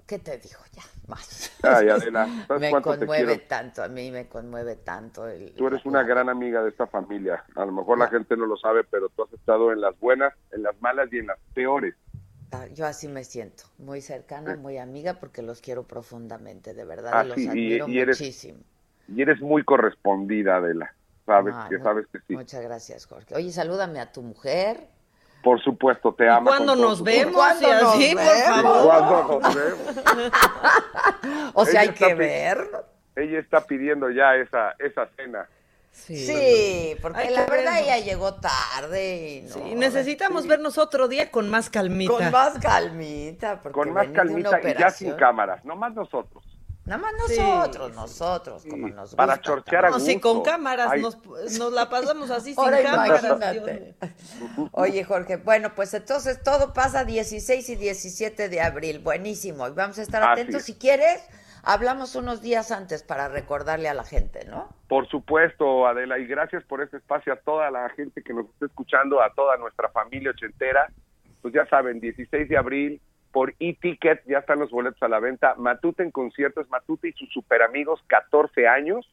[0.06, 0.58] ¿Qué te digo?
[0.74, 1.50] Ya, más.
[1.62, 5.26] Ay, Adela, ¿sabes me te conmueve tanto, a mí me conmueve tanto.
[5.28, 7.44] El, Tú eres una gran amiga de esta familia.
[7.54, 10.32] A lo mejor la gente no lo sabe, pero tú has estado en las buenas,
[10.50, 11.94] en las malas y en las peores.
[12.50, 17.16] Ah, Yo así me siento, muy cercana, muy amiga, porque los quiero profundamente, de verdad,
[17.16, 18.60] Ah, y los sí, y- admiro y eres- muchísimo.
[19.08, 20.94] Y eres muy correspondida, Adela.
[21.26, 22.34] Sabes Ay, que mu- sabes que sí.
[22.34, 23.34] Muchas gracias, Jorge.
[23.34, 24.86] Oye, salúdame a tu mujer.
[25.42, 27.32] Por supuesto, te cuándo con todo nos vemos?
[27.34, 28.00] corazón.
[28.00, 28.86] Y así, por ¿Y favor.
[28.86, 30.32] cuándo nos vemos?
[31.54, 32.70] O sea, Ella hay que ver.
[33.16, 35.48] Ella está pidiendo ya esa, esa cena.
[35.90, 37.80] Sí, porque Hay la verdad vernos.
[37.82, 39.54] ella llegó tarde y no.
[39.54, 42.12] Sí, necesitamos vernos otro día con más calmita.
[42.12, 46.44] Con más calmita, porque Con más calmita y ya sin cámaras, no más nosotros.
[46.88, 47.38] Nada más Sí.
[47.38, 50.10] nosotros, nosotros, como nos para gusta chorchear a No, gusto.
[50.10, 51.18] si con cámaras Ay, nos,
[51.58, 53.22] nos la pasamos así sin Ahora cámaras.
[53.24, 53.94] imagínate.
[54.72, 58.98] Oye, Jorge, bueno, pues entonces todo pasa 16 y 17 de abril.
[59.00, 59.68] Buenísimo.
[59.68, 60.60] Y vamos a estar Así atentos.
[60.60, 60.64] es.
[60.66, 61.22] Si quieres,
[61.62, 64.68] hablamos unos días antes para recordarle a la gente, ¿no?
[64.88, 68.66] Por supuesto, Adela, y gracias por este espacio a toda la gente que nos está
[68.66, 70.90] escuchando, a toda nuestra familia ochentera.
[71.42, 73.00] Pues ya saben, 16 de abril,
[73.32, 75.54] por e-ticket, ya están los boletos a la venta.
[75.56, 79.08] Matute en conciertos, Matute y sus super amigos, 14 años.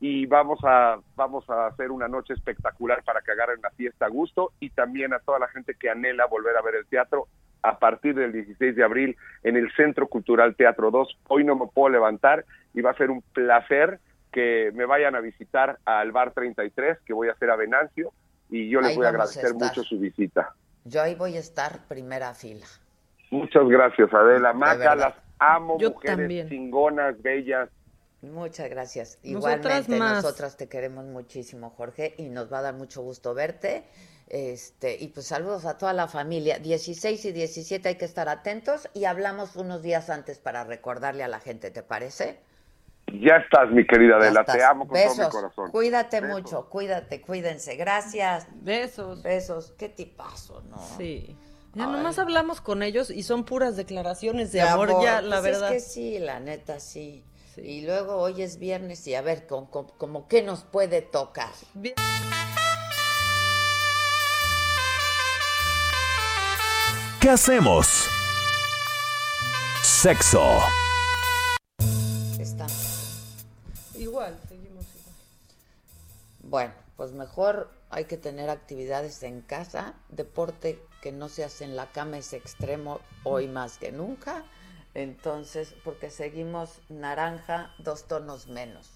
[0.00, 4.08] Y vamos a, vamos a hacer una noche espectacular para que agarren la fiesta a
[4.08, 7.28] gusto y también a toda la gente que anhela volver a ver el teatro
[7.62, 11.18] a partir del 16 de abril en el Centro Cultural Teatro 2.
[11.28, 12.44] Hoy no me puedo levantar
[12.74, 14.00] y va a ser un placer
[14.32, 18.12] que me vayan a visitar al Bar 33, que voy a hacer a Venancio,
[18.48, 20.54] y yo les Ahí voy a agradecer mucho su visita.
[20.84, 22.66] Yo ahí voy a estar primera fila.
[23.32, 24.52] Muchas gracias, Adela.
[24.52, 26.48] Maca, las amo, Yo mujeres también.
[26.48, 27.68] chingonas, bellas.
[28.20, 29.18] Muchas gracias.
[29.24, 29.56] Nosotras
[29.88, 30.22] Igualmente, más.
[30.22, 33.84] nosotras te queremos muchísimo, Jorge, y nos va a dar mucho gusto verte
[34.28, 36.58] Este, y pues saludos a toda la familia.
[36.58, 41.28] 16 y 17 hay que estar atentos y hablamos unos días antes para recordarle a
[41.28, 42.38] la gente, ¿te parece?
[43.12, 45.16] Ya estás, mi querida Adela, te amo con Besos.
[45.16, 45.70] todo mi corazón.
[45.72, 46.36] Cuídate Besos.
[46.38, 47.76] mucho, cuídate, cuídense.
[47.76, 48.46] Gracias.
[48.62, 49.22] Besos.
[49.22, 49.72] Besos.
[49.76, 50.78] Qué tipazo, ¿no?
[50.78, 51.36] Sí.
[51.74, 51.92] Ya Ay.
[51.92, 55.74] nomás hablamos con ellos y son puras declaraciones de, De amor, ya, la Pues verdad.
[55.74, 57.24] Es que sí, la neta, sí.
[57.56, 61.50] Y luego hoy es viernes y a ver, con, con- como qué nos puede tocar.
[67.20, 67.86] ¿Qué hacemos?
[69.82, 70.42] Sexo.
[72.38, 72.72] Estamos.
[73.94, 75.14] Igual, seguimos igual.
[76.42, 79.94] Bueno, pues mejor hay que tener actividades en casa.
[80.08, 84.44] Deporte que no se hace en la cama es extremo hoy más que nunca.
[84.94, 88.88] Entonces, porque seguimos naranja, dos tonos menos.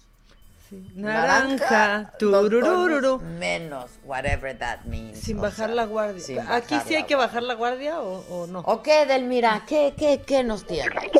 [0.95, 3.19] Naranja, tururururu.
[3.19, 5.19] menos, whatever that means.
[5.19, 6.45] Sin bajar sea, la guardia.
[6.55, 8.59] ¿Aquí sí hay que bajar la guardia o, o no?
[8.59, 9.63] ¿O qué, Delmira?
[9.67, 11.11] ¿Qué, qué, qué nos tienes?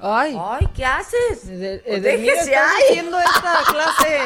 [0.00, 0.38] Ay.
[0.40, 1.46] Ay, ¿qué haces?
[1.48, 2.82] De, déjese estás ahí.
[2.90, 4.20] haciendo esta clase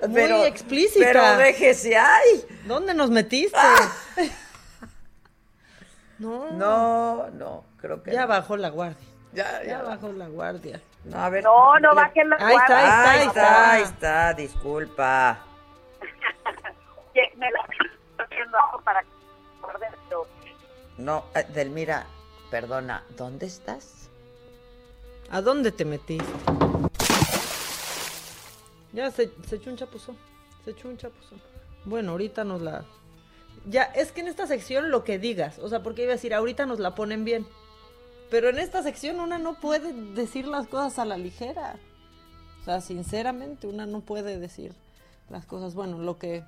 [0.08, 1.04] muy Pero- explícita.
[1.04, 2.46] pero déjese ahí.
[2.64, 3.58] ¿Dónde nos metiste?
[6.18, 6.50] no.
[6.52, 8.28] No, no, creo que Ya no.
[8.28, 9.06] bajó la guardia.
[9.32, 10.80] Ya, Ya bajó la guardia.
[11.04, 11.42] No, a ver.
[11.42, 13.02] No, no bajen la Ahí está, guardia.
[13.10, 15.38] ahí Ahí está, está, ahí está, disculpa.
[17.36, 17.60] Me la
[18.24, 18.38] estoy
[18.84, 19.04] para.
[20.98, 22.06] No, eh, Delmira,
[22.50, 24.01] perdona, ¿dónde estás?
[25.32, 26.26] ¿A dónde te metiste?
[28.92, 30.14] Ya se, se echó un chapuzón.
[30.62, 31.40] Se echó un chapuzón.
[31.86, 32.84] Bueno, ahorita nos la.
[33.66, 35.58] Ya, es que en esta sección lo que digas.
[35.58, 37.46] O sea, porque iba a decir, ahorita nos la ponen bien.
[38.30, 41.76] Pero en esta sección una no puede decir las cosas a la ligera.
[42.60, 44.74] O sea, sinceramente, una no puede decir
[45.30, 45.74] las cosas.
[45.74, 46.44] Bueno, lo que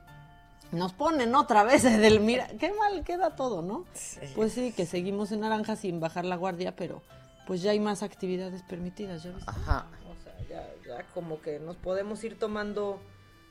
[0.72, 3.86] nos ponen otra vez del mira, qué mal queda todo, ¿no?
[4.34, 7.00] Pues sí, que seguimos en naranja sin bajar la guardia, pero
[7.46, 9.50] pues ya hay más actividades permitidas, ¿ya viste?
[9.50, 9.86] Ajá.
[10.10, 13.00] O sea, ya, ya como que nos podemos ir tomando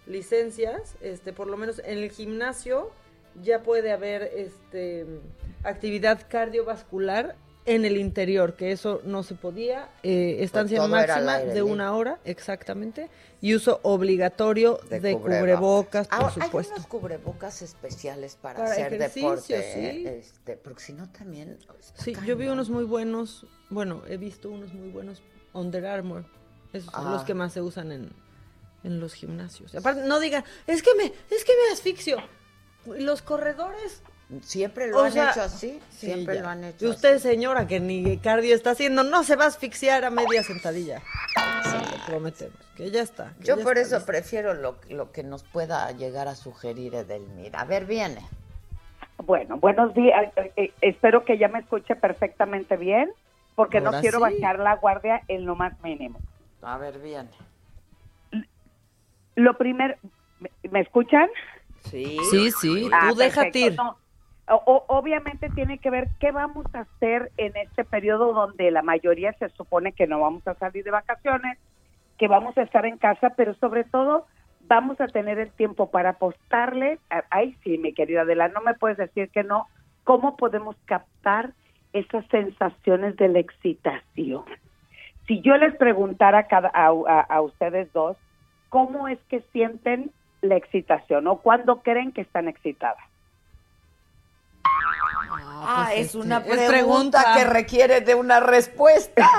[0.05, 2.91] licencias, este, por lo menos en el gimnasio
[3.41, 5.05] ya puede haber este
[5.63, 11.23] actividad cardiovascular en el interior, que eso no se podía, eh, estancia todo era al
[11.25, 13.09] máxima aire de una hora, exactamente,
[13.39, 16.73] y uso obligatorio de, De cubrebocas, por Ahora, supuesto.
[16.73, 19.79] Hay unos cubrebocas especiales para, Para hacer deporte, sí.
[19.79, 20.19] ¿eh?
[20.19, 21.57] Este, porque si no también...
[21.95, 22.53] Sí, yo vi cañón.
[22.53, 25.21] unos muy buenos, bueno, he visto unos muy buenos
[25.53, 26.25] Under Armour.
[26.73, 27.11] Esos son Ah.
[27.11, 28.11] los que más se usan en,
[28.83, 29.73] en los gimnasios.
[29.75, 32.17] Aparte, no digan, es que me, es que me asfixio.
[32.85, 34.01] Los corredores.
[34.41, 36.41] Siempre lo o han sea, hecho así, sí, siempre ya.
[36.41, 39.47] lo han hecho Y usted, señora, que ni cardio está haciendo, no se va a
[39.47, 41.01] asfixiar a media sentadilla.
[41.63, 43.33] Se lo prometemos, que ya está.
[43.39, 46.95] que Yo ya por está eso prefiero lo, lo que nos pueda llegar a sugerir
[46.95, 47.59] Edelmira.
[47.59, 48.21] A ver, viene.
[49.17, 50.31] Bueno, buenos días.
[50.35, 53.09] Eh, eh, espero que ya me escuche perfectamente bien,
[53.55, 54.23] porque no quiero sí.
[54.41, 56.19] bajar la guardia en lo más mínimo.
[56.61, 57.29] A ver, viene.
[59.35, 59.95] Lo primero,
[60.69, 61.27] ¿me, escuchan?
[61.89, 62.17] Sí.
[62.29, 63.75] Sí, sí, Ah, tú déjate ir.
[63.75, 63.97] No,
[64.47, 69.33] o- obviamente tiene que ver qué vamos a hacer en este periodo donde la mayoría
[69.33, 71.57] se supone que no vamos a salir de vacaciones,
[72.17, 74.27] que vamos a estar en casa, pero sobre todo
[74.59, 76.99] vamos a tener el tiempo para apostarle.
[77.29, 79.67] Ay, sí, mi querida Adela, no me puedes decir que no.
[80.03, 81.53] ¿Cómo podemos captar
[81.93, 84.43] esas sensaciones de la excitación?
[85.27, 88.17] Si yo les preguntara a, cada, a, a- a ustedes dos,
[88.69, 90.11] ¿cómo es que sienten
[90.41, 93.12] la excitación o cuándo creen que están excitadas?
[95.65, 97.23] Ah, pues, es este, una es pregunta, pregunta.
[97.35, 99.29] que requiere de una respuesta.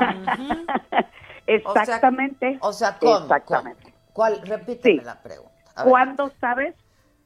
[1.47, 2.59] Exactamente.
[2.61, 3.19] O sea, ¿cómo?
[3.19, 3.83] Exactamente.
[3.85, 3.95] ¿Cómo?
[4.13, 4.41] ¿Cuál?
[4.43, 5.05] Repíteme Sí.
[5.05, 5.53] la pregunta.
[5.77, 5.91] A ver.
[5.91, 6.75] ¿Cuándo sabes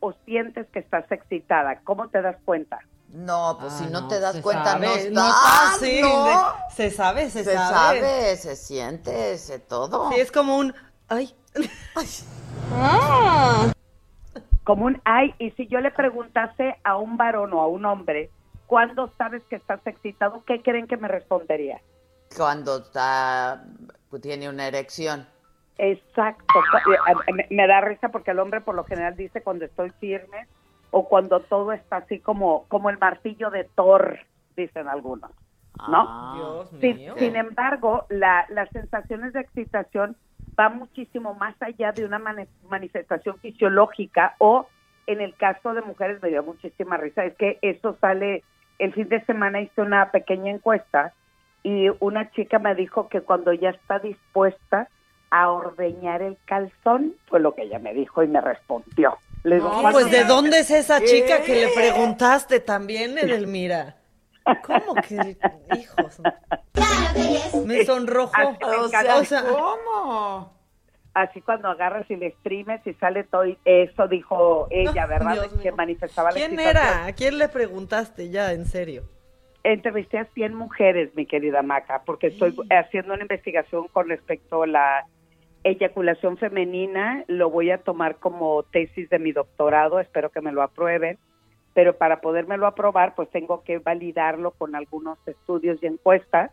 [0.00, 1.80] o sientes que estás excitada?
[1.84, 2.78] ¿Cómo te das cuenta?
[3.10, 5.20] No, pues si no, no, te das cuenta, sabe, no está
[5.72, 5.78] ¿no?
[5.80, 6.02] de-
[6.74, 8.00] se sabe, se se sabe.
[8.00, 10.10] sabe, se siente, se todo.
[10.12, 10.74] Sí, es como un,
[11.08, 11.34] ay,
[12.68, 13.72] Como
[14.74, 18.30] un ay, y si yo le preguntase a un varón o a un hombre,
[18.66, 20.42] ¿cuándo sabes que estás excitado?
[20.46, 21.80] ¿Qué creen que me respondería?
[22.36, 23.64] Cuando está,
[24.20, 25.26] tiene una erección.
[25.78, 26.58] Exacto.
[27.28, 30.46] Eh, Me, me da risa porque el hombre por lo general dice cuando estoy firme
[30.90, 34.18] o cuando todo está así como, como el martillo de Thor,
[34.56, 35.30] dicen algunos.
[35.88, 36.04] ¿No?
[36.08, 37.14] Ah, Dios Sin, mío.
[37.18, 40.16] sin embargo, la, las sensaciones de excitación
[40.58, 44.66] van muchísimo más allá de una mani- manifestación fisiológica o
[45.06, 48.42] en el caso de mujeres me dio muchísima risa, es que eso sale,
[48.80, 51.12] el fin de semana hice una pequeña encuesta
[51.62, 54.88] y una chica me dijo que cuando ya está dispuesta
[55.30, 59.16] a ordeñar el calzón, fue lo que ella me dijo y me respondió.
[59.44, 63.16] Le digo, No, "¿Cuántos pues ¿de años?" dónde es esa chica que le preguntaste también,
[63.16, 63.94] Edelmira?
[64.64, 65.36] ¿Cómo que,
[65.78, 66.20] hijos?
[67.66, 68.32] Me sonrojó.
[68.60, 69.16] Me O sea, encanta.
[69.18, 70.58] o sea, ¿Cómo?
[71.14, 75.32] Así cuando agarras y le exprimes y sale todo, y eso dijo ella, ¿verdad?
[75.32, 76.86] Dios que manifestaba la ¿Quién excitación.
[76.86, 77.06] era?
[77.06, 79.02] ¿A quién le preguntaste ya, en serio?
[79.64, 84.66] Entrevisté a 100 mujeres, mi querida Maca, porque estoy haciendo una investigación con respecto a
[84.68, 85.06] la
[85.64, 87.24] eyaculación femenina.
[87.26, 91.18] Lo voy a tomar como tesis de mi doctorado, espero que me lo aprueben.
[91.78, 96.50] Pero para podérmelo aprobar, pues tengo que validarlo con algunos estudios y encuestas.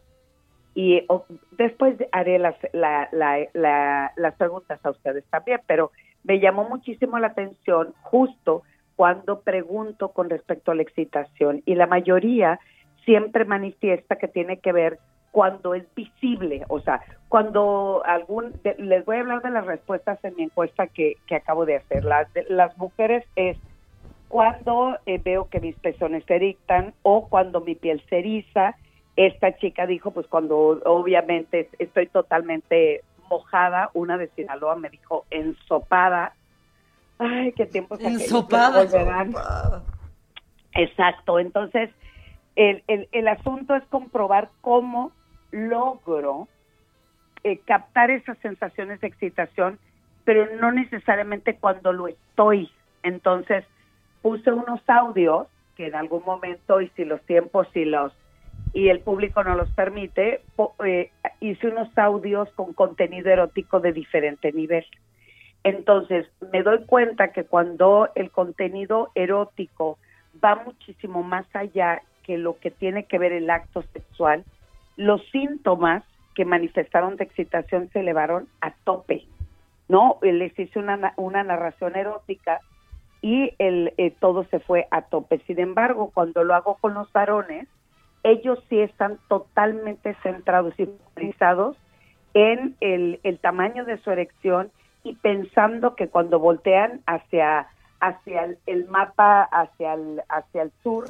[0.76, 1.26] Y o-
[1.58, 5.62] después haré las, la- la- la- las preguntas a ustedes también.
[5.66, 5.90] Pero
[6.24, 8.62] me llamó muchísimo la atención justo
[8.96, 11.64] cuando pregunto con respecto a la excitación.
[11.66, 12.60] Y la mayoría
[13.04, 15.00] siempre manifiesta que tiene que ver
[15.32, 20.24] cuando es visible, o sea, cuando algún, de- les voy a hablar de las respuestas
[20.24, 22.06] en mi encuesta que, que acabo de hacer.
[22.06, 23.58] Las, de- las mujeres es
[24.28, 28.76] cuando eh, veo que mis pezones se erectan o cuando mi piel se eriza.
[29.16, 36.34] Esta chica dijo, pues cuando obviamente estoy totalmente mojada, una de Sinaloa me dijo ensopada.
[37.18, 38.84] Ay, qué tiempo Ensopada.
[38.84, 39.34] volverán.
[40.74, 41.90] Exacto, entonces
[42.56, 45.14] el, el, el asunto es comprobar cómo
[45.52, 46.50] logro
[47.44, 49.80] eh, captar esas sensaciones de excitación,
[50.26, 52.70] pero no necesariamente cuando lo estoy.
[53.04, 53.64] Entonces
[54.26, 55.46] puse unos audios
[55.76, 58.12] que en algún momento y si los tiempos y los
[58.74, 61.12] y el público no los permite, po- eh,
[61.42, 64.84] hice unos audios con contenido erótico de diferente nivel.
[65.64, 70.00] Entonces, me doy cuenta que cuando el contenido erótico
[70.44, 74.44] va muchísimo más allá que lo que tiene que ver el acto sexual,
[74.98, 76.04] los síntomas
[76.34, 79.28] que manifestaron de excitación se elevaron a tope,
[79.88, 80.18] ¿no?
[80.24, 82.60] Les hice una, na- una narración erótica
[83.26, 85.40] y el, eh, todo se fue a tope.
[85.48, 87.68] Sin embargo, cuando lo hago con los varones,
[88.22, 91.76] ellos sí están totalmente centrados y focalizados
[92.36, 94.70] en el, tamaño de su erección
[95.04, 97.68] y pensando que cuando voltean hacia
[98.00, 101.06] hacia el, el mapa hacia el hacia el sur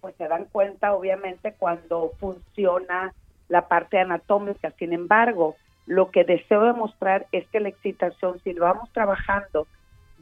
[0.00, 3.14] pues se dan cuenta obviamente cuando funciona
[3.48, 5.56] la parte anatómica sin embargo
[5.86, 9.66] lo que deseo demostrar es que la excitación si lo vamos trabajando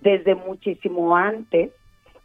[0.06, 1.72] desde muchísimo antes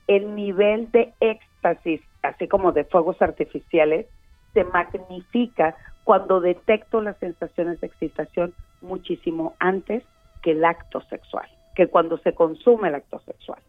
[0.05, 4.05] el nivel de éxtasis así como de fuegos artificiales
[4.53, 10.03] se magnifica cuando detecto las sensaciones de excitación muchísimo antes
[10.43, 13.61] que el acto sexual, que cuando se consume el acto sexual.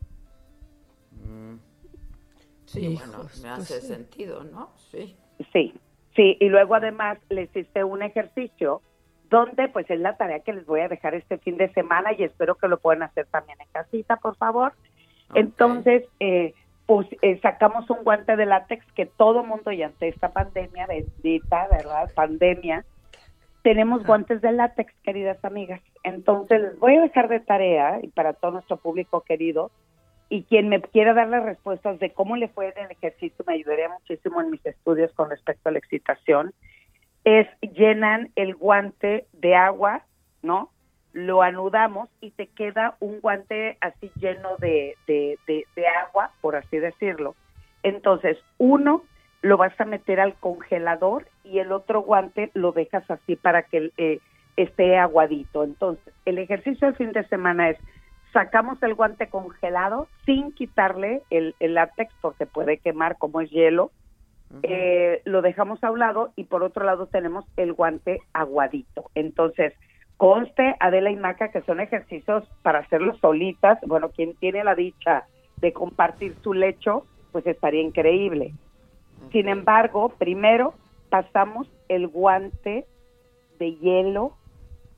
[2.66, 3.86] Sí, bueno, me pues hace sí.
[3.86, 4.70] sentido, ¿no?
[4.90, 5.16] Sí.
[5.54, 5.72] Sí,
[6.14, 8.82] sí, y luego además les hice un ejercicio
[9.32, 12.22] donde pues es la tarea que les voy a dejar este fin de semana y
[12.22, 14.74] espero que lo puedan hacer también en casita, por favor.
[15.34, 16.52] Entonces, eh,
[16.84, 21.66] pues eh, sacamos un guante de látex que todo mundo y ante esta pandemia bendita,
[21.70, 22.10] ¿verdad?
[22.14, 22.84] Pandemia,
[23.62, 25.80] tenemos guantes de látex, queridas amigas.
[26.02, 29.70] Entonces, les voy a dejar de tarea y para todo nuestro público querido,
[30.28, 33.54] y quien me quiera dar las respuestas de cómo le fue en el ejercicio me
[33.54, 36.52] ayudaría muchísimo en mis estudios con respecto a la excitación,
[37.24, 40.02] es llenan el guante de agua,
[40.42, 40.70] ¿no?
[41.12, 46.56] Lo anudamos y te queda un guante así lleno de, de, de- de agua, por
[46.56, 47.34] así decirlo.
[47.82, 49.02] Entonces, uno
[49.42, 53.90] lo vas a meter al congelador y el otro guante lo dejas así para que
[53.98, 54.20] eh,
[54.56, 55.64] esté aguadito.
[55.64, 57.78] Entonces, el ejercicio del fin de semana es
[58.32, 63.90] sacamos el guante congelado sin quitarle el, el látex porque puede quemar como es hielo.
[64.62, 69.10] Eh, lo dejamos a un lado y por otro lado tenemos el guante aguadito.
[69.14, 69.72] Entonces,
[70.16, 73.78] conste, Adela y Maca, que son ejercicios para hacerlos solitas.
[73.86, 75.24] Bueno, quien tiene la dicha
[75.58, 78.52] de compartir su lecho, pues estaría increíble.
[79.30, 80.74] Sin embargo, primero
[81.08, 82.86] pasamos el guante
[83.58, 84.36] de hielo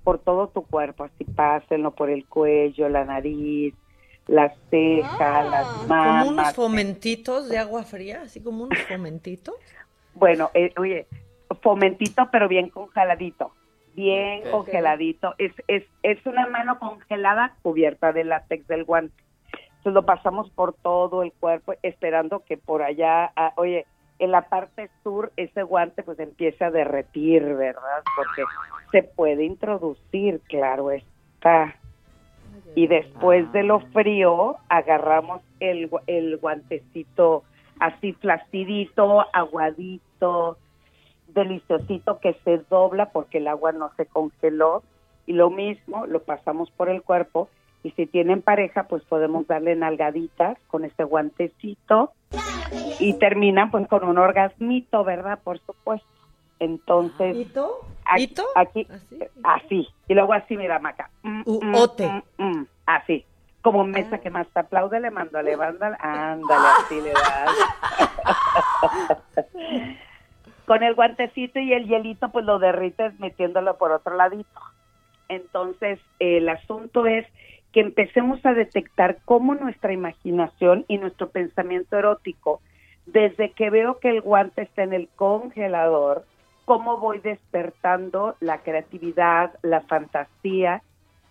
[0.02, 3.74] por todo tu cuerpo, así pásenlo por el cuello, la nariz,
[4.26, 6.28] las cejas, las Como mamas.
[6.28, 9.55] unos fomentitos de agua fría, así como unos fomentitos.
[10.14, 11.06] Bueno, eh, oye,
[11.62, 13.52] fomentito, pero bien congeladito.
[13.94, 15.34] Bien congeladito.
[15.38, 19.22] Es, es, es una mano congelada cubierta de látex del guante.
[19.52, 23.86] Entonces lo pasamos por todo el cuerpo, esperando que por allá, ah, oye,
[24.18, 28.02] en la parte sur ese guante pues empieza a derretir, ¿verdad?
[28.16, 28.42] Porque
[28.92, 31.76] se puede introducir, claro está.
[32.74, 37.44] Y después de lo frío, agarramos el, el guantecito
[37.78, 40.59] así flacidito, aguadito,
[41.28, 44.82] deliciosito, que se dobla porque el agua no se congeló
[45.26, 47.48] Y lo mismo lo pasamos por el cuerpo
[47.84, 52.12] y si tienen pareja, pues podemos darle nalgaditas con este guantecito
[52.98, 55.38] y terminan pues con un orgasmito, ¿verdad?
[55.44, 56.09] Por supuesto.
[56.65, 57.81] Entonces, ¿Hito?
[58.05, 58.45] aquí, ¿Hito?
[58.55, 58.86] aquí
[59.43, 59.89] así.
[60.09, 61.11] Y luego así, mira, Maca.
[61.23, 62.09] Mm, mm, ote.
[62.39, 63.24] mm, mm, así.
[63.62, 65.97] Como mesa que más te aplaude, le mando a levantar.
[66.01, 67.51] Ándale, así le das.
[70.66, 74.61] Con el guantecito y el hielito, pues lo derrites metiéndolo por otro ladito.
[75.28, 77.27] Entonces, el asunto es
[77.73, 82.61] que empecemos a detectar cómo nuestra imaginación y nuestro pensamiento erótico,
[83.07, 86.24] desde que veo que el guante está en el congelador,
[86.65, 90.82] cómo voy despertando la creatividad, la fantasía,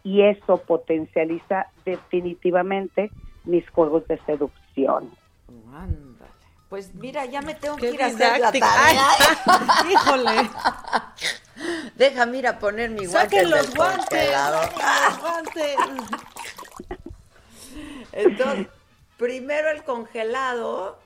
[0.03, 3.10] y eso potencializa definitivamente
[3.45, 5.10] mis juegos de seducción.
[5.73, 6.14] Ándale.
[6.69, 9.07] Pues mira, ya me tengo Qué que ir a hacer la tarea.
[9.15, 10.49] Ay, híjole.
[11.95, 14.30] Déjame ir a poner mi guante Saquen en los guantes.
[14.31, 15.76] los guantes.
[18.11, 18.68] Entonces,
[19.18, 20.97] primero el congelado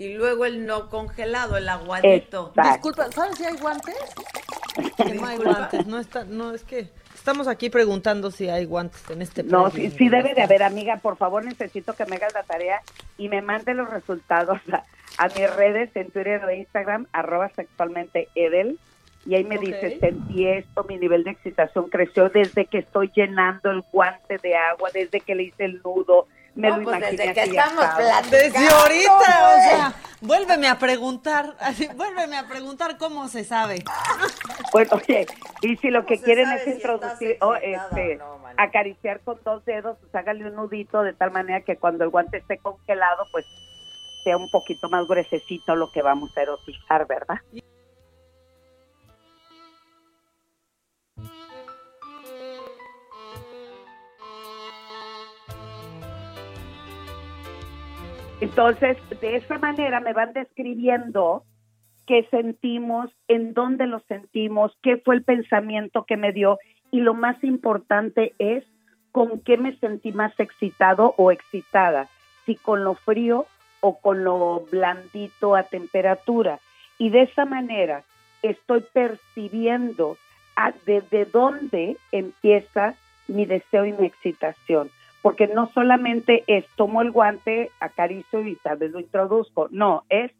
[0.00, 2.54] y luego el no congelado, el aguadito.
[2.56, 3.94] Disculpa, ¿sabes si hay guantes?
[4.96, 9.02] Que no hay guantes, no está, no es que estamos aquí preguntando si hay guantes
[9.10, 10.96] en este No, sí, sí debe de haber, amiga.
[10.96, 12.80] Por favor, necesito que me hagas la tarea
[13.18, 14.84] y me mande los resultados a,
[15.18, 18.78] a mis redes en Twitter o Instagram, arroba sexualmente Edel.
[19.26, 19.62] Y ahí me Ok.
[19.62, 24.56] dice, sentí esto, mi nivel de excitación creció desde que estoy llenando el guante de
[24.56, 27.84] agua, desde que le hice el nudo, me No, lo pues imaginé desde que estamos
[27.84, 33.84] platicando, Desde ahorita, o sea, vuélveme a preguntar, así, vuélveme a preguntar cómo se sabe.
[34.72, 35.26] Bueno, oye,
[35.62, 39.40] y si lo que quieren es si introducir, estás o excitada este, no, acariciar con
[39.44, 43.26] dos dedos, pues hágale un nudito de tal manera que cuando el guante esté congelado,
[43.32, 43.46] pues
[44.24, 47.38] sea un poquito más gruesecito lo que vamos a erotizar, ¿verdad?
[58.40, 61.44] Entonces, de esa manera me van describiendo
[62.06, 66.58] qué sentimos, en dónde lo sentimos, qué fue el pensamiento que me dio
[66.90, 68.64] y lo más importante es
[69.12, 72.08] con qué me sentí más excitado o excitada,
[72.46, 73.46] si con lo frío
[73.80, 76.58] o con lo blandito a temperatura.
[76.98, 78.02] Y de esa manera
[78.42, 80.16] estoy percibiendo
[80.56, 82.94] a- desde dónde empieza
[83.28, 84.90] mi deseo y mi excitación.
[85.22, 89.68] Porque no solamente es tomo el guante, acaricio y tal vez lo introduzco.
[89.70, 90.32] No, es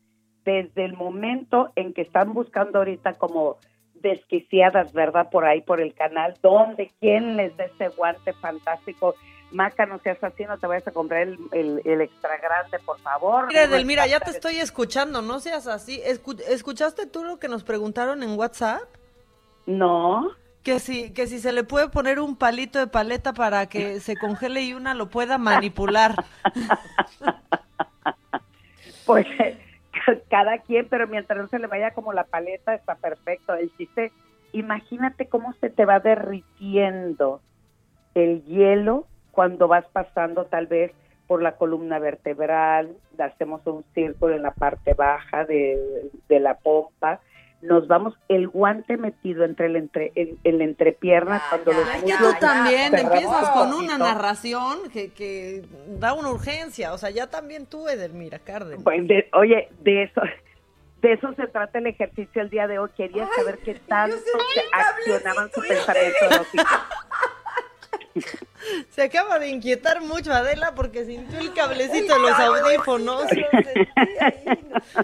[0.44, 3.56] desde el momento en que están buscando ahorita como
[3.94, 5.28] desquiciadas, ¿verdad?
[5.30, 6.90] Por ahí, por el canal, ¿dónde?
[7.00, 9.14] ¿Quién les da ese guante fantástico?
[9.52, 12.98] Maca, no seas así, no te vayas a comprar el, el- el extra grande, por
[13.00, 13.48] favor.
[13.84, 16.00] Mira, No ya te estoy escuchando, no seas así.
[16.06, 18.82] Escu- ¿Escuchaste tú lo que nos preguntaron en WhatsApp?
[19.66, 20.30] No.
[20.62, 24.16] Que si, que si se le puede poner un palito de paleta para que se
[24.16, 26.24] congele y una lo pueda manipular.
[29.06, 29.26] Pues
[30.28, 33.54] cada quien, pero mientras no se le vaya como la paleta, está perfecto.
[33.54, 34.12] El chiste,
[34.52, 37.40] imagínate cómo se te va derritiendo
[38.14, 40.92] el hielo cuando vas pasando tal vez
[41.26, 47.20] por la columna vertebral, hacemos un círculo en la parte baja de, de la pompa,
[47.62, 52.12] nos vamos el guante metido entre el entre el, el entrepiernas cuando los Es que
[52.16, 55.62] tú también empiezas con una narración que, que
[55.98, 56.92] da una urgencia.
[56.94, 58.82] O sea, ya también tú, Edelmira Cárdenas.
[58.82, 60.22] Pues de- oye, de eso,
[61.02, 62.88] de eso se trata el ejercicio el día de hoy.
[62.96, 64.16] Quería saber qué tanto
[64.54, 66.26] se accionaban su pensamiento.
[68.90, 73.24] Se acaba de inquietar mucho Adela porque sintió el cablecito de los audífonos.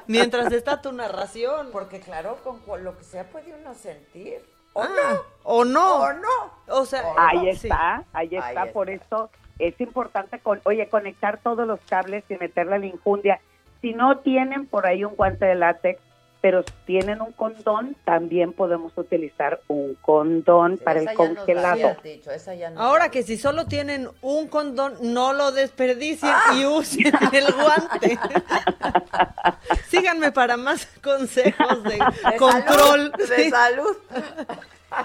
[0.07, 1.69] Mientras está tu narración.
[1.73, 4.41] Porque claro, con lo que sea puede uno sentir.
[4.73, 5.21] ¿O Ah, no?
[5.45, 5.95] ¿O no?
[6.03, 6.53] ¿O no?
[6.69, 7.67] O sea, Ahí sí.
[7.69, 12.35] está, ahí está, Ahí por eso es importante, con, oye, conectar todos los cables y
[12.37, 13.41] meterle la injundia.
[13.81, 15.99] Si no tienen por ahí un guante de látex,
[16.41, 21.69] pero tienen un condón, también podemos utilizar un condón para el congelado.
[21.73, 26.33] habías dicho, esa ya nos Ahora que si solo tienen un condón, no lo desperdicien
[26.55, 28.19] y usen el guante.
[29.89, 31.99] Síganme para más consejos de,
[32.31, 33.11] De control.
[33.11, 33.51] salud, de Sí.
[33.51, 33.97] salud.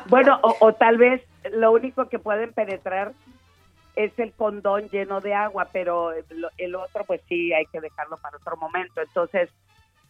[0.07, 1.21] Bueno, o, o tal vez
[1.51, 3.13] lo único que pueden penetrar
[3.95, 6.11] es el condón lleno de agua, pero
[6.57, 9.01] el otro pues sí hay que dejarlo para otro momento.
[9.01, 9.49] Entonces,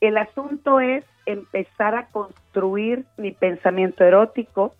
[0.01, 4.73] el asunto es empezar a construir mi pensamiento erótico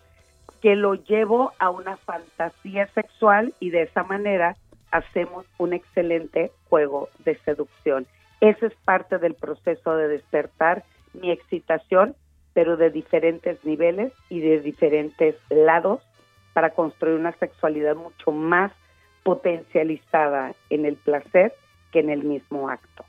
[0.60, 4.56] que lo llevo a una fantasía sexual y de esa manera
[4.90, 8.06] hacemos un excelente juego de seducción.
[8.40, 10.84] Ese es parte del proceso de despertar
[11.14, 12.16] mi excitación,
[12.52, 16.00] pero de diferentes niveles y de diferentes lados
[16.52, 18.72] para construir una sexualidad mucho más
[19.22, 21.54] potencializada en el placer
[21.92, 23.04] que en el mismo acto.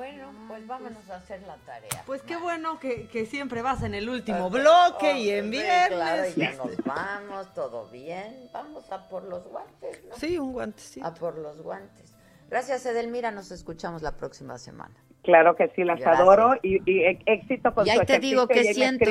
[0.00, 2.02] Bueno, pues vámonos a hacer la tarea.
[2.06, 5.44] Pues qué bueno que, que siempre vas en el último Ah, bloque oh, y en
[5.44, 5.88] sí, viernes.
[5.88, 8.48] Claro, y ya nos vamos, todo bien.
[8.50, 10.16] Vamos a por los guantes, ¿no?
[10.16, 11.02] Sí, un guante, sí.
[11.04, 12.14] A por los guantes.
[12.48, 13.30] Gracias, Edelmira.
[13.30, 14.94] Nos escuchamos la próxima semana.
[15.22, 16.18] Claro que sí, las Gracias.
[16.20, 19.10] adoro y, y e- éxito con Y su ahí te digo que siento.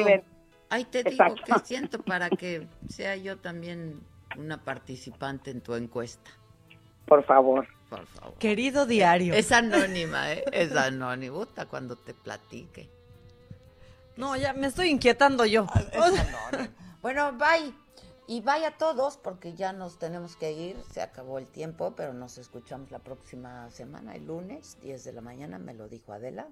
[0.71, 1.53] Ahí te digo Exacto.
[1.53, 4.01] que siento para que sea yo también
[4.39, 6.31] una participante en tu encuesta.
[7.05, 7.67] Por favor.
[7.89, 8.37] Por favor.
[8.37, 9.33] Querido diario.
[9.33, 10.43] Es anónima, ¿eh?
[10.51, 11.35] Es anónima.
[11.35, 12.89] Gusta cuando te platique.
[14.15, 15.65] No, ya me estoy inquietando yo.
[17.01, 17.73] Bueno, bye.
[18.27, 20.75] Y bye a todos porque ya nos tenemos que ir.
[20.91, 25.21] Se acabó el tiempo, pero nos escuchamos la próxima semana, el lunes, 10 de la
[25.21, 26.49] mañana, me lo dijo Adela,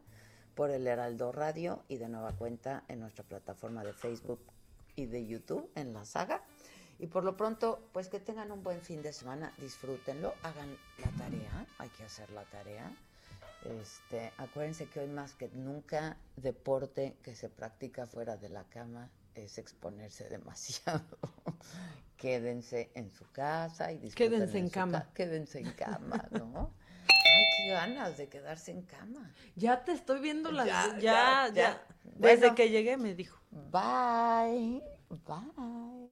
[0.56, 4.40] por el Heraldo Radio y de nueva cuenta en nuestra plataforma de Facebook
[4.96, 6.42] y de YouTube en la saga.
[7.00, 11.12] Y por lo pronto, pues que tengan un buen fin de semana, disfrútenlo, hagan la
[11.12, 12.92] tarea, hay que hacer la tarea.
[13.64, 19.10] Este, acuérdense que hoy más que nunca deporte que se practica fuera de la cama
[19.36, 21.04] es exponerse demasiado.
[22.18, 25.04] Quédense en su casa y disfruten Quédense en cama.
[25.04, 26.72] ca- Quédense en cama, ¿no?
[27.10, 29.32] Ay, qué ganas de quedarse en cama.
[29.56, 30.66] Ya te estoy viendo la...
[30.66, 31.54] Ya, Ya, ya, ya.
[31.54, 31.88] ya.
[32.06, 32.56] Desde Bueno.
[32.56, 33.40] que llegué me dijo.
[33.52, 34.82] Bye.
[35.10, 36.12] Bye.